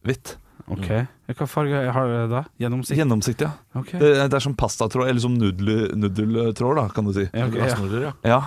hvitt. 0.08 0.36
Ok. 0.72 0.88
Hva 1.38 1.48
farge 1.50 1.82
har 1.96 2.12
det 2.12 2.22
da? 2.32 2.44
Gjennomsikt? 2.62 2.98
Gjennomsiktig, 3.00 3.48
ja. 3.48 3.80
Okay. 3.82 4.00
Det, 4.02 4.12
det 4.32 4.38
er 4.40 4.44
som 4.44 4.56
pastatråd, 4.58 5.10
eller 5.10 5.24
som 5.24 5.36
nudel, 5.38 5.92
nudeltråd, 5.98 6.80
da, 6.80 6.88
kan 6.94 7.08
du 7.10 7.14
si. 7.16 7.28
Ja, 7.32 7.48
okay, 7.48 7.68
ja. 7.68 7.76
Ja. 8.08 8.14
Ja. 8.36 8.40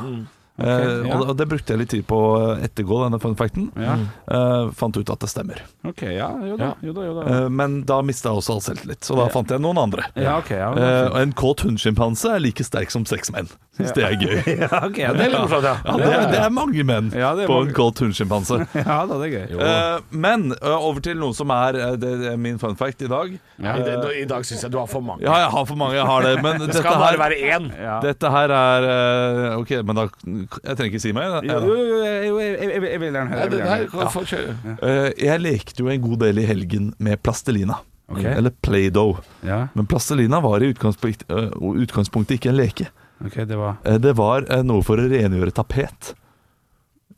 Eh, 0.56 0.66
ja. 0.66 1.14
og, 1.14 1.20
det, 1.20 1.28
og 1.32 1.36
det 1.38 1.46
brukte 1.50 1.74
jeg 1.74 1.80
litt 1.80 1.90
tid 1.90 2.04
på 2.06 2.14
å 2.14 2.34
ettergå, 2.62 3.00
denne 3.02 3.18
fun 3.22 3.34
facten. 3.38 3.70
Ja. 3.74 3.96
Uh, 4.30 4.70
fant 4.76 4.94
ut 4.94 5.10
at 5.10 5.24
det 5.24 5.30
stemmer. 5.32 5.64
Ok, 5.82 6.04
ja, 6.06 6.28
jo 6.46 6.58
da, 6.60 6.70
jo 6.84 6.94
da. 6.94 7.06
Jo 7.08 7.16
da. 7.18 7.26
Uh, 7.26 7.48
men 7.50 7.80
da 7.88 7.98
mista 8.06 8.30
jeg 8.30 8.42
også 8.42 8.54
all 8.54 8.62
selvtillit, 8.68 9.02
så 9.06 9.18
da 9.18 9.26
fant 9.34 9.50
jeg 9.50 9.62
noen 9.64 9.82
andre. 9.82 10.06
Ja, 10.14 10.38
ok, 10.38 10.54
ja. 10.54 10.70
Eh, 10.78 11.00
og 11.10 11.18
en 11.24 11.34
kåt 11.34 11.66
hundsjimpanse 11.66 12.36
er 12.36 12.44
like 12.44 12.66
sterk 12.66 12.94
som 12.94 13.06
seks 13.08 13.34
menn. 13.34 13.50
Syns 13.74 13.90
det 13.96 14.04
er 14.06 14.14
gøy. 14.14 14.36
ja, 14.62 14.68
ok, 14.86 14.98
ja, 15.02 15.10
Det 15.16 15.24
er 15.26 15.32
morsomt, 15.34 15.66
ja. 15.66 15.74
Ja, 15.82 15.94
det, 15.98 16.10
er, 16.14 16.26
det 16.30 16.40
er 16.44 16.52
mange 16.54 16.84
menn 16.86 17.08
Ja, 17.10 17.32
det 17.34 17.46
er 17.46 17.50
på 17.50 17.56
mange. 17.58 17.72
en 17.72 17.78
kåt 17.80 18.02
hundsjimpanse. 18.04 18.60
Ja, 18.84 19.00
da, 19.08 19.16
det 19.18 19.32
er 19.32 19.32
gøy. 19.34 19.56
Eh, 19.66 20.04
men 20.14 20.52
eh, 20.54 20.74
over 20.76 21.02
til 21.02 21.18
noe 21.18 21.34
som 21.34 21.50
er, 21.50 21.80
eh, 21.82 21.96
det 21.98 22.12
er 22.30 22.38
min 22.38 22.60
fun 22.62 22.78
fact 22.78 23.02
i 23.02 23.10
dag. 23.10 23.34
Ja. 23.58 23.74
I, 23.74 23.82
det, 23.86 23.96
I 24.20 24.26
dag 24.30 24.46
syns 24.46 24.62
jeg 24.62 24.70
du 24.74 24.78
har 24.78 24.86
for 24.90 25.02
mange. 25.02 25.24
Ja, 25.26 25.40
jeg 25.42 25.50
har 25.56 25.66
for 25.66 25.80
mange, 25.80 25.98
jeg 25.98 26.06
har 26.06 26.28
det. 26.28 26.36
Men 26.44 26.58
det 26.62 26.68
dette 26.70 26.84
skal 26.84 27.00
bare 27.02 27.10
her, 27.16 27.20
være 27.24 27.40
én. 27.56 27.68
Ja. 27.74 27.96
dette 28.04 28.32
her 28.36 28.54
er 28.60 28.88
eh, 28.92 29.58
Ok, 29.58 29.74
men 29.86 29.98
da 29.98 30.06
Jeg 30.44 30.76
trenger 30.78 30.92
ikke 30.92 31.02
si 31.02 31.12
meg. 31.16 31.38
Jo, 31.48 31.58
jo, 31.64 31.74
jo, 31.74 31.98
jeg, 32.04 32.28
jeg, 32.28 32.60
jeg, 32.60 32.84
jeg 32.90 33.00
vil 33.02 33.10
gjerne 33.10 33.32
høre. 33.32 33.40
Jeg 33.40 33.50
vil 33.50 33.58
gjerne 33.60 33.72
her 33.72 33.82
høre. 33.82 33.90
kan 33.94 34.12
få 34.14 34.22
kjøre. 34.30 34.54
Eh, 34.74 35.08
jeg 35.26 35.42
lekte 35.44 35.84
jo 35.84 35.90
en 35.92 36.04
god 36.04 36.22
del 36.24 36.40
i 36.42 36.46
helgen 36.48 36.94
med 37.02 37.22
plastelina. 37.24 37.80
Okay. 38.06 38.34
Eller 38.36 38.50
Play-Doh. 38.50 39.18
Ja, 39.40 39.68
Men 39.72 39.86
plastelina 39.86 40.40
var 40.44 40.62
i 40.62 40.68
utgangspunkt, 40.74 41.24
uh, 41.32 41.48
utgangspunktet 41.56 42.36
ikke 42.36 42.52
en 42.52 42.58
leke. 42.58 42.88
Okay, 43.24 43.46
det 43.48 43.56
var 43.56 43.78
uh, 43.86 43.96
det 43.96 44.12
var 44.18 44.44
eh, 44.52 44.64
noe 44.66 44.84
for 44.84 45.00
å 45.00 45.06
rengjøre 45.08 45.54
tapet. 45.56 46.12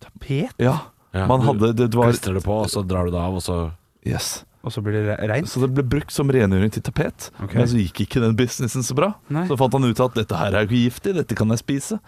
Tapet? 0.03 0.53
Ja, 0.63 0.77
Ja, 1.17 1.25
man 1.31 1.41
du 1.41 1.47
hadde 1.49 1.71
Det 1.79 1.97
var 1.97 2.11
Klistrer 2.13 2.37
det 2.37 2.43
på, 2.45 2.59
og 2.61 2.69
så 2.71 2.83
drar 2.85 3.09
du 3.09 3.15
det 3.15 3.23
av, 3.23 3.39
og 3.39 3.43
så 3.43 3.57
Yes. 4.07 4.45
Og 4.67 4.71
så 4.75 4.83
blir 4.83 4.99
det 5.07 5.17
reint? 5.31 5.49
Så 5.51 5.63
det 5.63 5.69
ble 5.75 5.83
brukt 5.87 6.15
som 6.15 6.31
rengjøring 6.31 6.73
til 6.75 6.83
tapet. 6.87 7.29
Okay. 7.39 7.59
Men 7.59 7.69
så 7.71 7.79
gikk 7.79 8.01
ikke 8.03 8.23
den 8.23 8.35
businessen 8.39 8.83
så 8.87 8.95
bra. 8.99 9.13
Nei. 9.31 9.45
Så 9.51 9.59
fant 9.59 9.75
han 9.75 9.87
ut 9.87 10.03
at 10.03 10.19
dette 10.19 10.39
her 10.39 10.55
er 10.55 10.67
jo 10.67 10.71
ikke 10.71 10.83
giftig, 10.89 11.15
dette 11.15 11.39
kan 11.39 11.51
jeg 11.55 11.63
spise. 11.63 11.99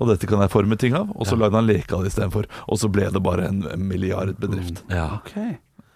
Og 0.00 0.10
dette 0.10 0.26
kan 0.26 0.42
jeg 0.42 0.50
forme 0.52 0.76
ting 0.80 0.96
av. 0.98 1.12
Og 1.14 1.28
så 1.28 1.36
lagde 1.38 1.54
han 1.58 1.68
leke 1.68 1.94
av 1.94 2.02
det 2.02 2.10
istedenfor. 2.12 2.48
Og 2.66 2.80
så 2.82 2.90
ble 2.90 3.10
det 3.14 3.22
bare 3.22 3.46
en 3.50 3.62
milliardbedrift. 3.78 4.84
ja. 4.90 5.20
Ok. 5.20 5.36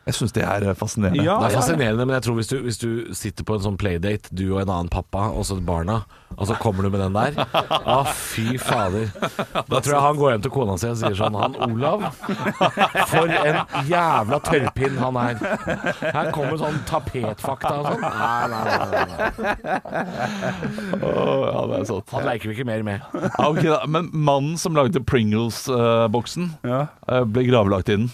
Jeg 0.08 0.16
syns 0.16 0.32
det 0.32 0.40
er 0.46 0.64
fascinerende. 0.78 1.20
Ja, 1.26 1.34
Det 1.42 1.50
er 1.50 1.58
fascinerende, 1.58 2.04
men 2.08 2.14
jeg 2.16 2.22
tror 2.24 2.36
hvis 2.38 2.48
du, 2.48 2.56
hvis 2.64 2.78
du 2.80 2.88
sitter 3.12 3.44
på 3.44 3.58
en 3.58 3.64
sånn 3.66 3.76
playdate, 3.80 4.30
du 4.32 4.46
og 4.54 4.62
en 4.62 4.70
annen 4.72 4.88
pappa, 4.92 5.26
og 5.36 5.44
så 5.44 5.58
barna, 5.60 5.98
og 6.32 6.46
så 6.48 6.54
kommer 6.60 6.86
du 6.86 6.90
med 6.92 7.00
den 7.02 7.12
der 7.16 7.36
Å, 7.88 7.98
fy 8.30 8.56
fader. 8.60 9.08
Da 9.68 9.80
tror 9.80 9.92
jeg 9.92 10.00
han 10.04 10.18
går 10.20 10.32
hjem 10.32 10.44
til 10.46 10.52
kona 10.54 10.76
si 10.80 10.88
og 10.88 10.96
sier 11.00 11.16
sånn 11.18 11.36
Han 11.36 11.56
Olav, 11.66 12.06
for 13.10 13.32
en 13.32 13.58
jævla 13.88 14.38
tørrpinn 14.48 14.96
han 15.02 15.18
er. 15.20 15.42
Her 16.00 16.30
kommer 16.36 16.56
sånn 16.60 16.78
tapetfakta 16.88 17.72
og 17.80 17.88
sånn. 17.90 18.06
Nei, 18.06 18.44
nei, 18.52 18.62
nei, 18.68 18.86
nei, 18.94 19.04
nei. 19.12 20.08
Åh, 21.02 21.42
ja, 21.50 21.66
det 21.72 21.80
er 21.82 21.88
sant. 21.90 22.14
Han 22.16 22.26
leker 22.28 22.48
vi 22.52 22.56
ikke 22.56 22.68
mer 22.68 22.86
med. 22.86 23.04
Ah, 23.34 23.50
okay, 23.50 23.68
da. 23.72 23.82
Men 23.90 24.08
mannen 24.14 24.56
som 24.60 24.76
lagde 24.78 25.04
Pringles-boksen, 25.04 26.48
Ja. 26.64 26.86
uh, 27.10 27.22
ble 27.28 27.44
gravlagt 27.50 27.92
i 27.92 27.98
den. 27.98 28.08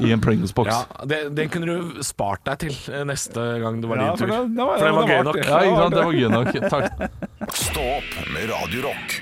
I 0.00 0.12
en 0.12 0.20
Pringles-boks. 0.20 0.70
Ja, 0.72 1.04
det, 1.06 1.20
Den 1.36 1.48
kunne 1.52 1.66
du 1.66 2.02
spart 2.02 2.44
deg 2.44 2.58
til 2.66 2.76
eh, 2.94 3.04
neste 3.08 3.40
gang 3.62 3.80
det 3.82 3.88
var 3.90 3.96
Ja, 3.96 4.10
din 4.10 4.16
for 4.18 4.26
tur. 4.26 4.32
det- 4.32 4.56
det 4.56 4.66
var- 4.66 4.78
For 4.78 4.84
den 4.86 4.94
var 4.94 5.06
det 5.06 5.08
var 5.08 5.16
gøy 5.16 5.24
nok. 5.24 5.36
Ja, 5.36 5.58
ikke 5.60 5.76
sant? 5.82 5.94
Det 5.94 6.04
var 6.04 6.12
gøy 6.12 6.28
nok. 6.30 6.48
Takk. 6.74 7.54
Stå 7.54 7.86
opp 7.98 8.32
med 8.34 8.50
Radio 8.50 8.82
Rock. 8.88 9.20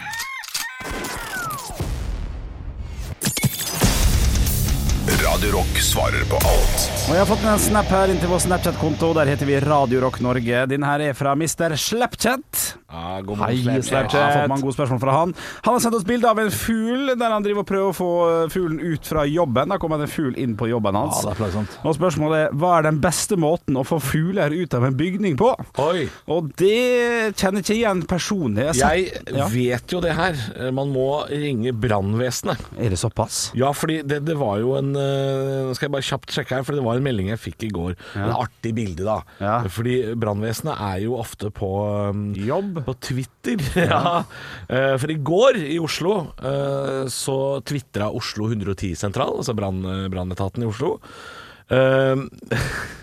Radio 5.24 5.50
Rock 5.52 5.78
svarer 5.82 6.24
på 6.30 6.36
alt 6.36 6.84
Og 7.08 7.14
jeg 7.14 7.20
har 7.20 7.28
fått 7.28 7.44
en 7.48 7.60
snap 7.60 7.88
her 7.92 8.12
inn 8.12 8.20
til 8.22 8.30
vår 8.30 8.42
Snapchat-konto. 8.44 9.10
Der 9.16 9.28
heter 9.32 9.48
vi 9.48 9.56
Radio 9.64 10.00
Rock 10.04 10.20
Norge. 10.24 10.62
Din 10.70 10.84
her 10.86 11.02
er 11.10 11.16
fra 11.18 11.32
Mr. 11.36 11.74
Slapchat. 11.80 12.60
Ja, 12.90 13.20
god 13.22 13.38
Hei, 13.44 13.56
Snapchat. 13.62 14.14
Jeg 14.16 14.24
har 14.24 14.32
fått 14.34 14.50
mange 14.50 14.66
gode 14.66 14.74
spørsmål 14.74 15.00
fra 15.02 15.12
han. 15.14 15.32
Han 15.62 15.76
har 15.76 15.82
sendt 15.84 15.96
oss 16.00 16.06
bilde 16.08 16.26
av 16.26 16.40
en 16.42 16.50
fugl 16.50 17.12
der 17.14 17.30
han 17.30 17.44
driver 17.44 17.62
og 17.62 17.68
prøver 17.68 17.92
å 17.92 17.94
få 17.94 18.08
fuglen 18.50 18.80
ut 18.82 19.06
fra 19.06 19.22
jobben. 19.30 19.70
Da 19.70 19.78
kommer 19.78 20.00
det 20.00 20.08
en 20.08 20.12
fugl 20.14 20.34
inn 20.40 20.56
på 20.58 20.66
jobben 20.72 20.98
hans. 20.98 21.20
Ja, 21.20 21.30
det 21.30 21.36
er 21.36 21.40
plagsomt. 21.44 21.76
Og 21.86 21.94
spørsmålet 21.94 22.48
er 22.48 22.56
hva 22.58 22.72
er 22.80 22.88
den 22.88 22.98
beste 23.04 23.38
måten 23.38 23.78
å 23.78 23.84
få 23.86 24.00
fugler 24.02 24.54
ut 24.56 24.74
av 24.74 24.88
en 24.88 24.96
bygning 24.98 25.38
på? 25.38 25.52
Oi. 25.84 26.08
Og 26.34 26.50
det 26.58 27.36
kjenner 27.38 27.62
ikke 27.62 27.76
igjen 27.76 28.02
personlig. 28.10 28.66
Jeg 28.80 29.06
Jeg 29.06 29.38
ja. 29.38 29.46
vet 29.52 29.94
jo 29.94 30.02
det 30.02 30.16
her. 30.18 30.42
Man 30.74 30.90
må 30.90 31.22
ringe 31.30 31.72
brannvesenet. 31.76 32.58
Er 32.74 32.90
det 32.90 32.98
såpass? 32.98 33.52
Ja, 33.58 33.70
fordi 33.76 34.00
det, 34.02 34.24
det 34.26 34.34
var 34.40 34.58
jo 34.62 34.74
en 34.78 34.90
eh, 34.98 35.68
Nå 35.70 35.76
skal 35.76 35.86
jeg 35.86 35.94
bare 35.94 36.06
kjapt 36.06 36.34
sjekke 36.34 36.58
her, 36.58 36.66
for 36.66 36.74
det 36.74 36.82
var 36.82 36.98
en 36.98 37.06
melding 37.06 37.30
jeg 37.30 37.40
fikk 37.40 37.68
i 37.68 37.72
går. 37.74 37.94
En 38.18 38.34
artig 38.34 38.74
bilde, 38.74 39.06
da. 39.06 39.20
Ja. 39.38 39.56
Fordi 39.70 39.96
brannvesenet 40.18 40.74
er 40.74 41.04
jo 41.04 41.14
ofte 41.20 41.52
på 41.54 41.70
um, 42.10 42.30
Jobb? 42.34 42.79
På 42.86 42.94
Twitter. 43.00 43.60
ja. 43.76 44.24
Eh, 44.68 44.94
For 45.00 45.10
i 45.12 45.18
går 45.20 45.60
i 45.64 45.78
Oslo 45.82 46.14
eh, 46.38 47.04
så 47.12 47.36
tvitra 47.66 48.10
Oslo 48.14 48.48
110-sentral, 48.52 49.36
altså 49.42 49.54
brann- 49.58 50.08
brannetaten 50.12 50.62
i 50.64 50.68
Oslo. 50.70 50.96
Eh, 51.70 52.16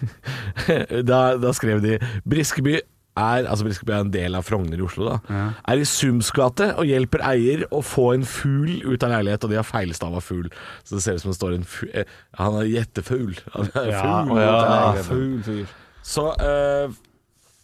da, 1.07 1.21
da 1.39 1.53
skrev 1.55 1.81
de 1.83 1.97
Briskeby 2.27 2.77
er, 3.17 3.47
altså 3.49 3.65
Briskeby 3.65 3.93
er 3.95 4.03
en 4.05 4.11
del 4.13 4.35
av 4.37 4.43
Frogner 4.45 4.77
i 4.77 4.83
Oslo, 4.85 5.07
da. 5.09 5.47
Er 5.71 5.79
i 5.81 5.87
Sums 5.89 6.29
gate 6.35 6.67
og 6.77 6.85
hjelper 6.85 7.23
eier 7.25 7.63
å 7.73 7.79
få 7.81 8.11
en 8.13 8.25
fugl 8.29 8.75
ut 8.85 9.05
av 9.07 9.15
leilighet, 9.15 9.47
og 9.47 9.53
de 9.55 9.57
har 9.57 9.65
feilstava 9.65 10.21
fugl. 10.21 10.51
Så 10.85 10.97
det 10.99 11.03
ser 11.05 11.17
ut 11.17 11.23
som 11.25 11.31
det 11.33 11.39
står 11.39 11.55
en 11.57 11.65
fugl 11.65 11.95
eh, 12.03 12.11
Han 12.37 12.59
er 12.61 12.69
gjettefugl. 12.75 13.33
Ja, 13.57 13.65
fugl 14.29 14.37
ja. 14.43 14.93
Fugl. 15.07 15.65
Så 16.07 16.27
eh, 16.45 16.93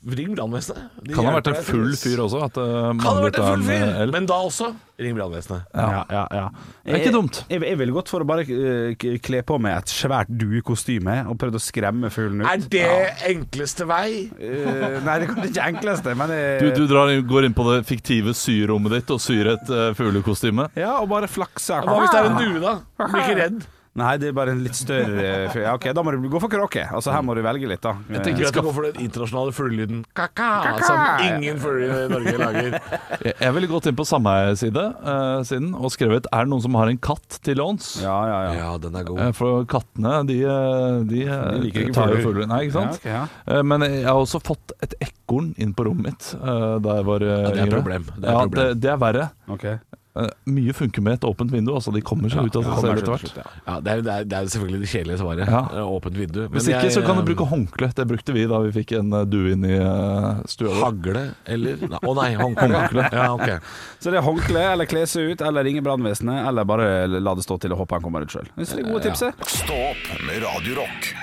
ring 0.04 0.34
brannvesenet. 0.36 0.98
De 1.04 1.14
Kan 1.16 1.28
ha 1.28 1.36
vært 1.38 1.50
en 1.54 1.60
full 1.64 1.94
fyr 2.00 2.24
også. 2.26 2.42
At 2.48 2.58
uh, 2.60 2.92
Kan 3.00 3.06
ha 3.08 3.22
vært 3.24 3.40
en 3.40 3.48
full 3.54 3.66
fyr, 3.68 3.86
L. 4.06 4.14
men 4.14 4.28
da 4.30 4.40
også 4.48 4.72
ring 5.04 5.16
brannvesenet. 5.18 5.70
Ja, 5.74 6.04
ja, 6.12 6.24
ja. 6.32 6.46
Det 6.84 6.94
er 6.94 7.02
ikke 7.02 7.14
dumt. 7.16 7.40
Jeg, 7.50 7.64
jeg 7.66 7.80
ville 7.80 7.96
gått 7.96 8.12
for 8.12 8.24
å 8.24 8.28
bare 8.28 8.46
eh, 8.46 9.06
kle 9.24 9.42
på 9.48 9.58
meg 9.64 9.80
et 9.82 9.94
svært 9.94 10.32
duekostyme 10.32 11.18
og 11.32 11.38
prøvd 11.42 11.60
å 11.60 11.64
skremme 11.64 12.12
fuglen 12.14 12.44
ut. 12.44 12.50
Er 12.52 12.66
det 12.76 12.88
enkleste 13.32 13.88
vei? 13.90 14.08
Uh, 14.38 15.00
nei, 15.06 15.18
det 15.24 15.30
er 15.30 15.48
ikke 15.50 15.70
enkleste, 15.74 16.16
men 16.20 16.34
det, 16.34 16.42
Du, 16.64 16.84
du 16.84 16.90
drar, 16.92 17.12
går 17.30 17.50
inn 17.50 17.58
på 17.58 17.68
det 17.72 17.84
fiktive 17.90 18.36
syrommet 18.38 19.00
ditt 19.00 19.16
og 19.16 19.24
syr 19.24 19.54
et 19.56 19.72
uh, 19.74 19.92
fuglekostyme. 19.98 20.70
Ja, 20.80 20.98
og 21.02 21.10
bare 21.14 21.32
flakse. 21.32 21.80
Hva 21.84 22.02
hvis 22.04 22.14
det 22.14 22.22
er 22.22 22.32
en 22.32 22.42
due, 22.42 22.60
da? 22.64 22.76
Blir 23.08 23.24
ikke 23.26 23.40
redd. 23.40 23.64
Nei, 23.94 24.16
det 24.18 24.32
er 24.32 24.34
bare 24.34 24.56
en 24.56 24.62
litt 24.66 24.74
større 24.74 25.22
eh, 25.22 25.44
fugl. 25.54 25.62
Ja, 25.68 25.76
ok, 25.78 25.84
da 25.94 26.02
må 26.02 26.14
du 26.16 26.24
gå 26.26 26.40
for 26.42 26.50
kråke. 26.50 26.82
Altså, 26.90 27.12
her 27.14 27.22
må 27.22 27.36
du 27.38 27.44
velge 27.46 27.68
litt, 27.70 27.82
da. 27.84 27.92
Jeg 28.10 28.24
tenker 28.26 28.48
at 28.48 28.56
du 28.56 28.64
går 28.66 28.74
for 28.74 28.88
den 28.88 29.04
internasjonale 29.06 29.54
fuglelyden 29.54 30.00
ka-ka, 30.18 30.48
som 30.82 31.02
ingen 31.28 31.60
fugler 31.62 32.08
i 32.08 32.10
Norge 32.10 32.34
lager. 32.42 32.78
Jeg, 33.24 33.36
jeg 33.40 33.54
ville 33.56 33.70
gått 33.70 33.86
inn 33.88 33.96
på 33.96 34.04
sameie-side 34.08 34.82
uh, 35.06 35.44
siden 35.48 35.70
og 35.78 35.92
skrevet 35.94 36.26
Er 36.34 36.44
det 36.44 36.52
noen 36.52 36.64
som 36.66 36.76
har 36.76 36.90
en 36.92 36.98
katt 37.00 37.38
til 37.46 37.56
låns? 37.62 37.92
Ja, 38.04 38.16
ja, 38.28 38.40
ja. 38.48 38.54
Ja, 38.58 38.72
den 38.82 38.98
er 39.00 39.06
god. 39.08 39.22
Eh, 39.24 39.32
For 39.38 39.64
kattene, 39.70 40.16
de, 40.28 40.40
eh, 40.44 40.98
de, 41.08 41.22
eh, 41.28 41.46
De 41.54 41.62
liker 41.68 41.86
ikke 41.86 41.96
tar 41.96 42.12
jo 42.16 42.20
fugler. 42.26 42.50
Nei, 42.50 42.64
ikke 42.66 42.76
sant? 42.80 42.98
Ja, 42.98 43.00
okay, 43.00 43.14
ja. 43.14 43.56
Eh, 43.60 43.64
Men 43.70 43.86
jeg 43.88 44.04
har 44.10 44.20
også 44.20 44.42
fått 44.44 44.74
et 44.84 44.98
ekorn 45.06 45.54
inn 45.62 45.72
på 45.78 45.86
rommet 45.88 46.10
mitt 46.10 46.32
eh, 46.36 46.70
da 46.84 46.98
jeg 47.00 47.08
var 47.14 47.28
yngre. 47.30 47.44
Ja, 47.44 47.52
det 47.54 47.62
er 47.62 47.68
et 47.70 47.78
problem. 47.78 48.10
Det 48.18 48.26
er 48.26 48.32
ja, 48.34 48.46
problem. 48.48 48.64
Det, 48.74 48.82
det 48.84 48.92
er 48.96 49.04
verre. 49.06 49.30
Ok. 49.54 49.68
Eh, 50.16 50.28
Mye 50.46 50.74
funker 50.78 51.02
med 51.02 51.14
et 51.18 51.24
åpent 51.26 51.50
vindu. 51.52 51.72
Altså, 51.74 51.92
de 51.96 52.02
kommer 52.06 52.30
seg 52.30 52.46
ut 52.46 52.58
av 52.60 52.68
seg 52.68 52.84
selv 52.84 53.00
etter 53.02 53.14
hvert. 53.16 53.40
Ja, 53.66 53.78
det, 53.82 53.94
er, 53.96 54.04
det, 54.06 54.14
er, 54.14 54.28
det 54.30 54.38
er 54.38 54.50
selvfølgelig 54.54 54.82
det 54.84 54.90
kjedelige 54.92 55.22
svaret. 55.24 55.50
Ja. 55.50 55.62
Eh, 55.74 55.94
Åpent 55.96 56.20
vindu. 56.20 56.42
Hvis 56.54 56.68
ikke, 56.70 56.84
jeg, 56.86 56.94
så 56.94 57.02
kan 57.06 57.18
du 57.18 57.24
eh, 57.24 57.28
bruke 57.32 57.48
håndkle. 57.50 57.90
Det 57.98 58.06
brukte 58.12 58.36
vi 58.36 58.46
da 58.52 58.60
vi 58.66 58.74
fikk 58.76 58.94
en 59.00 59.10
eh, 59.18 59.26
due 59.30 59.56
inn 59.56 59.66
i 59.66 59.74
eh, 59.80 60.44
stua 60.54 60.70
vår. 60.70 60.84
Hagle 60.84 61.26
eller 61.50 61.82
Å 61.98 62.16
nei, 62.20 62.30
nei, 62.36 62.38
håndkle. 62.46 63.08
Ja, 63.10 63.28
ok. 63.34 63.74
Så 64.04 64.14
det 64.14 64.22
er 64.22 64.28
håndkle, 64.28 64.66
eller 64.76 64.90
kle 64.90 65.06
seg 65.10 65.34
ut, 65.34 65.46
eller 65.50 65.66
ringe 65.66 65.82
brannvesenet, 65.86 66.46
eller 66.52 66.68
bare 66.70 66.90
la 67.18 67.34
det 67.40 67.48
stå 67.48 67.58
til 67.64 67.74
og 67.74 67.82
håpe 67.84 67.98
han 67.98 68.06
kommer 68.06 68.28
ut 68.28 68.34
sjøl. 68.38 68.50
Det 68.60 68.70
er 68.70 68.86
gode 68.86 69.08
tips. 69.08 69.26
det. 69.26 69.34
Stå 69.50 69.80
opp 69.90 70.10
med 70.30 70.44
Radio 70.46 70.84
Rock. 70.84 71.14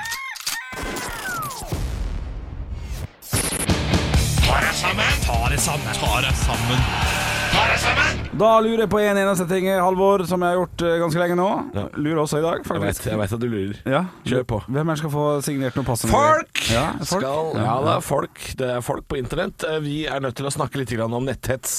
Da 8.30 8.50
lurer 8.62 8.84
jeg 8.84 8.90
på 8.92 9.00
en 9.02 9.18
eneste 9.18 9.42
ting, 9.50 9.64
Halvor, 9.82 10.22
som 10.28 10.42
jeg 10.44 10.52
har 10.52 10.58
gjort 10.60 10.82
eh, 10.86 10.92
ganske 11.02 11.18
lenge 11.18 11.36
nå. 11.38 11.46
Ja. 11.74 11.82
Lurer 11.98 12.20
også 12.22 12.38
i 12.38 12.44
dag, 12.44 12.60
faktisk. 12.66 13.08
jeg 13.10 13.18
vet 13.18 13.32
at 13.34 13.42
du 13.42 13.46
lurer. 13.50 13.78
Ja. 13.90 14.02
Kjør 14.22 14.44
på. 14.52 14.58
Hvem 14.68 14.80
er 14.84 14.94
det 14.94 15.00
skal 15.00 15.12
få 15.14 15.24
signert 15.42 15.78
noe 15.78 15.86
passende? 15.88 16.14
Folk! 16.14 16.60
Ja, 16.70 16.84
folk. 17.00 17.24
Skal, 17.24 17.50
ja, 17.58 17.72
det 17.82 17.94
er 17.96 18.04
folk. 18.06 18.42
Det 18.60 18.68
er 18.76 18.84
folk 18.86 19.08
på 19.10 19.18
internett. 19.18 19.64
Eh, 19.66 19.80
Vi 19.82 19.96
er 20.06 20.22
nødt 20.22 20.36
til 20.38 20.46
å 20.46 20.52
snakke 20.54 20.78
litt 20.78 20.92
om 21.00 21.26
netthets 21.26 21.74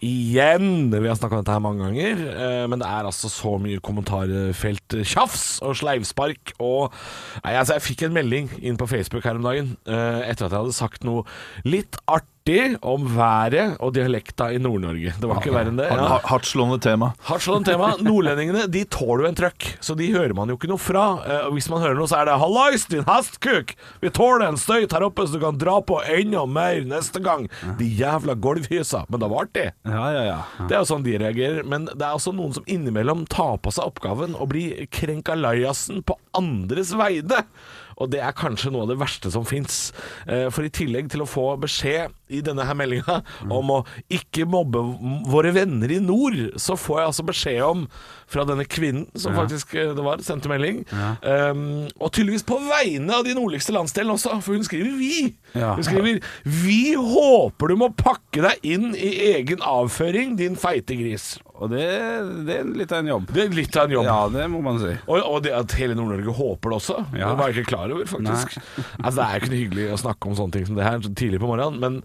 igjen. 0.00 0.88
Vi 0.94 1.10
har 1.10 1.18
snakka 1.18 1.36
om 1.36 1.44
dette 1.44 1.56
her 1.58 1.64
mange 1.66 1.84
ganger, 1.84 2.22
eh, 2.32 2.62
men 2.72 2.80
det 2.80 2.88
er 2.88 3.10
altså 3.10 3.28
så 3.32 3.56
mye 3.60 3.82
kommentarfelt-tjafs 3.84 5.44
og 5.66 5.76
sleivspark 5.76 6.54
og 6.56 6.94
Nei, 7.44 7.52
altså, 7.58 7.76
jeg 7.76 7.84
fikk 7.84 8.06
en 8.06 8.16
melding 8.16 8.48
inn 8.64 8.78
på 8.80 8.88
Facebook 8.88 9.26
her 9.28 9.36
om 9.36 9.44
dagen 9.44 9.74
etter 9.86 10.46
at 10.46 10.54
jeg 10.54 10.56
hadde 10.62 10.74
sagt 10.76 11.04
noe 11.06 11.26
litt 11.68 11.98
artig 12.08 12.32
artig 12.46 12.76
om 12.86 13.06
været 13.16 13.76
og 13.82 13.92
dialekta 13.96 14.50
i 14.54 14.58
Nord-Norge. 14.62 15.12
Det 15.18 15.26
var 15.28 15.40
ikke 15.40 15.52
verre 15.54 15.70
enn 15.72 15.78
det. 15.80 15.88
Ja. 15.90 16.06
ha- 16.06 16.20
Hardtslående 16.26 16.78
tema. 16.80 17.08
Hardt 17.26 17.42
sånn 17.42 17.64
tema. 17.66 17.94
Nordlendingene 17.98 18.68
de 18.70 18.84
tåler 18.84 19.24
jo 19.24 19.28
en 19.30 19.34
trøkk, 19.38 19.66
så 19.82 19.96
de 19.98 20.06
hører 20.12 20.34
man 20.34 20.48
jo 20.48 20.56
ikke 20.56 20.68
noe 20.70 20.78
fra. 20.78 21.06
Eh, 21.26 21.46
og 21.48 21.54
hvis 21.56 21.68
man 21.70 21.82
hører 21.82 21.96
noe, 21.98 22.06
så 22.06 22.20
er 22.20 22.26
det 22.26 22.38
'Hallais, 22.38 22.86
din 22.88 23.04
hestkuk! 23.04 23.74
Vi 24.00 24.10
tåler 24.10 24.46
en 24.48 24.56
støyt 24.56 24.92
her 24.92 25.02
oppe, 25.02 25.26
så 25.26 25.32
du 25.32 25.40
kan 25.40 25.58
dra 25.58 25.80
på 25.80 26.00
enda 26.06 26.46
mer 26.46 26.80
neste 26.84 27.20
gang'. 27.20 27.48
De 27.78 27.84
jævla 27.84 28.34
gulvhysa. 28.38 29.04
Men 29.10 29.20
det 29.20 29.30
var 29.30 29.44
artig. 29.46 29.72
Ja, 29.84 30.10
ja, 30.12 30.22
ja. 30.24 30.42
Det 30.68 30.72
er 30.76 30.84
jo 30.84 30.94
sånn 30.94 31.02
de 31.02 31.18
reagerer. 31.18 31.64
Men 31.66 31.86
det 31.86 32.02
er 32.02 32.14
også 32.14 32.32
noen 32.34 32.54
som 32.54 32.64
innimellom 32.66 33.26
tar 33.28 33.58
på 33.58 33.72
seg 33.72 33.84
oppgaven 33.86 34.34
og 34.38 34.48
blir 34.50 34.86
krenkalajasen 34.90 36.02
på 36.04 36.14
andres 36.34 36.92
veide. 36.94 37.44
Og 37.98 38.10
det 38.10 38.20
er 38.20 38.32
kanskje 38.32 38.70
noe 38.70 38.82
av 38.82 38.88
det 38.88 38.98
verste 38.98 39.30
som 39.32 39.44
fins. 39.44 39.90
For 40.26 40.62
i 40.62 40.68
tillegg 40.68 41.08
til 41.08 41.22
å 41.22 41.26
få 41.26 41.56
beskjed 41.58 42.12
i 42.28 42.40
denne 42.44 42.64
her 42.66 42.74
meldinga 42.78 43.20
om 43.52 43.70
å 43.70 43.78
ikke 44.12 44.46
mobbe 44.50 44.82
våre 45.30 45.52
venner 45.54 45.92
i 45.94 46.00
nord, 46.02 46.36
så 46.60 46.76
får 46.78 47.00
jeg 47.00 47.10
altså 47.12 47.26
beskjed 47.28 47.62
om 47.66 47.86
fra 48.26 48.42
denne 48.48 48.64
kvinnen 48.66 49.06
som 49.14 49.36
faktisk 49.36 49.74
eh, 49.78 49.92
det 49.94 50.02
var, 50.02 50.22
sendte 50.26 50.50
melding. 50.50 50.80
Um, 51.22 51.86
og 52.02 52.10
tydeligvis 52.10 52.42
på 52.46 52.58
vegne 52.66 53.14
av 53.14 53.22
de 53.26 53.36
nordligste 53.38 53.74
landsdelene 53.76 54.16
også, 54.16 54.40
for 54.42 54.58
hun 54.58 54.66
skriver 54.66 54.96
'vi'. 54.98 55.32
Ja. 55.54 55.74
Hun 55.78 55.86
skriver 55.86 56.18
'Vi 56.44 56.94
håper 56.98 57.70
du 57.70 57.76
må 57.78 57.92
pakke 57.94 58.42
deg 58.42 58.66
inn 58.66 58.94
i 58.98 59.12
egen 59.36 59.62
avføring, 59.62 60.34
din 60.36 60.58
feite 60.58 60.98
gris'. 60.98 61.36
Og 61.56 61.70
det, 61.72 61.86
det 62.44 62.58
er 62.58 62.66
litt 62.68 62.90
av 62.92 63.00
en 63.00 63.12
jobb. 63.14 63.30
Det 63.32 63.44
er 63.46 63.54
litt 63.56 63.76
av 63.80 63.86
en 63.86 63.94
jobb. 63.94 64.04
Ja, 64.10 64.18
det 64.28 64.44
må 64.52 64.60
man 64.64 64.80
si. 64.82 64.92
Og, 65.06 65.22
og 65.22 65.38
det 65.46 65.54
at 65.56 65.72
hele 65.78 65.94
Nord-Norge 65.96 66.34
håper 66.36 66.74
det 66.74 66.76
også, 66.82 66.98
Ja. 67.16 67.30
det 67.30 67.38
var 67.38 67.48
jeg 67.48 67.62
ikke 67.62 67.70
klar 67.70 67.94
over, 67.94 68.04
faktisk. 68.10 68.58
altså, 69.00 69.16
det 69.22 69.24
er 69.28 69.40
ikke 69.40 69.52
noe 69.54 69.62
hyggelig 69.62 69.86
å 69.94 70.00
snakke 70.02 70.28
om 70.28 70.36
sånne 70.36 70.52
ting 70.58 70.66
som 70.68 70.76
det 70.76 70.84
her 70.84 70.98
tidlig 71.06 71.40
på 71.40 71.48
morgenen, 71.48 71.80
men 71.80 72.02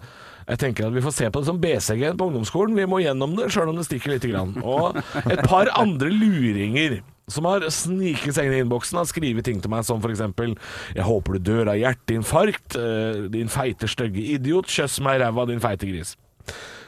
jeg 0.51 0.59
tenker 0.59 0.89
at 0.89 0.95
vi 0.97 1.03
får 1.05 1.13
se 1.15 1.29
på 1.31 1.39
det 1.41 1.47
som 1.47 1.59
BCG 1.63 2.01
på 2.19 2.27
ungdomsskolen. 2.27 2.75
Vi 2.75 2.87
må 2.91 2.99
gjennom 2.99 3.37
det, 3.37 3.47
sjøl 3.53 3.71
om 3.71 3.77
det 3.79 3.85
stikker 3.87 4.11
lite 4.17 4.31
grann. 4.33 4.51
Og 4.67 4.97
et 5.23 5.45
par 5.47 5.71
andre 5.79 6.11
luringer 6.11 6.97
som 7.31 7.47
har 7.47 7.63
sniket 7.71 8.35
seg 8.35 8.49
inn 8.49 8.57
i 8.57 8.59
innboksen, 8.65 8.97
har 8.99 9.07
skrevet 9.07 9.45
ting 9.47 9.61
til 9.63 9.71
meg 9.71 9.85
som 9.87 10.01
f.eks.: 10.03 10.19
Jeg 10.97 11.07
håper 11.07 11.37
du 11.37 11.39
dør 11.53 11.71
av 11.71 11.79
hjerteinfarkt, 11.79 12.75
eh, 12.75 13.29
din 13.31 13.47
feite, 13.47 13.87
stygge 13.87 14.19
idiot. 14.35 14.67
Kjøss 14.67 14.99
meg 15.05 15.21
i 15.21 15.23
ræva, 15.23 15.47
din 15.47 15.63
feite 15.63 15.87
gris. 15.87 16.17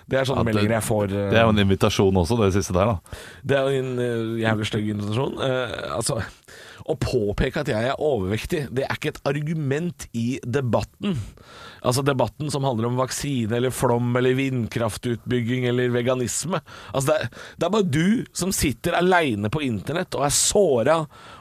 Det 0.10 0.20
er 0.20 0.26
sånne 0.28 0.44
Ja, 0.44 0.44
det- 0.44 0.52
meldinger 0.52 0.76
jeg 0.76 0.84
får. 0.84 1.04
eh, 1.06 1.30
Det 1.32 1.40
er 1.40 1.44
jo 1.48 1.54
en 1.56 1.64
invitasjon 1.64 2.14
også, 2.20 2.38
det 2.44 2.52
siste 2.58 2.74
der. 2.76 2.86
da 2.86 3.00
det 3.46 3.58
er 3.58 3.64
jo 3.70 3.80
en 3.80 4.00
uh, 4.00 4.40
jævlig 4.44 4.66
stygg 4.68 4.90
invitasjon. 4.92 5.38
Uh, 5.40 5.96
altså, 5.96 6.20
å 6.86 6.98
påpeke 7.00 7.62
at 7.64 7.68
jeg 7.72 7.88
er 7.88 7.96
overvektig, 7.96 8.68
det 8.76 8.84
er 8.84 8.96
ikke 8.98 9.14
et 9.16 9.22
argument 9.24 10.08
i 10.14 10.40
debatten. 10.44 11.16
Altså 11.84 12.04
debatten 12.06 12.52
som 12.52 12.64
handler 12.64 12.88
om 12.88 13.00
vaksine 13.00 13.58
eller 13.58 13.74
flom 13.76 14.16
eller 14.16 14.38
vindkraftutbygging 14.40 15.66
eller 15.68 15.92
veganisme. 15.92 16.62
Altså 16.94 17.12
det, 17.12 17.18
er, 17.18 17.42
det 17.58 17.68
er 17.68 17.74
bare 17.76 17.90
du 17.92 18.08
som 18.36 18.54
sitter 18.56 18.96
aleine 19.00 19.52
på 19.52 19.64
internett 19.66 20.16
og 20.16 20.24
er 20.28 20.36
såra 20.38 20.98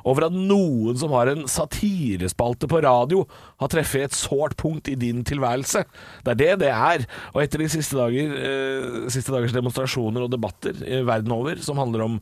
over 0.09 0.27
at 0.29 0.37
noen 0.37 0.99
som 0.99 1.13
har 1.17 1.31
en 1.33 1.45
satirespalte 1.51 2.69
på 2.71 2.83
radio, 2.85 3.25
har 3.63 3.71
treffet 3.73 4.09
et 4.09 4.17
sårt 4.17 4.57
punkt 4.61 4.91
i 4.91 4.97
din 4.99 5.23
tilværelse. 5.27 5.85
Det 6.25 6.35
er 6.35 6.41
det 6.41 6.53
det 6.65 6.73
er. 6.73 7.07
Og 7.33 7.43
etter 7.45 7.63
de 7.63 7.69
siste, 7.73 7.97
dager, 7.99 8.35
eh, 8.37 9.09
siste 9.13 9.35
dagers 9.35 9.55
demonstrasjoner 9.55 10.27
og 10.27 10.33
debatter 10.33 10.77
eh, 10.87 11.05
verden 11.07 11.35
over 11.35 11.61
som 11.63 11.81
handler 11.81 12.07
om 12.07 12.19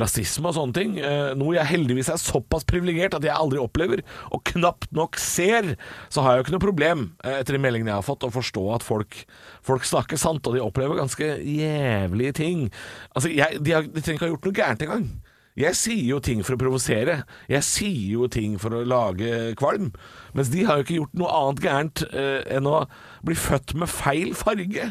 rasisme 0.00 0.50
og 0.50 0.56
sånne 0.58 0.76
ting, 0.76 0.96
eh, 0.98 1.34
noe 1.38 1.56
jeg 1.58 1.70
heldigvis 1.72 2.12
er 2.12 2.22
såpass 2.22 2.66
privilegert 2.68 3.16
at 3.18 3.26
jeg 3.26 3.34
aldri 3.34 3.60
opplever, 3.62 4.04
og 4.30 4.44
knapt 4.54 4.90
nok 4.94 5.18
ser, 5.20 5.74
så 6.12 6.24
har 6.24 6.34
jeg 6.34 6.42
jo 6.42 6.46
ikke 6.46 6.56
noe 6.56 6.66
problem 6.66 7.04
eh, 7.24 7.40
etter 7.40 7.56
de 7.56 7.62
meldingene 7.62 7.94
jeg 7.94 8.02
har 8.02 8.06
fått, 8.06 8.26
å 8.26 8.34
forstå 8.34 8.64
at 8.76 8.86
folk, 8.86 9.20
folk 9.64 9.86
snakker 9.88 10.20
sant, 10.20 10.46
og 10.46 10.56
de 10.56 10.64
opplever 10.64 11.00
ganske 11.00 11.30
jævlige 11.42 12.38
ting. 12.40 12.66
Altså, 13.14 13.30
jeg, 13.32 13.60
de, 13.64 13.76
har, 13.76 13.86
de 13.86 14.00
trenger 14.00 14.18
ikke 14.18 14.28
ha 14.28 14.34
gjort 14.34 14.48
noe 14.48 14.58
gærent 14.60 14.86
engang. 14.86 15.08
Jeg 15.54 15.78
sier 15.78 16.06
jo 16.08 16.16
ting 16.18 16.40
for 16.42 16.56
å 16.56 16.58
provosere. 16.58 17.20
Jeg 17.46 17.62
sier 17.62 18.14
jo 18.16 18.26
ting 18.26 18.56
for 18.58 18.74
å 18.74 18.82
lage 18.90 19.52
kvalm. 19.58 19.92
Mens 20.34 20.50
de 20.50 20.64
har 20.66 20.80
jo 20.80 20.86
ikke 20.86 20.96
gjort 20.96 21.20
noe 21.20 21.34
annet 21.38 21.62
gærent 21.62 22.02
eh, 22.10 22.40
enn 22.56 22.66
å 22.66 22.80
bli 23.22 23.36
født 23.38 23.76
med 23.78 23.92
feil 23.92 24.32
farge. 24.34 24.88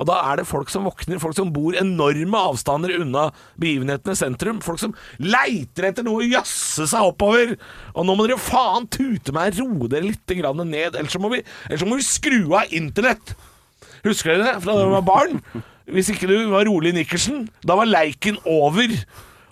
Og 0.00 0.08
da 0.08 0.16
er 0.30 0.40
det 0.40 0.48
folk 0.48 0.72
som 0.72 0.88
våkner, 0.88 1.20
folk 1.22 1.36
som 1.36 1.52
bor 1.54 1.76
enorme 1.78 2.42
avstander 2.50 2.96
unna 2.96 3.28
begivenhetene 3.60 4.16
sentrum. 4.18 4.58
Folk 4.64 4.82
som 4.82 4.96
leiter 5.22 5.90
etter 5.90 6.06
noe 6.06 6.24
å 6.24 6.28
jazze 6.32 6.88
seg 6.90 7.12
oppover. 7.12 7.54
Og 7.94 8.08
nå 8.08 8.16
må 8.18 8.26
dere 8.26 8.40
faen 8.40 8.90
tute 8.90 9.36
meg, 9.36 9.60
roe 9.60 9.92
dere 9.92 10.08
litt 10.08 10.34
ned, 10.64 10.96
ellers 10.96 11.14
så 11.14 11.22
må 11.22 11.30
vi, 11.36 11.44
så 11.70 11.86
må 11.86 12.00
vi 12.00 12.08
skru 12.08 12.40
av 12.56 12.72
internett. 12.74 13.36
Husker 14.02 14.32
dere 14.34 14.56
det 14.56 14.60
fra 14.64 14.72
da 14.72 14.80
dere 14.80 14.96
var 14.98 15.06
barn? 15.06 15.42
Hvis 15.90 16.10
ikke 16.10 16.30
du 16.30 16.38
var 16.50 16.66
rolig 16.66 16.94
i 16.94 17.02
nikkersen, 17.02 17.44
da 17.62 17.76
var 17.78 17.86
leiken 17.86 18.40
over. 18.48 18.90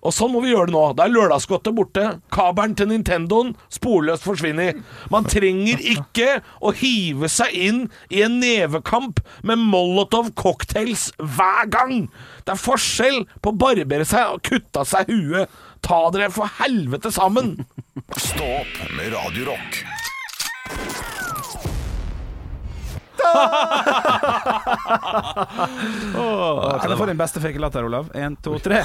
Og 0.09 0.15
sånn 0.17 0.31
må 0.33 0.41
vi 0.41 0.55
gjøre 0.55 0.71
det 0.71 0.73
nå. 0.73 0.83
Da 0.97 1.05
er 1.05 1.13
lørdagsgodtet 1.13 1.75
borte. 1.77 2.05
Kabelen 2.33 2.73
til 2.79 2.89
Nintendoen 2.89 3.51
sporløst 3.75 4.25
forsvinner. 4.25 4.79
Man 5.13 5.29
trenger 5.29 5.83
ikke 5.93 6.39
å 6.65 6.73
hive 6.79 7.29
seg 7.29 7.53
inn 7.53 7.83
i 8.09 8.23
en 8.25 8.39
nevekamp 8.41 9.21
med 9.45 9.61
Molotov 9.61 10.31
cocktails 10.39 11.11
hver 11.21 11.69
gang. 11.69 12.07
Det 12.49 12.57
er 12.57 12.63
forskjell 12.63 13.21
på 13.45 13.53
å 13.53 13.59
barbere 13.61 14.09
seg 14.09 14.39
og 14.39 14.43
kutte 14.49 14.81
av 14.81 14.89
seg 14.89 15.13
huet. 15.13 15.53
Ta 15.85 16.01
dere 16.15 16.33
for 16.33 16.49
helvete 16.63 17.13
sammen. 17.15 17.59
Stå 18.17 18.49
opp 18.63 18.83
med 18.97 19.13
Radio 19.13 19.53
Rock. 19.53 19.83
Kan 26.81 26.91
jeg 26.91 26.99
få 26.99 27.07
din 27.13 27.21
beste 27.21 27.45
fake 27.45 27.61
latter, 27.61 27.85
Olav? 27.85 28.09
Én, 28.17 28.41
to, 28.41 28.57
tre. 28.63 28.85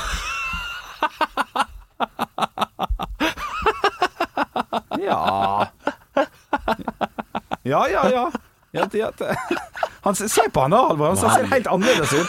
Ja 5.34 5.68
Ja, 7.64 7.88
ja, 7.88 8.10
ja. 8.12 8.32
ja, 8.72 8.86
det- 8.92 8.98
ja 8.98 9.12
Han, 10.02 10.16
se 10.16 10.50
på 10.52 10.62
han 10.62 10.72
da, 10.72 10.88
Halvor. 10.88 11.08
Han 11.08 11.18
ser 11.18 11.46
helt 11.48 11.68
annerledes 11.68 12.14
ut. 12.14 12.28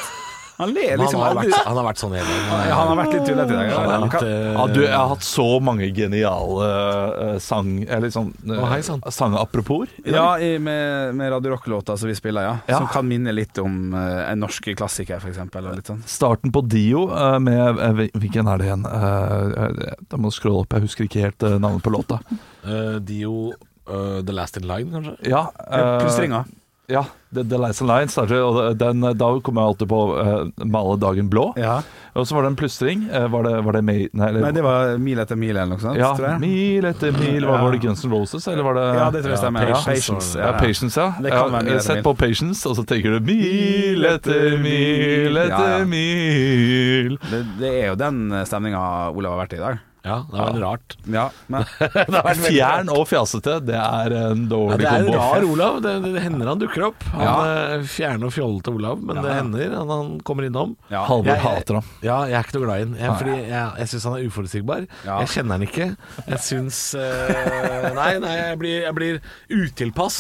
Han 0.57 0.71
ler 0.71 0.91
Han 0.95 1.01
liksom 1.01 1.21
har 1.21 1.35
vært, 1.35 1.55
han 1.67 1.77
har 1.81 1.85
vært 1.89 1.99
sånn 1.99 2.13
hele 2.15 2.27
tiden. 2.29 2.51
Ja, 2.69 2.75
han 2.79 2.91
har 2.93 2.99
vært 3.01 3.15
litt 3.17 3.25
tullete 3.27 3.51
i 3.51 3.57
dag. 3.59 3.71
Han 3.75 3.91
er 3.91 4.03
litt, 4.05 4.13
Kan- 4.13 4.29
eh, 4.29 4.53
Ja, 4.55 4.67
du, 4.71 4.81
jeg 4.85 4.93
har 4.95 5.09
hatt 5.11 5.25
så 5.27 5.47
mange 5.61 5.89
geniale 5.97 6.69
uh, 6.69 7.39
sang 7.43 7.73
Eller 7.91 8.13
sånn 8.15 8.29
uh, 8.47 8.77
sann. 8.87 9.03
Sang-apropos. 9.11 9.89
i 10.05 10.13
dag. 10.13 10.15
Ja, 10.15 10.39
i, 10.39 10.53
med, 10.63 11.17
med 11.19 11.33
Radio 11.35 11.57
Rock-låta 11.57 11.97
som 11.99 12.07
vi 12.07 12.15
spiller, 12.15 12.47
ja. 12.47 12.55
Ja. 12.71 12.79
Som 12.79 12.87
kan 12.95 13.09
minne 13.11 13.35
litt 13.35 13.59
om 13.59 13.91
uh, 13.99 14.31
en 14.31 14.39
norsk 14.47 14.71
klassiker, 14.79 15.19
for 15.19 15.35
eksempel. 15.35 15.67
Sånn. 15.83 16.05
Starten 16.07 16.55
på 16.55 16.63
Dio 16.71 17.09
uh, 17.11 17.41
med 17.43 17.83
eh, 17.83 18.07
Hvilken 18.15 18.47
er 18.47 18.63
det 18.63 18.71
igjen? 18.71 18.87
Uh, 18.87 19.99
da 20.07 20.17
må 20.23 20.31
du 20.31 20.39
scrolle 20.39 20.63
opp, 20.63 20.79
jeg 20.79 20.87
husker 20.87 21.11
ikke 21.11 21.27
helt 21.27 21.43
eh, 21.43 21.59
navnet 21.59 21.83
på 21.83 21.91
låta. 21.99 22.21
Eh, 22.65 22.99
Dio 23.05 23.53
uh, 23.53 24.21
The 24.25 24.33
Last 24.33 24.57
in 24.57 24.69
Line, 24.69 24.91
kanskje? 24.93 25.17
Ja, 25.29 25.47
eh, 25.71 25.99
Plystringa. 26.03 26.45
Ja, 26.87 27.01
The, 27.33 27.41
The 27.49 27.57
Last 27.57 27.81
In 27.81 27.89
Line 27.89 28.09
starter, 28.13 28.43
og 28.45 28.75
den, 28.77 29.01
da 29.17 29.29
kommer 29.41 29.63
jeg 29.63 29.69
alltid 29.73 29.89
på 29.89 30.01
uh, 30.21 30.67
Male 30.69 30.99
dagen 31.01 31.31
blå. 31.33 31.47
Ja. 31.57 31.79
Og 32.13 32.27
så 32.29 32.37
var 32.37 32.45
det 32.45 32.51
en 32.53 32.59
plystring. 32.61 33.07
eh, 33.09 33.25
var 33.33 33.47
det, 33.47 33.55
var 33.65 33.73
det 33.79 33.81
May, 33.89 34.03
nei, 34.13 34.27
eller, 34.29 34.45
Nei, 34.45 34.51
det 34.53 34.65
var 34.67 34.99
Mil 35.01 35.19
etter 35.23 35.39
mil 35.41 35.55
eller 35.57 35.71
noe 35.73 35.81
sånt, 35.81 35.97
ja, 35.97 36.11
tror 36.15 36.29
jeg. 36.35 36.43
Mil 36.45 36.85
etter 36.91 37.17
mil. 37.17 37.47
Var, 37.49 37.57
Ja. 37.57 37.63
var 37.65 37.73
det 37.73 37.81
Guns 37.87 38.05
N' 38.05 38.13
Roses, 38.13 38.47
eller 38.53 38.63
var 38.69 38.77
det 38.77 38.85
Ja, 38.99 39.07
det 39.17 39.23
tror 39.25 39.33
jeg 39.33 39.41
stemmer. 39.47 39.65
Ja, 39.73 39.81
Patience. 39.81 39.97
Patience, 39.97 40.39
Ja, 40.39 40.53
Patience, 40.61 41.01
ja. 41.01 41.09
Det 41.25 41.33
kan 41.33 41.41
ja 41.41 41.57
være 41.57 41.65
mil 41.71 41.81
Sett 41.89 42.05
på 42.05 42.15
Patience, 42.21 42.69
og 42.69 42.77
så 42.77 42.85
tenker 42.93 43.17
du 43.17 43.33
mil 43.33 44.05
etter 44.13 44.59
mil 44.61 45.41
etter 45.41 45.65
Ja, 45.73 45.79
ja. 45.81 45.89
mil. 45.89 47.17
Det, 47.33 47.43
det 47.65 47.73
er 47.81 47.87
jo 47.95 47.97
den 48.05 48.23
stemninga 48.45 48.85
Olav 49.17 49.39
har 49.39 49.47
vært 49.47 49.57
i 49.57 49.63
i 49.63 49.65
dag. 49.65 49.81
Ja, 50.05 50.19
det 50.29 50.37
var 50.37 50.57
rart. 50.61 50.95
Ja, 51.09 51.23
men 51.49 51.65
Fjern 52.45 52.91
og 52.93 53.07
fjasete, 53.09 53.55
det 53.65 53.77
er 53.81 54.13
en 54.19 54.43
Ja, 54.45 54.49
dårlig 54.51 54.77
det 54.83 54.89
er 54.91 55.07
kombo. 55.07 55.15
rar 55.17 55.47
Olav. 55.49 55.79
Det, 55.81 55.93
det, 56.05 56.11
det 56.19 56.23
hender 56.27 56.51
han 56.51 56.61
dukker 56.61 56.83
opp. 56.91 57.07
Han 57.15 57.23
Ja. 57.25 57.37
er 57.79 57.85
fjerne 57.89 58.29
og 58.29 58.35
fjollete 58.37 58.75
Olav, 58.77 59.01
men 59.01 59.23
det 59.25 59.33
hender 59.39 59.73
han, 59.79 59.89
han 59.95 60.11
kommer 60.29 60.45
innom. 60.51 60.75
ja. 60.93 61.07
Halvor 61.09 61.41
hater 61.47 61.79
ham. 61.81 61.89
Ja, 62.05 62.19
jeg 62.29 62.37
er 62.37 62.45
ikke 62.45 62.59
noe 62.59 62.67
glad 62.67 62.77
i 62.77 62.85
ham. 62.85 62.93
Jeg, 63.01 63.15
fordi 63.23 63.37
jeg, 63.49 63.71
jeg 63.81 63.89
syns 63.95 64.05
han 64.11 64.17
er 64.19 64.27
uforutsigbar. 64.29 64.87
Ja. 65.07 65.17
Jeg 65.25 65.33
kjenner 65.39 65.57
han 65.57 65.65
ikke. 65.71 65.87
Jeg 66.29 66.41
syns 66.51 66.81
uh, 67.01 67.89
Nei, 67.97 68.11
nei, 68.21 68.35
jeg 68.43 68.59
blir, 68.61 68.77
jeg 68.85 68.97
blir 69.01 69.21
utilpass 69.57 70.19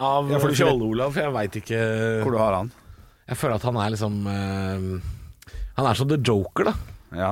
av 0.00 0.30
Ja, 0.32 0.38
Fjolle-Olav, 0.40 1.12
for 1.12 1.24
jeg 1.26 1.34
veit 1.34 1.56
ikke 1.60 1.78
Hvor 2.22 2.32
du 2.32 2.38
har 2.40 2.56
han? 2.62 2.68
Jeg 3.28 3.36
føler 3.40 3.58
at 3.58 3.64
han 3.68 3.76
er 3.82 3.92
liksom 3.92 4.18
uh, 4.24 5.00
Han 5.76 5.88
er 5.90 5.98
som 5.98 6.08
The 6.08 6.18
Joker, 6.24 6.70
da. 6.70 6.74
Ja. 7.18 7.30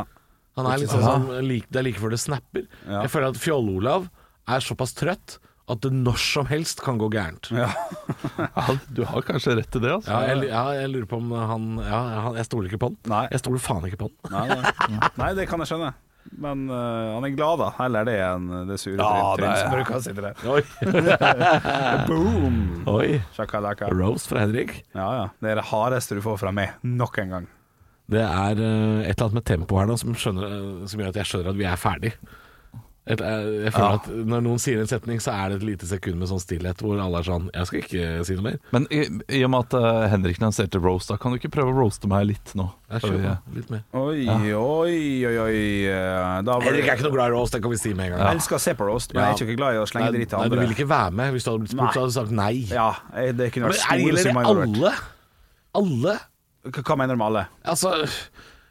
Han 0.56 0.68
er 0.70 0.80
litt 0.80 0.92
sånn, 0.92 1.04
sånn, 1.04 1.26
like, 1.44 1.68
Det 1.68 1.82
er 1.82 1.84
like 1.84 2.00
før 2.00 2.14
det 2.14 2.20
snapper. 2.22 2.64
Ja. 2.86 3.02
Jeg 3.04 3.12
føler 3.12 3.34
at 3.34 3.40
Fjoll-Olav 3.40 4.08
er 4.46 4.64
såpass 4.64 4.94
trøtt 4.96 5.36
at 5.66 5.82
det 5.82 5.90
når 5.90 6.18
som 6.22 6.46
helst 6.46 6.80
kan 6.84 6.98
gå 7.00 7.08
gærent. 7.12 7.50
ja. 7.50 7.68
Ja, 8.56 8.76
du 8.88 9.02
har 9.08 9.24
kanskje 9.26 9.56
rett 9.58 9.70
til 9.74 9.82
det, 9.82 9.92
altså. 9.98 10.12
Ja, 10.14 10.32
jeg, 10.32 10.48
ja, 10.48 10.64
jeg 10.78 10.90
lurer 10.92 11.08
på 11.10 11.18
om 11.18 11.32
han 11.34 11.68
Ja, 11.82 12.00
han, 12.26 12.36
jeg 12.38 12.46
stoler 12.48 12.70
ikke 12.70 12.80
på 12.84 12.90
han. 12.92 12.98
Nei. 13.10 13.24
Jeg 13.34 13.42
stoler 13.42 13.62
faen 13.62 13.86
ikke 13.88 14.00
på 14.04 14.10
han. 14.10 14.34
Nei, 14.36 14.44
nei. 14.54 15.00
nei, 15.22 15.30
det 15.38 15.48
kan 15.50 15.62
jeg 15.64 15.72
skjønne. 15.72 15.92
Men 16.42 16.64
uh, 16.70 17.14
han 17.14 17.26
er 17.26 17.34
glad, 17.36 17.60
da. 17.62 17.68
Heller 17.78 18.06
det 18.08 18.16
enn 18.18 18.48
det 18.66 18.78
sure 18.82 18.96
Ja, 18.98 19.34
Trym 19.38 19.52
som 19.60 19.74
bruker 19.76 19.98
å 19.98 20.00
sitte 20.02 20.24
der. 20.24 20.40
Oi. 20.50 20.62
Boom! 22.08 22.56
Oi. 22.90 23.20
Shakalaka. 23.36 23.90
Roast 23.94 24.30
fra 24.30 24.42
Henrik. 24.42 24.80
Ja, 24.96 25.06
ja. 25.20 25.28
Det 25.42 25.54
er 25.54 25.60
det 25.60 25.68
hardeste 25.70 26.18
du 26.18 26.24
får 26.24 26.40
fra 26.42 26.54
meg. 26.54 26.74
Nok 26.82 27.22
en 27.22 27.36
gang. 27.36 27.46
Det 28.10 28.22
er 28.22 28.58
eh, 28.62 29.10
et 29.10 29.16
eller 29.16 29.28
annet 29.28 29.38
med 29.40 29.46
tempoet 29.50 29.82
her 29.82 29.90
nå 29.90 29.98
som, 29.98 30.14
skjønner, 30.14 30.44
eh, 30.46 30.82
som 30.90 31.00
gjør 31.02 31.14
at 31.14 31.22
jeg 31.22 31.32
skjønner 31.32 31.54
at 31.54 31.56
vi 31.58 31.64
er 31.66 31.80
ferdig. 31.80 32.12
Eh, 33.06 33.14
jeg 33.14 33.70
føler 33.70 33.86
Ja. 33.86 33.98
at 34.00 34.06
Når 34.10 34.40
noen 34.42 34.58
sier 34.58 34.80
en 34.82 34.88
setning, 34.90 35.20
så 35.22 35.30
er 35.30 35.50
det 35.52 35.56
et 35.60 35.66
lite 35.68 35.86
sekund 35.86 36.18
med 36.18 36.26
sånn 36.26 36.40
stillhet 36.42 36.80
hvor 36.82 36.98
alle 36.98 37.20
er 37.20 37.26
sånn 37.28 37.44
Jeg 37.54 37.66
skal 37.68 37.78
ikke 37.84 38.24
si 38.26 38.34
noe 38.34 38.42
mer. 38.48 38.56
Men 38.74 38.88
i, 38.90 39.04
i 39.38 39.44
og 39.46 39.52
med 39.52 39.60
at 39.68 39.76
uh, 39.78 40.08
Henrik 40.10 40.40
lanserte 40.42 40.80
roast, 40.82 41.12
da 41.12 41.16
kan 41.22 41.30
du 41.30 41.38
ikke 41.38 41.52
prøve 41.54 41.70
å 41.70 41.76
roaste 41.78 42.10
meg 42.10 42.26
litt 42.32 42.54
nå? 42.58 42.66
Jeg 42.90 43.04
skjønner 43.06 43.38
litt 43.54 43.70
mer. 43.70 43.82
Oi, 43.94 44.26
oi, 44.26 44.98
oi, 45.30 45.36
oi. 45.44 45.60
Da 46.46 46.58
var 46.58 46.66
Henrik 46.66 46.90
er 46.90 46.98
ikke 46.98 47.06
noe 47.06 47.14
glad 47.14 47.30
i 47.30 47.36
roast, 47.38 47.54
det 47.54 47.62
kan 47.62 47.74
vi 47.74 47.78
si 47.82 47.94
med 47.94 48.06
en 48.10 48.16
gang. 48.16 48.26
Jeg 48.26 48.40
elsker 48.40 48.58
å 48.58 48.62
se 48.66 48.74
på 48.78 48.86
roast, 48.90 49.14
men 49.14 49.22
jeg 49.22 49.34
er 49.34 49.46
ikke 49.50 49.58
glad 49.62 49.78
i 49.78 49.82
å 49.82 49.86
slenge 49.90 50.14
dritt 50.18 50.30
til 50.34 50.38
nei, 50.42 50.46
du 50.50 50.54
ville 50.56 50.66
vil 50.66 50.78
ikke 50.78 50.90
være 50.94 51.18
med. 51.22 51.34
Hvis 51.34 51.46
du 51.46 51.50
hadde 51.52 51.62
blitt 51.66 51.74
spurt, 51.74 51.82
Nei. 51.86 51.92
så 51.94 52.02
hadde 52.02 52.14
du 52.14 52.18
sagt 52.20 52.34
nei. 52.42 52.54
Ja, 52.74 52.88
det 53.42 53.52
kunne 53.54 53.70
Men 53.70 53.74
vært 53.74 53.86
er, 53.86 53.98
det 53.98 54.06
gjelder 54.06 54.34
det 54.34 54.50
alle? 54.54 54.96
Alle? 55.78 56.16
Hva 56.72 56.82
hva 56.82 56.96
mener 56.98 57.16
du 57.16 57.20
med 57.20 57.28
alle? 57.30 57.46
Altså 57.66 57.92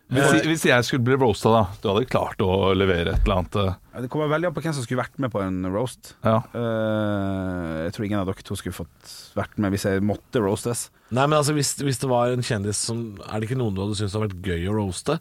Hvis, 0.05 0.43
hvis 0.45 0.63
jeg 0.69 0.85
skulle 0.85 1.01
bli 1.01 1.15
roasta, 1.17 1.49
da. 1.49 1.61
Du 1.81 1.87
hadde 1.89 2.05
klart 2.05 2.41
å 2.45 2.73
levere 2.77 3.15
et 3.15 3.23
eller 3.25 3.39
annet 3.39 3.55
eh, 3.57 4.03
Det 4.03 4.09
kommer 4.13 4.29
veldig 4.29 4.51
an 4.51 4.53
på 4.53 4.61
hvem 4.61 4.75
som 4.77 4.85
skulle 4.85 5.01
vært 5.01 5.15
med 5.23 5.31
på 5.33 5.41
en 5.41 5.63
roast. 5.73 6.11
Ja. 6.21 6.43
Uh, 6.53 7.87
jeg 7.87 7.95
tror 7.95 8.05
ingen 8.05 8.21
av 8.21 8.29
dere 8.29 8.45
to 8.45 8.57
skulle 8.59 8.77
fått 8.77 9.15
vært 9.37 9.57
med 9.57 9.73
hvis 9.73 9.87
jeg 9.89 10.03
måtte 10.05 10.43
roastes. 10.43 10.91
Nei, 11.09 11.25
men 11.25 11.39
altså 11.39 11.55
hvis, 11.57 11.73
hvis 11.81 12.03
det 12.03 12.11
var 12.11 12.33
en 12.33 12.45
kjendis 12.45 12.83
som 12.85 13.01
Er 13.25 13.39
det 13.39 13.49
ikke 13.49 13.57
noen 13.57 13.73
du 13.73 13.81
hadde 13.81 13.97
syntes 13.97 14.13
hadde 14.17 14.29
vært 14.29 14.53
gøy 14.53 14.69
å 14.69 14.77
roaste? 14.77 15.17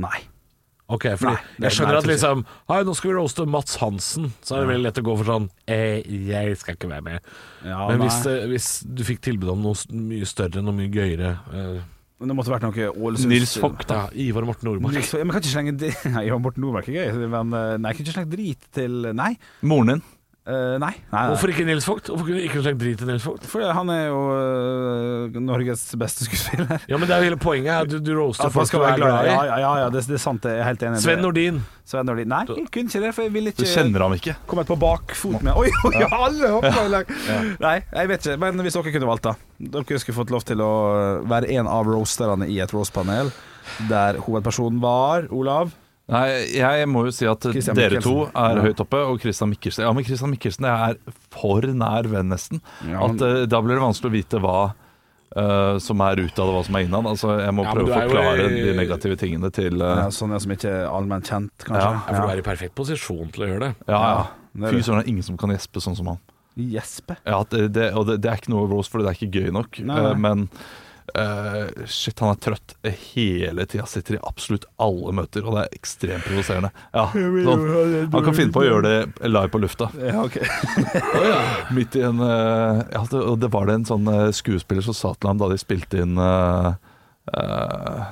Nei. 0.00 0.18
Ok, 0.90 1.06
fordi 1.20 1.36
Nei, 1.36 1.68
Jeg 1.68 1.76
skjønner 1.76 1.94
nei, 1.94 2.00
at 2.02 2.08
liksom 2.10 2.42
Hei, 2.70 2.80
nå 2.86 2.94
skal 2.98 3.12
vi 3.12 3.14
roaste 3.16 3.46
Mats 3.46 3.76
Hansen. 3.80 4.32
Så 4.42 4.56
er 4.56 4.64
det 4.64 4.72
veldig 4.72 4.86
lett 4.88 5.00
å 5.00 5.04
gå 5.06 5.14
for 5.20 5.30
sånn 5.32 5.46
eh, 5.70 6.00
Jeg 6.26 6.58
skal 6.60 6.76
ikke 6.76 6.90
være 6.90 7.06
med. 7.06 7.30
Ja, 7.62 7.84
Men 7.92 8.02
hvis, 8.04 8.18
hvis 8.50 8.68
du 8.84 9.04
fikk 9.06 9.22
tilbud 9.24 9.52
om 9.54 9.64
noe 9.64 10.02
mye 10.10 10.28
større, 10.28 10.64
noe 10.64 10.76
mye 10.76 10.90
gøyere 10.92 11.32
eh, 11.54 11.80
Men 12.20 12.28
det 12.28 12.36
måtte 12.36 12.52
vært 12.52 12.64
noe 12.66 12.88
Ålesunds 13.00 13.30
Nils 13.32 13.54
Vogt, 13.62 13.86
da. 13.88 14.02
Ivar 14.12 14.44
Morten 14.44 14.68
Nordmark. 14.68 14.92
Nils 14.98 15.12
Men 15.16 15.32
kan 15.32 15.40
ikke 15.40 15.54
slenge 15.54 15.92
Ivar 16.28 16.42
Morten 16.44 16.64
Nordmark 16.66 16.90
er 16.92 16.98
gøy, 16.98 17.28
men 17.32 17.54
eh, 17.56 17.76
nei, 17.80 17.94
jeg 17.94 17.96
kan 17.96 18.04
ikke 18.04 18.16
slenge 18.18 18.32
drit 18.34 18.66
til 18.76 18.98
Nei. 19.16 19.30
Moren 19.64 19.94
din. 19.94 20.02
Eh, 20.48 20.52
nei. 20.52 20.78
nei, 20.80 20.94
nei. 21.12 21.22
Hvorfor 21.28 21.50
ikke 21.52 21.64
Nils 21.68 21.84
Vogt? 21.84 22.08
Hvorfor 22.08 22.24
kunne 22.24 22.40
du 22.40 22.46
ikke 22.46 22.62
slengt 22.64 22.80
drit 22.80 22.96
til 22.98 23.10
Nils 23.10 23.26
Vogt? 23.28 23.44
Fordi 23.46 23.66
han 23.76 23.90
er 23.92 24.06
jo 24.08 24.20
uh, 24.32 25.36
Norges 25.44 25.82
beste 26.00 26.24
skuespiller. 26.24 26.80
Ja, 26.90 26.96
men 26.96 27.04
det 27.04 27.12
er 27.12 27.20
jo 27.20 27.28
hele 27.28 27.38
poenget. 27.40 27.74
her. 27.74 27.90
Du, 27.90 27.98
du 28.00 28.14
roaster 28.16 28.48
folk 28.54 28.72
du 28.72 28.80
er 28.80 28.96
glad 28.96 29.28
i. 29.28 29.28
Ja, 29.28 29.42
ja, 29.50 29.58
ja, 29.60 29.72
ja 29.82 29.90
det, 29.92 30.06
det 30.08 30.16
er 30.16 30.22
sant. 30.22 30.48
Jeg 30.48 30.62
er 30.62 30.66
helt 30.70 30.86
enig. 30.88 31.02
Sven 31.04 31.20
Nordin. 31.24 31.60
Sven 31.90 32.08
Nordin. 32.08 32.30
Nei, 32.32 32.40
jeg 32.48 32.70
kunne 32.72 32.88
ikke 32.88 33.02
det, 33.04 33.12
for 33.18 33.26
jeg 33.26 33.34
ville 33.36 33.52
Du 33.58 33.66
kjenner 33.68 34.06
ham 34.06 34.16
ikke. 34.16 34.38
kommet 34.48 34.70
på 34.70 34.78
bakfot 34.80 35.44
med 35.44 35.60
Oi, 35.60 35.68
oi, 35.90 35.94
alle 36.08 36.54
hoppa 36.56 36.86
i 36.86 36.90
lag! 36.94 37.12
Nei, 37.60 37.76
jeg 37.84 38.12
vet 38.14 38.30
ikke. 38.30 38.40
Men 38.46 38.64
hvis 38.64 38.78
dere 38.78 38.94
kunne 38.96 39.12
valgt, 39.12 39.28
da. 39.28 39.36
Dere 39.76 40.00
skulle 40.00 40.18
fått 40.22 40.32
lov 40.32 40.48
til 40.48 40.64
å 40.64 40.72
være 41.28 41.52
en 41.60 41.68
av 41.68 41.90
roasterne 41.90 42.48
i 42.48 42.58
et 42.64 42.72
roastpanel 42.74 43.28
der 43.90 44.18
hovedpersonen 44.24 44.80
var 44.82 45.28
Olav. 45.36 45.76
Nei, 46.10 46.26
jeg 46.58 46.88
må 46.90 47.04
jo 47.06 47.12
si 47.14 47.26
at 47.30 47.40
Christian 47.46 47.76
dere 47.78 48.00
to 48.02 48.24
er 48.34 48.56
Ja. 48.58 48.62
høyt 48.66 48.80
oppe, 48.82 48.98
og 49.06 49.20
Christian 49.22 49.50
Mikkelsen 49.52 49.84
Ja, 49.86 49.92
men 49.94 50.04
Christian 50.04 50.30
Mikkelsen 50.32 50.66
jeg 50.66 50.96
er 50.96 51.16
for 51.30 51.60
nær 51.62 52.08
venn, 52.10 52.28
nesten. 52.32 52.60
Ja, 52.88 53.04
At 53.06 53.20
eh, 53.22 53.44
Da 53.46 53.60
blir 53.62 53.76
det 53.78 53.84
vanskelig 53.84 54.10
å 54.10 54.16
vite 54.18 54.40
hva 54.42 54.56
eh, 55.36 55.78
som 55.78 56.00
er 56.02 56.16
utad, 56.24 56.42
og 56.48 56.56
hva 56.56 56.64
som 56.66 56.74
er 56.80 56.86
innad. 56.88 57.06
Altså, 57.06 57.36
jeg 57.38 57.54
må 57.54 57.62
Ja, 57.62 57.74
men 57.74 57.76
prøve 57.76 57.86
du 57.86 57.92
å 57.92 57.94
er 57.94 58.02
jo 58.02 58.10
forklare 58.10 58.48
i- 58.50 58.64
de 58.64 58.74
negative 58.80 59.16
tingene 59.16 59.52
til 59.54 59.80
eh, 59.80 59.96
Ja, 60.02 60.08
sånne 60.10 60.40
som 60.42 60.50
ikke 60.50 60.72
er 60.72 60.88
allment 60.90 61.24
kjent, 61.30 61.50
kanskje. 61.62 61.78
Ja, 61.78 61.92
Ja, 61.92 62.14
for 62.16 62.26
du 62.26 62.32
er 62.34 62.38
i 62.42 62.42
perfekt 62.50 62.74
posisjon 62.74 63.30
til 63.32 63.44
å 63.44 63.48
gjøre 63.52 63.60
det. 63.68 63.74
Ja, 63.86 64.00
ja. 64.02 64.26
det 64.56 64.64
er 64.66 64.70
Fy 64.72 64.76
det. 64.76 64.84
søren, 64.84 64.98
det 64.98 65.06
er 65.06 65.12
ingen 65.14 65.22
som 65.22 65.36
kan 65.38 65.50
gjespe 65.50 65.80
sånn 65.80 65.96
som 65.96 66.06
han. 66.06 66.18
Gjespe. 66.58 67.16
Ja, 67.24 67.40
at 67.40 67.50
det, 67.50 67.72
det, 67.72 67.94
og 67.94 68.06
det, 68.08 68.20
det 68.20 68.28
er 68.32 68.36
ikke 68.42 68.50
noe 68.50 68.66
Rose, 68.68 68.90
for 68.90 68.98
det 68.98 69.06
er 69.06 69.14
ikke 69.14 69.30
gøy 69.46 69.52
nok. 69.54 69.78
Nei, 69.78 69.94
nei. 69.94 70.10
Eh, 70.10 70.14
men 70.18 70.48
eh, 71.14 71.86
shit, 71.90 72.18
han 72.20 72.32
er 72.34 72.40
trøtt 72.42 72.74
hele 72.84 73.66
tida. 73.68 73.86
Sitter 73.90 74.16
i 74.16 74.20
absolutt 74.26 74.66
alle 74.80 75.14
møter, 75.16 75.44
og 75.46 75.56
det 75.56 75.64
er 75.64 75.78
ekstremt 75.78 76.26
provoserende. 76.26 76.72
Ja, 76.94 77.06
sånn. 77.12 77.66
Han 78.12 78.26
kan 78.26 78.36
finne 78.36 78.54
på 78.54 78.62
å 78.64 78.66
gjøre 78.68 78.84
det 78.86 79.30
live 79.30 79.52
på 79.52 79.62
lufta. 79.62 79.90
Ja, 80.00 80.24
ok. 80.24 80.40
Midt 81.76 81.98
i 81.98 82.04
en 82.06 82.22
uh, 82.22 82.82
ja, 82.90 83.04
det, 83.10 83.22
Og 83.22 83.38
det 83.42 83.50
var 83.54 83.68
det 83.68 83.80
en 83.80 83.88
sånn 83.88 84.08
eh, 84.10 84.28
skuespiller 84.36 84.84
som 84.84 84.96
sa 84.96 85.14
til 85.16 85.30
ham 85.30 85.40
da 85.40 85.50
de 85.50 85.58
spilte 85.60 86.02
inn 86.02 86.18
uh, 86.18 86.72
eh, 87.30 88.02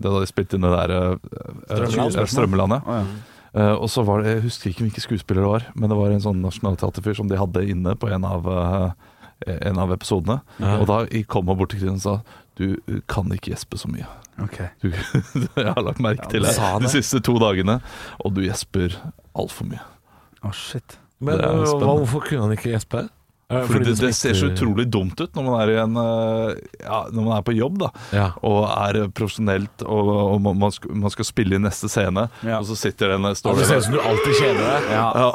Da 0.00 0.16
de 0.16 0.26
spilte 0.30 0.58
inn 0.58 0.66
det 0.66 0.72
der 0.74 0.94
uh, 0.94 1.30
Strømmeland? 1.68 2.34
Strømmelandet. 2.34 2.88
Oh, 2.88 3.00
ja. 3.02 3.30
Uh, 3.54 3.76
og 3.78 3.86
så 3.90 4.02
var 4.02 4.22
det, 4.22 4.32
Jeg 4.32 4.46
husker 4.48 4.70
ikke 4.70 4.82
hvilke 4.88 5.02
skuespillere 5.02 5.44
det 5.44 5.52
var, 5.52 5.66
men 5.78 5.92
det 5.92 5.98
var 5.98 6.10
en 6.10 6.22
sånn 6.24 6.40
nasjonalteaterfyr 6.42 7.14
som 7.20 7.28
de 7.30 7.38
hadde 7.38 7.62
inne 7.70 7.94
på 7.94 8.08
en 8.10 8.24
av, 8.26 8.48
eh, 8.50 9.12
en 9.46 9.80
av 9.82 9.92
episodene. 9.94 10.40
Ja. 10.60 10.78
Og 10.80 10.88
da 10.90 11.02
kom 11.30 11.50
han 11.50 11.58
bort 11.60 11.74
til 11.74 11.82
Kristin 11.82 12.00
og 12.00 12.04
sa 12.04 12.40
du 12.58 12.76
uh, 12.86 13.00
kan 13.10 13.32
ikke 13.34 13.52
gjespe 13.52 13.78
så 13.80 13.90
mye. 13.90 14.06
Okay. 14.42 14.70
Du, 14.82 14.90
jeg 15.56 15.70
har 15.70 15.82
lagt 15.82 16.02
merke 16.02 16.26
til 16.30 16.46
det 16.46 16.54
de 16.54 16.90
siste 16.90 17.20
to 17.22 17.36
dagene, 17.42 17.78
og 18.18 18.34
du 18.34 18.42
gjesper 18.46 18.96
altfor 19.34 19.68
mye. 19.70 19.82
Å, 20.42 20.52
shit. 20.54 20.98
Men 21.24 21.38
spennende. 21.38 21.92
hvorfor 22.00 22.24
kunne 22.26 22.48
han 22.48 22.54
ikke 22.56 22.72
gjespe? 22.74 23.06
Eh, 23.54 23.66
Fordi 23.70 23.84
det, 23.90 23.94
det 24.00 24.10
ser 24.16 24.34
så 24.38 24.48
utrolig 24.50 24.86
dumt 24.90 25.20
ut 25.20 25.34
når 25.36 25.46
man 25.46 25.56
er, 25.62 25.72
i 25.74 25.78
en, 25.82 25.96
eh, 26.00 26.54
ja, 26.84 27.00
når 27.12 27.22
man 27.28 27.36
er 27.38 27.44
på 27.46 27.54
jobb 27.56 27.78
da 27.84 27.90
Ja. 28.14 28.26
og 28.42 28.66
er 28.70 28.98
profesjonelt 29.14 29.84
og, 29.86 30.10
og 30.34 30.40
man, 30.44 30.58
man, 30.58 30.74
skal, 30.74 30.94
man 31.04 31.14
skal 31.14 31.28
spille 31.28 31.58
i 31.58 31.62
neste 31.62 31.88
scene, 31.92 32.28
Ja. 32.42 32.58
og 32.60 32.66
så 32.70 32.76
sitter 32.78 33.14
den 33.14 33.28
Ja, 33.28 33.34
står 33.38 33.58
det 33.60 33.66
ser 33.68 33.74
det, 33.74 33.84
ut 33.84 33.88
som 33.88 33.96
du 33.96 34.00
alltid 34.00 34.38
kjeder 34.40 34.64
deg. 34.68 34.90
Ja. 34.94 35.06
ja. 35.24 35.30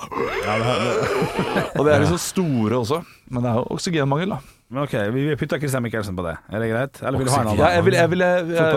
Og 1.79 1.85
de 1.85 1.91
er 1.93 2.01
liksom 2.03 2.19
store 2.21 2.79
også, 2.79 3.01
men 3.29 3.45
det 3.45 3.51
er 3.51 3.59
jo 3.61 3.65
oksygenmangel, 3.75 4.35
da. 4.35 4.39
Men 4.69 4.83
ok, 4.85 4.93
vi 5.15 5.23
vi 5.31 5.35
putter 5.39 5.57
Christian 5.61 5.81
Mikkelsen 5.85 6.17
på 6.17 6.25
det. 6.27 6.35
Er 6.53 6.61
det 6.61 6.69
greit? 6.69 7.01
Eller 7.01 7.17
vil 7.21 7.27
du 7.29 7.33
ha 7.33 7.41
en 7.41 7.47
annen? 7.47 7.61
Ja, 7.61 7.69
jeg 7.77 7.85
ville 7.87 8.03
vil, 8.11 8.25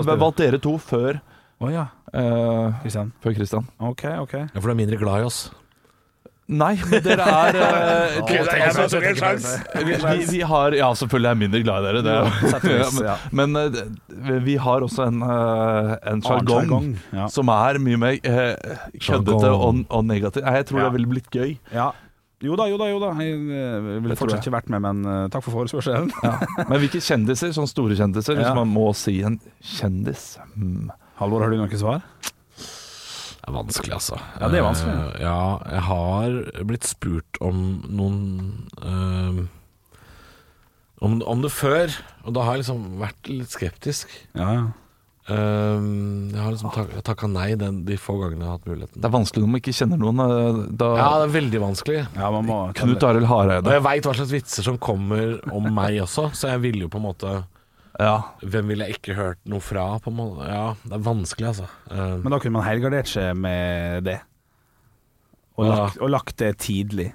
vil, 0.08 0.18
valgt 0.24 0.40
dere 0.40 0.60
to 0.62 0.78
før, 0.80 1.20
Oh, 1.62 1.70
ja. 1.70 1.84
Uh, 2.10 2.72
Christian. 2.82 3.12
før 3.22 3.34
Christian. 3.36 3.66
Ok, 3.78 4.02
ok. 4.18 4.32
Ja, 4.34 4.58
for 4.58 4.66
du 4.66 4.72
er 4.72 4.78
mindre 4.80 4.96
glad 4.98 5.22
i 5.22 5.26
oss. 5.28 5.44
Nei, 6.52 6.74
men 6.90 7.02
dere 7.04 7.24
er 7.26 7.56
eh, 7.58 8.16
Ok, 8.22 8.30
da, 8.32 8.56
jeg 8.58 8.68
altså, 8.68 8.86
tok 8.92 9.86
vi, 9.86 9.96
vi, 9.96 10.18
vi 10.30 10.40
har 10.52 10.76
Ja, 10.76 10.90
selvfølgelig 10.98 11.30
er 11.30 11.36
jeg 11.36 11.40
mindre 11.42 11.62
glad 11.64 11.82
i 11.82 11.86
dere. 11.88 12.02
Det, 12.04 12.16
er- 12.18 13.06
ja. 13.08 13.16
men 13.38 13.52
men 13.52 13.60
eh, 13.62 13.68
det- 13.74 14.40
vi 14.46 14.56
har 14.60 14.84
også 14.86 15.06
en, 15.08 15.22
eh, 15.26 15.96
en 16.12 16.22
sjargong 16.22 16.68
jargong, 16.68 16.88
Ja. 17.12 17.26
som 17.32 17.48
er 17.52 17.78
mye 17.82 17.98
mer 18.00 18.18
eh, 18.22 18.78
køddete 19.00 19.50
og, 19.52 19.82
og 19.90 20.04
negativ. 20.08 20.44
Nei, 20.46 20.54
Jeg 20.60 20.66
tror 20.70 20.80
Ja. 20.82 20.88
det 20.88 20.96
ville 20.98 21.10
blitt 21.16 21.30
gøy. 21.34 21.58
ja. 21.72 21.90
Jo 22.42 22.56
da, 22.58 22.64
jo 22.66 22.74
da, 22.74 22.88
jo 22.90 22.96
da. 22.98 23.12
Jeg 23.22 23.36
eh, 23.38 23.84
ville 24.02 24.16
tror 24.18 24.24
fortsatt 24.24 24.40
jeg. 24.42 24.50
ikke 24.50 24.56
vært 24.56 24.70
med, 24.74 24.82
men 24.82 25.04
eh, 25.06 25.28
takk 25.30 25.44
for 25.46 25.54
forespørselen. 25.60 26.08
Men 26.66 26.80
hvilke 26.82 26.98
kjendiser, 26.98 27.52
sånne 27.54 27.70
store 27.70 27.94
kjendiser, 27.94 28.34
hvis 28.40 28.48
Ja. 28.48 28.54
man 28.58 28.66
må 28.72 28.88
si 28.98 29.20
en 29.22 29.36
kjendis 29.62 30.24
hmm. 30.56 30.90
Halvor, 31.20 31.44
har 31.44 31.52
du 31.54 31.60
noe 31.60 31.78
svar? 31.78 32.02
Det 33.42 33.50
er 33.50 33.56
vanskelig, 33.56 33.94
altså. 33.96 34.18
Ja, 34.38 34.48
det 34.52 34.58
er 34.60 34.62
vanskelig. 34.68 34.92
Uh, 34.94 35.16
ja, 35.18 35.38
jeg 35.74 35.82
har 35.88 36.36
blitt 36.68 36.86
spurt 36.86 37.40
om 37.42 37.64
noen 37.90 38.20
uh, 38.78 39.40
om, 41.02 41.16
om 41.26 41.42
det 41.42 41.50
før, 41.50 41.90
og 42.22 42.36
da 42.36 42.44
har 42.46 42.54
jeg 42.54 42.62
liksom 42.62 42.84
vært 43.00 43.32
litt 43.32 43.50
skeptisk. 43.50 44.14
Ja, 44.38 44.52
ja. 44.54 44.62
Uh, 45.22 45.78
jeg 46.34 46.38
har 46.38 46.54
liksom 46.54 46.72
tak, 46.74 46.94
takka 47.06 47.28
nei 47.30 47.52
den, 47.58 47.82
de 47.86 47.98
få 47.98 48.16
gangene 48.20 48.42
jeg 48.42 48.50
har 48.52 48.56
hatt 48.60 48.70
muligheten. 48.70 49.02
Det 49.02 49.10
er 49.10 49.14
vanskelig 49.14 49.42
når 49.42 49.50
man 49.52 49.62
ikke 49.62 49.74
kjenner 49.78 50.00
noen. 50.02 50.22
Da, 50.78 50.92
Ja, 50.98 51.10
det 51.18 51.26
er 51.26 51.34
veldig 51.40 51.62
vanskelig. 51.62 52.00
Ja, 52.14 52.30
Knut 52.78 53.06
Arild 53.10 53.30
Og 53.32 53.74
jeg 53.74 53.84
veit 53.88 54.06
hva 54.06 54.14
slags 54.18 54.34
vitser 54.34 54.66
som 54.70 54.78
kommer 54.82 55.40
om 55.50 55.66
meg 55.74 55.98
også, 56.06 56.30
så 56.38 56.54
jeg 56.54 56.62
ville 56.62 56.86
jo 56.86 56.92
på 56.94 57.02
en 57.02 57.06
måte 57.10 57.34
Ja. 58.02 58.16
Hvem 58.42 58.72
ville 58.72 58.88
jeg 58.88 58.98
ikke 58.98 59.16
hørt 59.18 59.40
noe 59.48 59.62
fra? 59.62 59.86
På 60.02 60.10
en 60.12 60.18
måte? 60.18 60.50
Ja, 60.50 60.66
det 60.82 60.98
er 60.98 61.06
vanskelig, 61.06 61.48
altså. 61.54 61.70
Uh, 61.88 62.18
Men 62.22 62.34
da 62.34 62.42
kunne 62.42 62.58
man 62.58 62.66
helgardert 62.66 63.10
seg 63.10 63.34
med 63.38 64.04
det. 64.08 64.20
Og 65.58 65.66
Ja. 65.68 65.74
lagt, 65.84 65.98
og 66.00 66.10
lagt 66.10 66.36
det 66.42 66.56
tidlig. 66.58 67.12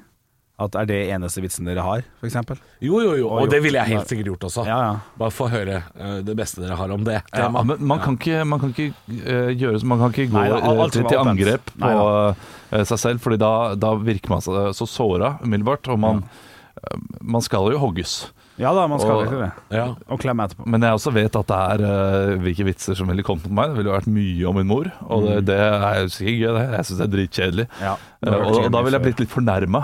At 0.57 0.73
er 0.73 0.87
det 0.89 0.95
eneste 1.13 1.37
vitsen 1.43 1.67
dere 1.69 1.83
har, 1.85 2.01
f.eks.? 2.17 2.33
jo, 2.81 2.97
jo, 3.03 3.11
jo. 3.13 3.27
Og 3.29 3.43
Og 3.43 3.49
det 3.51 3.59
ville 3.61 3.77
jeg 3.77 3.93
helt 3.93 4.09
sikkert 4.09 4.25
gjort 4.31 4.45
også. 4.47 4.63
Ja, 4.65 4.77
ja. 4.87 4.95
Bare 5.19 5.29
få 5.29 5.45
høre 5.53 5.83
eh, 5.93 6.15
det 6.25 6.33
beste 6.39 6.63
dere 6.63 6.73
har 6.79 6.93
om 6.95 7.03
det. 7.05 7.19
Ja, 7.29 7.49
men 7.53 7.75
man 7.85 8.01
kan 8.01 8.17
ikke, 8.17 8.41
man 8.43 8.59
kan 8.63 8.73
ikke 8.73 8.87
uh, 9.21 9.51
gjøre 9.53 9.83
Man 9.85 10.01
kan 10.01 10.15
ikke 10.15 10.31
gå 10.31 10.39
Nei, 10.39 10.47
da, 10.49 10.87
til, 10.89 11.05
til 11.05 11.21
angrep 11.21 11.69
på 11.77 11.91
eh, 12.73 12.83
seg 12.89 12.97
selv, 13.03 13.21
Fordi 13.21 13.37
da, 13.37 13.75
da 13.77 13.93
virker 14.01 14.33
man 14.33 14.41
så 14.41 14.89
såra 14.89 15.35
umiddelbart. 15.43 15.91
Og 15.93 16.01
man, 16.01 16.23
man 17.21 17.45
skal 17.45 17.69
jo 17.75 17.77
hogges. 17.85 18.31
Ja 18.57 18.71
da, 18.73 18.87
man 18.89 18.99
skal 18.99 19.11
Og- 19.19 19.27
ikke 19.27 19.41
det. 19.43 19.51
ja. 19.77 19.85
Og 20.09 20.19
klemme 20.19 20.47
etterpå. 20.47 20.65
Men 20.65 20.81
jeg 20.81 20.97
også 20.97 21.13
vet 21.13 21.35
at 21.37 21.51
det 21.51 21.57
er 21.57 21.85
uh, 21.85 22.33
hvilke 22.41 22.65
vitser 22.65 22.97
som 22.97 23.07
ville 23.11 23.23
kommet 23.25 23.45
på 23.45 23.53
meg. 23.53 23.69
Det 23.69 23.77
ville 23.83 23.93
vært 23.93 24.09
mye 24.09 24.49
om 24.49 24.57
min 24.57 24.67
mor, 24.67 24.89
og 25.05 25.27
det, 25.27 25.37
det 25.51 25.59
er 25.61 26.01
jo 26.01 26.09
sikkert 26.15 26.41
gøy, 26.41 26.51
det. 26.57 26.65
Jeg 26.77 26.89
syns 26.89 26.97
det 26.99 27.07
er 27.07 27.13
dritkjedelig. 27.15 27.67
Ja, 27.83 27.93
uh, 28.25 28.33
og, 28.41 28.59
og 28.65 28.69
da 28.73 28.81
ville 28.87 28.97
jeg 28.99 29.05
blitt 29.09 29.23
litt 29.25 29.33
fornærma. 29.33 29.83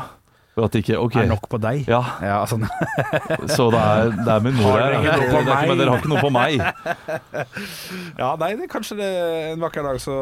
For 0.53 0.67
at 0.67 0.75
ikke 0.77 0.99
okay. 1.01 1.23
Er 1.23 1.31
nok 1.31 1.47
på 1.49 1.57
deg? 1.57 1.87
Ja, 1.89 2.01
Ja, 2.21 2.35
sånn. 2.45 2.67
så 3.55 3.71
det 3.73 3.79
er, 3.81 4.11
det 4.19 4.33
er 4.35 4.43
min 4.45 4.53
mor 4.59 4.75
her. 4.77 4.99
er 5.01 5.65
men 5.65 5.79
dere 5.79 5.95
har 5.95 5.97
ikke 5.97 6.11
noe 6.11 6.21
på 6.21 6.29
meg. 6.33 6.59
ja, 8.21 8.35
nei, 8.37 8.51
det 8.59 8.67
er 8.67 8.69
kanskje 8.69 8.99
det 8.99 9.07
en 9.55 9.63
vakker 9.63 9.85
dag 9.87 9.97
så 10.03 10.17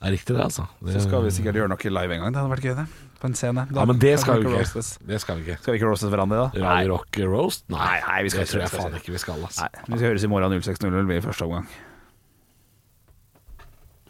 Det 0.00 0.08
er 0.08 0.16
riktig, 0.16 0.32
det, 0.32 0.40
altså. 0.46 0.64
Det, 0.80 0.94
Så 0.96 1.04
skal 1.04 1.26
vi 1.26 1.34
sikkert 1.36 1.60
gjøre 1.60 1.68
noe 1.74 1.92
live 1.98 2.16
en 2.16 2.24
gang. 2.24 2.32
Det 2.32 2.40
hadde 2.40 2.54
vært 2.54 2.68
gøy, 2.70 2.74
det. 2.80 2.86
På 3.20 3.30
en 3.30 3.34
scene. 3.38 3.62
Da 3.70 3.80
Ja, 3.80 3.86
men 3.88 3.98
det 4.02 4.12
skal 4.20 4.42
vi 4.42 4.50
ikke 4.50 4.60
ikke. 4.66 4.82
Det 5.08 5.20
skal 5.22 5.38
vi 5.38 5.46
ikke. 5.46 5.58
Skal 5.62 5.72
vi 5.72 5.78
ikke 5.80 5.88
roastes 5.88 6.10
hverandre 6.12 6.36
da? 6.42 6.64
Radio 6.66 6.92
Rock 6.98 7.18
Roast? 7.24 7.64
Nei, 7.72 8.00
Nei, 8.04 8.18
vi 8.26 8.32
skal 8.34 8.44
det 8.44 8.50
tror 8.50 8.60
jeg 8.66 8.72
faen 8.74 8.98
ikke. 8.98 9.12
vi 9.14 9.22
skal. 9.22 9.40
Altså. 9.46 9.64
Nei, 9.64 9.84
vi 9.88 9.98
skal 10.00 10.08
høres 10.10 10.26
i 10.28 10.30
morgen 10.34 10.56
06.00 10.60 11.16
i 11.16 11.20
første 11.24 11.48
omgang. 11.48 11.68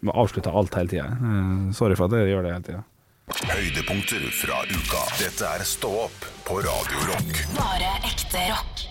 Må 0.07 0.13
avslutte 0.13 0.51
alt 0.53 0.75
hele 0.77 0.91
tida. 0.93 1.07
Sorry 1.75 1.97
for 1.99 2.11
at 2.11 2.19
jeg 2.21 2.35
gjør 2.35 2.47
det 2.49 2.53
hele 2.57 2.67
tida. 2.71 2.83
Høydepunkter 3.27 4.27
fra 4.43 4.61
uka. 4.71 5.01
Dette 5.19 5.49
er 5.57 5.65
Stå 5.67 5.91
opp 6.07 6.29
på 6.47 6.61
Radio 6.63 7.07
Rock. 7.11 7.41
Bare 7.57 7.95
ekte 8.07 8.45
rock. 8.53 8.86